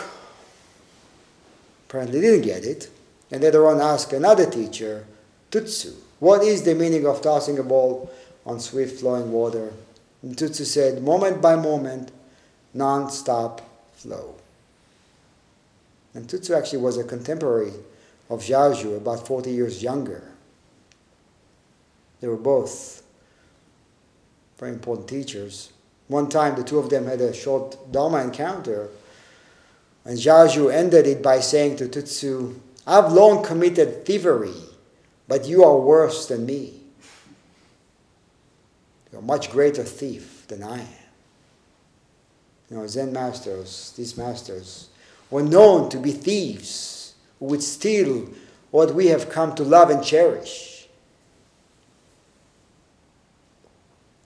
apparently 1.87 2.21
didn't 2.21 2.41
get 2.41 2.63
it, 2.63 2.89
and 3.31 3.41
later 3.41 3.67
on 3.67 3.81
asked 3.81 4.13
another 4.13 4.47
teacher, 4.47 5.07
Tutsu, 5.49 5.95
what 6.19 6.43
is 6.43 6.61
the 6.61 6.75
meaning 6.75 7.07
of 7.07 7.21
tossing 7.21 7.57
a 7.57 7.63
ball 7.63 8.11
on 8.45 8.59
swift 8.59 8.99
flowing 8.99 9.31
water? 9.31 9.73
And 10.21 10.35
Tutsu 10.35 10.65
said, 10.65 11.01
moment 11.01 11.41
by 11.41 11.55
moment, 11.55 12.11
non 12.73 13.09
stop 13.09 13.61
flow. 13.93 14.35
And 16.13 16.27
Tutsu 16.27 16.57
actually 16.57 16.79
was 16.79 16.97
a 16.97 17.03
contemporary 17.03 17.73
of 18.29 18.41
Zhaozhou, 18.41 18.97
about 18.97 19.25
40 19.25 19.51
years 19.51 19.81
younger. 19.81 20.23
They 22.21 22.27
were 22.27 22.37
both 22.37 23.01
very 24.57 24.73
important 24.73 25.07
teachers. 25.07 25.71
One 26.07 26.27
time, 26.27 26.55
the 26.55 26.63
two 26.63 26.79
of 26.79 26.89
them 26.89 27.05
had 27.05 27.21
a 27.21 27.33
short 27.33 27.91
Dharma 27.91 28.23
encounter, 28.23 28.89
and 30.03 30.17
Zhaozhou 30.17 30.73
ended 30.73 31.07
it 31.07 31.23
by 31.23 31.39
saying 31.39 31.77
to 31.77 31.85
Tutsu, 31.85 32.59
I've 32.85 33.11
long 33.11 33.43
committed 33.43 34.05
thievery, 34.05 34.55
but 35.27 35.45
you 35.45 35.63
are 35.63 35.77
worse 35.77 36.27
than 36.27 36.45
me. 36.45 36.78
You're 39.11 39.21
a 39.21 39.25
much 39.25 39.51
greater 39.51 39.83
thief 39.83 40.45
than 40.47 40.63
I 40.63 40.79
am. 40.81 40.87
You 42.69 42.77
know, 42.77 42.87
Zen 42.87 43.11
masters, 43.11 43.93
these 43.97 44.17
masters, 44.17 44.89
were 45.31 45.41
known 45.41 45.89
to 45.89 45.97
be 45.97 46.11
thieves 46.11 47.15
who 47.39 47.45
would 47.45 47.63
steal 47.63 48.29
what 48.71 48.93
we 48.93 49.07
have 49.07 49.29
come 49.29 49.55
to 49.55 49.63
love 49.63 49.89
and 49.89 50.03
cherish. 50.03 50.87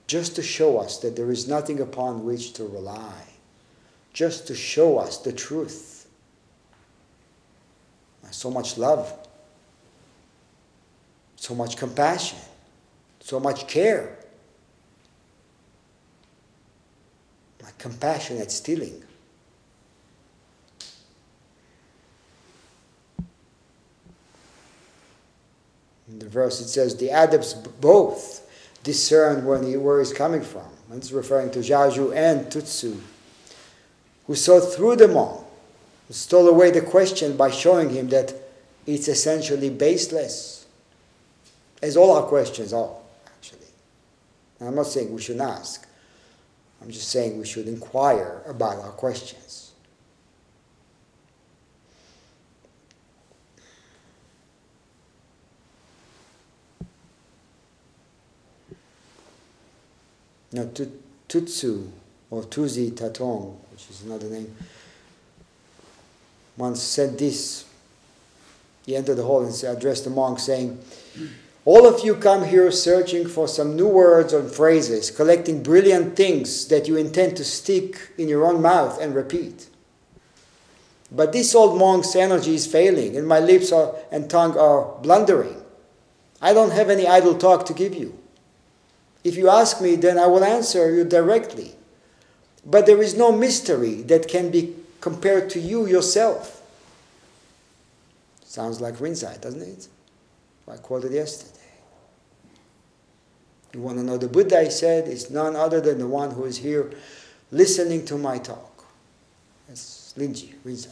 Just 0.08 0.36
to 0.36 0.44
show 0.44 0.78
us 0.80 0.98
that 1.00 1.16
there 1.16 1.32
is 1.32 1.48
nothing 1.48 1.80
upon 1.80 2.26
which 2.26 2.54
to 2.54 2.66
rely, 2.66 3.24
just 4.12 4.48
to 4.48 4.56
show 4.56 4.98
us 4.98 5.18
the 5.18 5.32
truth. 5.32 6.08
So 8.32 8.50
much 8.50 8.78
love, 8.78 9.16
so 11.36 11.54
much 11.54 11.78
compassion, 11.78 12.40
so 13.20 13.40
much 13.40 13.68
care. 13.68 14.18
Like 17.64 17.78
compassionate 17.78 18.52
stealing. 18.52 19.02
In 26.10 26.20
the 26.20 26.28
verse 26.30 26.62
it 26.62 26.68
says, 26.68 26.98
the 26.98 27.10
adepts 27.10 27.54
both 27.54 28.42
discern 28.84 29.46
where, 29.46 29.64
he, 29.64 29.78
where 29.78 30.00
he's 30.00 30.14
coming 30.14 30.42
from. 30.42 30.68
And 30.90 31.00
it's 31.00 31.12
referring 31.12 31.50
to 31.52 31.60
Zhaozhou 31.60 32.16
and 32.16 32.46
Tutsu, 32.48 33.00
who 34.28 34.36
saw 34.36 34.60
through 34.60 34.98
them 34.98 35.18
all, 35.18 35.50
who 36.08 36.14
stole 36.14 36.48
away 36.48 36.70
the 36.70 36.82
question 36.82 37.36
by 37.36 37.50
showing 37.50 37.90
him 37.90 38.10
that 38.10 38.34
it's 38.86 39.08
essentially 39.08 39.70
baseless, 39.70 40.66
as 41.82 41.98
all 41.98 42.16
our 42.16 42.24
questions 42.24 42.74
are, 42.74 42.92
actually. 43.26 43.60
And 44.60 44.70
I'm 44.70 44.76
not 44.76 44.88
saying 44.88 45.12
we 45.14 45.22
shouldn't 45.22 45.50
ask. 45.50 45.88
I'm 46.84 46.92
just 46.92 47.10
saying 47.10 47.40
we 47.40 47.46
should 47.46 47.68
inquire 47.68 48.42
about 48.46 48.80
our 48.80 48.92
questions. 48.92 49.72
Now, 60.52 60.66
Tutsu 61.30 61.90
or 62.30 62.44
Tuzi 62.44 62.92
Tatong, 62.92 63.56
which 63.72 63.90
is 63.90 64.04
another 64.04 64.28
name, 64.28 64.54
once 66.58 66.82
said 66.82 67.18
this. 67.18 67.66
He 68.86 68.96
entered 68.96 69.16
the 69.16 69.24
hall 69.24 69.44
and 69.46 69.64
addressed 69.64 70.04
the 70.04 70.10
monk, 70.10 70.40
saying, 70.40 70.78
all 71.66 71.88
of 71.88 72.04
you 72.04 72.16
come 72.16 72.44
here 72.46 72.70
searching 72.72 73.28
for 73.28 73.48
some 73.48 73.76
new 73.76 73.88
words 73.88 74.34
and 74.34 74.52
phrases, 74.52 75.10
collecting 75.10 75.64
brilliant 75.64 76.16
things 76.18 76.68
that 76.68 76.88
you 76.88 76.98
intend 76.98 77.38
to 77.38 77.46
stick 77.46 78.12
in 78.18 78.28
your 78.28 78.46
own 78.46 78.62
mouth 78.62 79.00
and 79.00 79.16
repeat. 79.16 79.70
But 81.10 81.32
this 81.32 81.56
old 81.56 81.78
monk's 81.78 82.16
energy 82.16 82.56
is 82.56 82.68
failing, 82.68 83.16
and 83.16 83.28
my 83.28 83.40
lips 83.40 83.72
are, 83.72 83.96
and 84.12 84.30
tongue 84.30 84.58
are 84.58 84.94
blundering. 85.02 85.64
I 86.42 86.54
don't 86.54 86.72
have 86.72 86.90
any 86.90 87.08
idle 87.08 87.38
talk 87.38 87.66
to 87.68 87.74
give 87.74 87.96
you. 87.96 88.18
If 89.24 89.38
you 89.38 89.48
ask 89.48 89.80
me, 89.80 89.96
then 89.96 90.20
I 90.20 90.28
will 90.28 90.44
answer 90.44 90.94
you 90.94 91.06
directly. 91.06 91.76
But 92.66 92.86
there 92.86 93.02
is 93.02 93.16
no 93.16 93.32
mystery 93.32 94.02
that 94.04 94.28
can 94.28 94.52
be 94.52 94.76
compared 95.00 95.50
to 95.52 95.60
you 95.60 95.86
yourself. 95.86 96.62
Sounds 98.44 98.82
like 98.82 98.96
Rinzai, 98.96 99.40
doesn't 99.40 99.62
it? 99.62 99.88
I 100.70 100.78
quoted 100.78 101.12
yesterday. 101.12 101.53
You 103.74 103.80
want 103.80 103.98
to 103.98 104.04
know 104.04 104.18
the 104.18 104.28
Buddha, 104.28 104.64
he 104.64 104.70
said, 104.70 105.08
is 105.08 105.32
none 105.32 105.56
other 105.56 105.82
than 105.82 105.98
the 105.98 106.08
one 106.08 106.32
who 106.32 106.46
is 106.46 106.58
here 106.58 106.92
listening 107.52 108.06
to 108.06 108.18
my 108.18 108.38
talk. 108.38 108.86
That's 109.68 110.14
Linji, 110.18 110.54
Rinzai. 110.66 110.90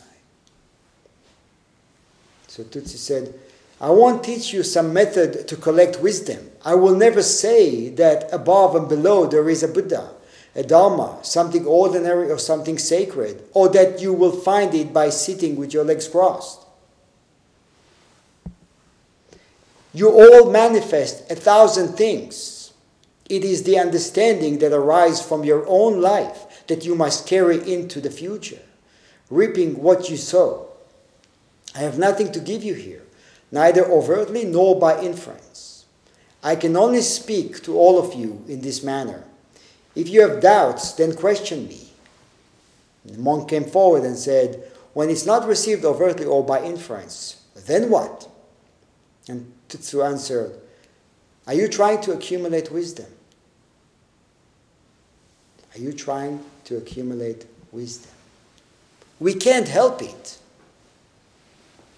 So 2.48 2.64
Tutsi 2.64 2.98
said, 2.98 3.34
I 3.80 3.90
won't 3.90 4.24
teach 4.24 4.52
you 4.52 4.64
some 4.64 4.94
method 4.94 5.48
to 5.48 5.56
collect 5.56 6.02
wisdom. 6.02 6.50
I 6.66 6.76
will 6.76 6.96
never 6.96 7.24
say 7.24 7.90
that 7.90 8.32
above 8.32 8.76
and 8.76 8.90
below 8.90 9.26
there 9.26 9.48
is 9.50 9.64
a 9.64 9.68
Buddha, 9.68 10.12
a 10.56 10.64
Dharma, 10.64 11.20
something 11.24 11.66
ordinary 11.66 12.30
or 12.30 12.38
something 12.38 12.78
sacred, 12.78 13.44
or 13.54 13.70
that 13.70 14.02
you 14.02 14.14
will 14.14 14.32
find 14.32 14.74
it 14.76 14.94
by 14.94 15.10
sitting 15.10 15.56
with 15.56 15.74
your 15.74 15.84
legs 15.84 16.08
crossed. 16.08 16.66
You 19.94 20.10
all 20.10 20.52
manifest 20.52 21.32
a 21.32 21.36
thousand 21.36 21.90
things. 21.96 22.61
It 23.32 23.46
is 23.46 23.64
the 23.64 23.80
understanding 23.80 24.60
that 24.60 24.74
arises 24.74 25.22
from 25.22 25.46
your 25.46 25.66
own 25.66 26.02
life 26.02 26.68
that 26.68 26.84
you 26.84 26.96
must 26.96 27.26
carry 27.26 27.56
into 27.74 28.02
the 28.02 28.12
future, 28.12 28.60
reaping 29.30 29.82
what 29.82 30.10
you 30.10 30.18
sow. 30.18 30.68
I 31.74 31.78
have 31.78 31.98
nothing 31.98 32.34
to 32.34 32.42
give 32.42 32.62
you 32.62 32.74
here, 32.74 33.04
neither 33.50 33.86
overtly 33.86 34.44
nor 34.44 34.78
by 34.78 35.02
inference. 35.02 35.86
I 36.44 36.58
can 36.58 36.76
only 36.76 37.00
speak 37.00 37.64
to 37.64 37.78
all 37.78 37.98
of 37.98 38.14
you 38.14 38.44
in 38.50 38.60
this 38.60 38.84
manner. 38.84 39.24
If 39.96 40.10
you 40.10 40.28
have 40.28 40.42
doubts, 40.42 40.92
then 40.92 41.16
question 41.16 41.70
me. 41.70 41.88
The 43.06 43.18
monk 43.18 43.48
came 43.48 43.64
forward 43.64 44.04
and 44.04 44.18
said, 44.18 44.62
When 44.92 45.10
it's 45.10 45.26
not 45.26 45.48
received 45.48 45.86
overtly 45.86 46.26
or 46.26 46.46
by 46.46 46.64
inference, 46.64 47.42
then 47.66 47.90
what? 47.90 48.28
And 49.30 49.54
Tutsu 49.70 50.06
answered, 50.06 50.52
Are 51.48 51.54
you 51.54 51.70
trying 51.70 52.02
to 52.02 52.12
accumulate 52.12 52.74
wisdom? 52.74 53.06
Are 55.74 55.80
you 55.80 55.94
trying 55.94 56.44
to 56.66 56.78
accumulate 56.78 57.46
wisdom? 57.72 58.12
We 59.20 59.34
can't 59.34 59.68
help 59.68 60.02
it. 60.02 60.38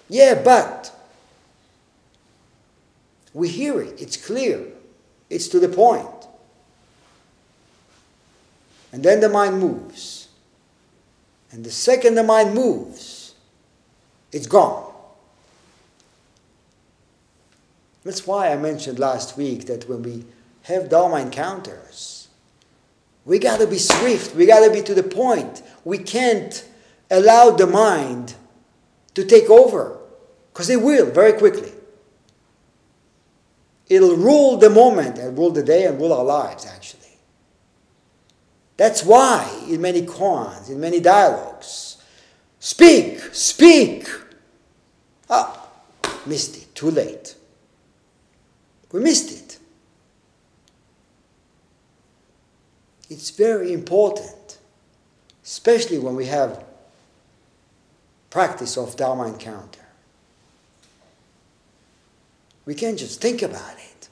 Yeah, 0.09 0.41
but 0.43 0.91
we 3.34 3.49
hear 3.49 3.82
it, 3.82 3.99
it's 3.99 4.17
clear, 4.17 4.65
it's 5.30 5.47
to 5.49 5.59
the 5.59 5.69
point. 5.69 6.07
And 8.91 9.01
then 9.03 9.21
the 9.21 9.30
mind 9.30 9.59
moves. 9.59 10.28
And 11.51 11.63
the 11.63 11.71
second 11.71 12.15
the 12.15 12.24
mind 12.24 12.53
moves, 12.53 13.34
it's 14.32 14.47
gone. 14.47 14.91
That's 18.03 18.28
why 18.28 18.51
I 18.51 18.57
mentioned 18.57 18.99
last 18.99 19.38
week 19.38 19.65
that 19.67 19.88
when 19.88 20.03
we 20.03 20.26
have 20.63 20.89
Dharma 20.89 21.17
encounters, 21.17 22.12
we 23.26 23.39
got 23.39 23.59
to 23.59 23.67
be 23.67 23.78
swift, 23.78 24.36
we 24.36 24.45
got 24.45 24.65
to 24.65 24.71
be 24.71 24.82
to 24.82 24.93
the 24.93 25.03
point. 25.03 25.61
We 25.84 25.97
can't 25.97 26.65
allow 27.09 27.51
the 27.51 27.67
mind 27.67 28.36
to 29.13 29.26
take 29.26 29.49
over 29.49 29.99
because 30.51 30.69
it 30.69 30.82
will 30.82 31.09
very 31.11 31.34
quickly. 31.34 31.71
It'll 33.88 34.15
rule 34.15 34.57
the 34.57 34.69
moment 34.69 35.17
and 35.17 35.38
rule 35.38 35.51
the 35.51 35.63
day 35.63 35.86
and 35.86 35.99
rule 35.99 36.13
our 36.13 36.24
lives, 36.24 36.65
actually. 36.65 36.99
That's 38.78 39.03
why, 39.03 39.49
in 39.69 39.82
many 39.82 40.01
koans, 40.01 40.69
in 40.69 40.80
many 40.80 40.99
dialogues, 40.99 41.97
speak, 42.59 43.19
speak. 43.32 44.07
Ah, 45.30 45.69
missed 46.26 46.57
it, 46.57 46.74
too 46.74 46.89
late. 46.89 47.36
We 48.91 48.99
missed 48.99 49.32
it. 49.32 49.42
It's 53.10 53.30
very 53.30 53.74
important, 53.74 54.58
especially 55.43 55.99
when 55.99 56.16
we 56.16 56.26
have 56.28 56.64
practice 58.30 58.78
of 58.78 58.95
Dharma 58.95 59.28
encounter. 59.28 59.82
We 62.66 62.76
can't 62.76 62.97
just 62.97 63.22
think 63.22 63.41
about 63.41 63.76
it. 63.78 64.10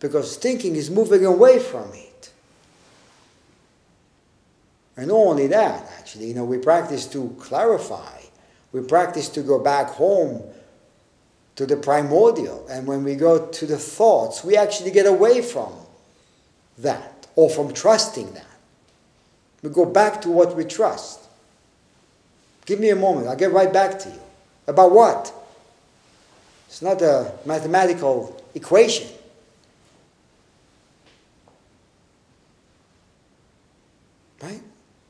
Because 0.00 0.36
thinking 0.36 0.74
is 0.74 0.90
moving 0.90 1.24
away 1.24 1.58
from 1.58 1.92
it. 1.92 2.32
And 4.96 5.08
not 5.08 5.14
only 5.14 5.46
that, 5.48 5.88
actually, 5.98 6.26
you 6.26 6.34
know, 6.34 6.44
we 6.44 6.58
practice 6.58 7.06
to 7.08 7.36
clarify. 7.38 8.20
We 8.72 8.82
practice 8.82 9.28
to 9.30 9.42
go 9.42 9.58
back 9.58 9.88
home 9.88 10.42
to 11.56 11.66
the 11.66 11.76
primordial. 11.76 12.66
And 12.68 12.86
when 12.86 13.04
we 13.04 13.14
go 13.14 13.46
to 13.46 13.66
the 13.66 13.78
thoughts, 13.78 14.42
we 14.42 14.56
actually 14.56 14.90
get 14.90 15.06
away 15.06 15.42
from 15.42 15.72
that 16.78 17.26
or 17.36 17.48
from 17.48 17.72
trusting 17.72 18.32
that. 18.34 18.46
We 19.62 19.70
go 19.70 19.84
back 19.84 20.20
to 20.22 20.28
what 20.28 20.56
we 20.56 20.64
trust. 20.64 21.20
Give 22.66 22.80
me 22.80 22.90
a 22.90 22.96
moment, 22.96 23.28
I'll 23.28 23.36
get 23.36 23.52
right 23.52 23.72
back 23.72 23.98
to 24.00 24.08
you. 24.08 24.20
About 24.66 24.92
what? 24.92 25.32
It's 26.68 26.82
not 26.82 27.02
a 27.02 27.32
mathematical 27.44 28.42
equation. 28.54 29.08
Right? 34.42 34.62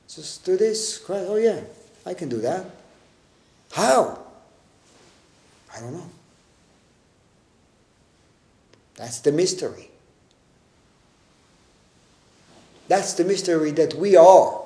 Just 0.09 0.45
do 0.45 0.57
this. 0.57 1.05
Oh, 1.09 1.37
yeah, 1.37 1.61
I 2.05 2.15
can 2.15 2.29
do 2.29 2.39
that. 2.39 2.67
How? 3.73 4.19
I 5.75 5.81
don't 5.81 5.95
know. 5.95 6.11
That's 8.97 9.21
the 9.21 9.33
mystery. 9.33 9.91
That's 12.93 13.14
the 13.14 13.24
mystery 13.24 13.70
that 13.70 13.95
we 13.95 14.16
are. 14.16 14.61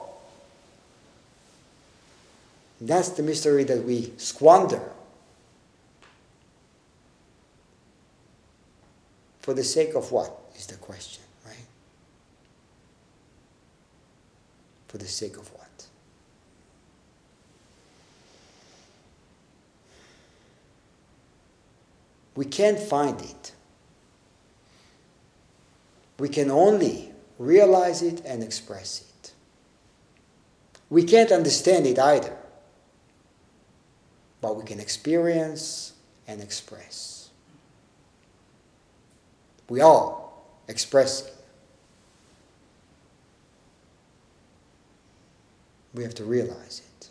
That's 2.81 3.11
the 3.11 3.22
mystery 3.22 3.62
that 3.62 3.85
we 3.85 4.14
squander 4.16 4.83
for 9.43 9.55
the 9.55 9.62
sake 9.62 9.95
of 9.95 10.11
what 10.11 10.37
is 10.57 10.66
the 10.66 10.74
question, 10.74 11.22
right? 11.47 11.55
For 14.89 14.99
the 14.99 15.07
sake 15.07 15.37
of 15.37 15.49
what? 15.53 15.87
We 22.35 22.47
can't 22.47 22.81
find 22.81 23.20
it. 23.20 23.53
We 26.18 26.29
can 26.29 26.51
only 26.51 27.12
realize 27.39 28.03
it 28.03 28.22
and 28.24 28.43
express 28.43 29.01
it. 29.01 29.32
We 30.89 31.05
can't 31.05 31.32
understand 31.32 31.87
it 31.87 31.99
either, 31.99 32.37
but 34.41 34.57
we 34.57 34.64
can 34.64 34.80
experience 34.80 35.93
and 36.28 36.41
express. 36.41 37.30
We 39.68 39.80
all 39.80 40.45
expressing. 40.68 41.32
We 45.95 46.03
have 46.03 46.14
to 46.16 46.24
realize 46.24 46.80
it. 46.80 47.11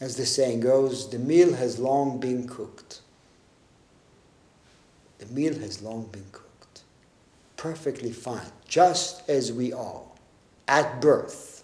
As 0.00 0.16
the 0.16 0.26
saying 0.26 0.60
goes, 0.60 1.10
the 1.10 1.18
meal 1.18 1.54
has 1.54 1.78
long 1.78 2.18
been 2.18 2.48
cooked. 2.48 3.02
The 5.22 5.32
meal 5.32 5.56
has 5.60 5.80
long 5.80 6.06
been 6.10 6.26
cooked. 6.32 6.82
Perfectly 7.56 8.10
fine, 8.10 8.50
just 8.66 9.28
as 9.30 9.52
we 9.52 9.72
are 9.72 10.02
at 10.66 11.00
birth. 11.00 11.62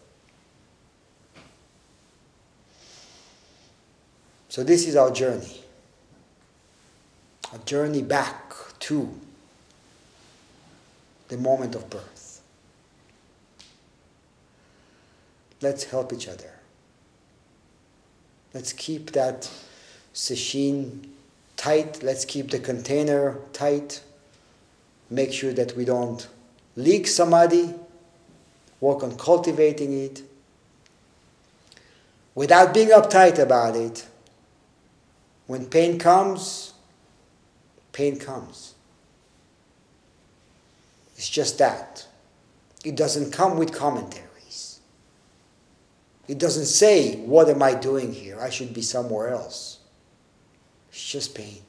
So, 4.49 4.63
this 4.63 4.87
is 4.87 4.95
our 4.95 5.11
journey. 5.11 5.65
A 7.53 7.59
journey 7.59 8.01
back 8.01 8.53
to 8.79 9.13
the 11.27 11.37
moment 11.37 11.75
of 11.75 11.91
birth. 11.91 12.41
Let's 15.61 15.83
help 15.83 16.13
each 16.13 16.29
other. 16.29 16.53
Let's 18.55 18.73
keep 18.73 19.11
that 19.13 19.51
sesshin 20.15 21.09
tight. 21.59 22.03
Let's 22.03 22.25
keep 22.25 22.51
the 22.51 22.59
container 22.59 23.37
tight. 23.53 24.01
Make 25.11 25.35
sure 25.35 25.53
that 25.53 25.77
we 25.77 25.85
don't 25.85 26.27
leak 26.77 27.07
samadhi. 27.07 27.75
Work 28.81 29.03
on 29.03 29.19
cultivating 29.19 29.93
it. 29.93 30.23
Without 32.35 32.73
being 32.73 32.89
uptight 32.89 33.39
about 33.39 33.77
it. 33.77 34.07
When 35.49 35.67
pain 35.67 35.99
comes, 35.99 36.75
pain 37.93 38.19
comes. 38.19 38.75
It's 41.17 41.29
just 41.29 41.59
that. 41.59 42.07
It 42.85 42.95
doesn't 42.95 43.33
come 43.33 43.59
with 43.59 43.73
commentaries. 43.73 44.81
It 46.29 46.39
doesn't 46.39 46.67
say, 46.67 47.17
What 47.17 47.49
am 47.49 47.63
I 47.63 47.75
doing 47.75 48.13
here? 48.13 48.39
I 48.39 48.51
should 48.51 48.73
be 48.73 48.83
somewhere 48.83 49.31
else. 49.31 49.78
It's 50.99 51.09
just 51.13 51.33
pain. 51.33 51.61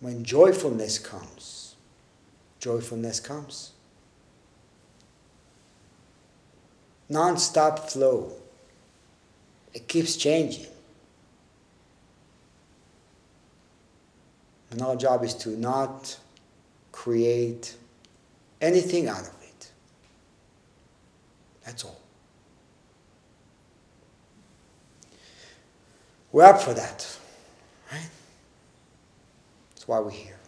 When 0.00 0.24
joyfulness 0.24 0.98
comes, 0.98 1.74
joyfulness 2.60 3.20
comes. 3.20 3.72
Non 7.10 7.36
stop 7.36 7.90
flow. 7.90 8.32
It 9.74 9.86
keeps 9.86 10.16
changing. 10.16 10.72
And 14.70 14.80
our 14.80 14.96
job 14.96 15.22
is 15.24 15.34
to 15.34 15.50
not 15.50 16.18
create 16.90 17.76
anything 18.62 19.08
out 19.08 19.20
of 19.28 19.42
it. 19.42 19.72
That's 21.66 21.84
all. 21.84 21.99
We're 26.32 26.44
up 26.44 26.60
for 26.62 26.74
that, 26.74 27.18
right? 27.92 28.08
That's 29.70 29.88
why 29.88 30.00
we're 30.00 30.10
here. 30.10 30.39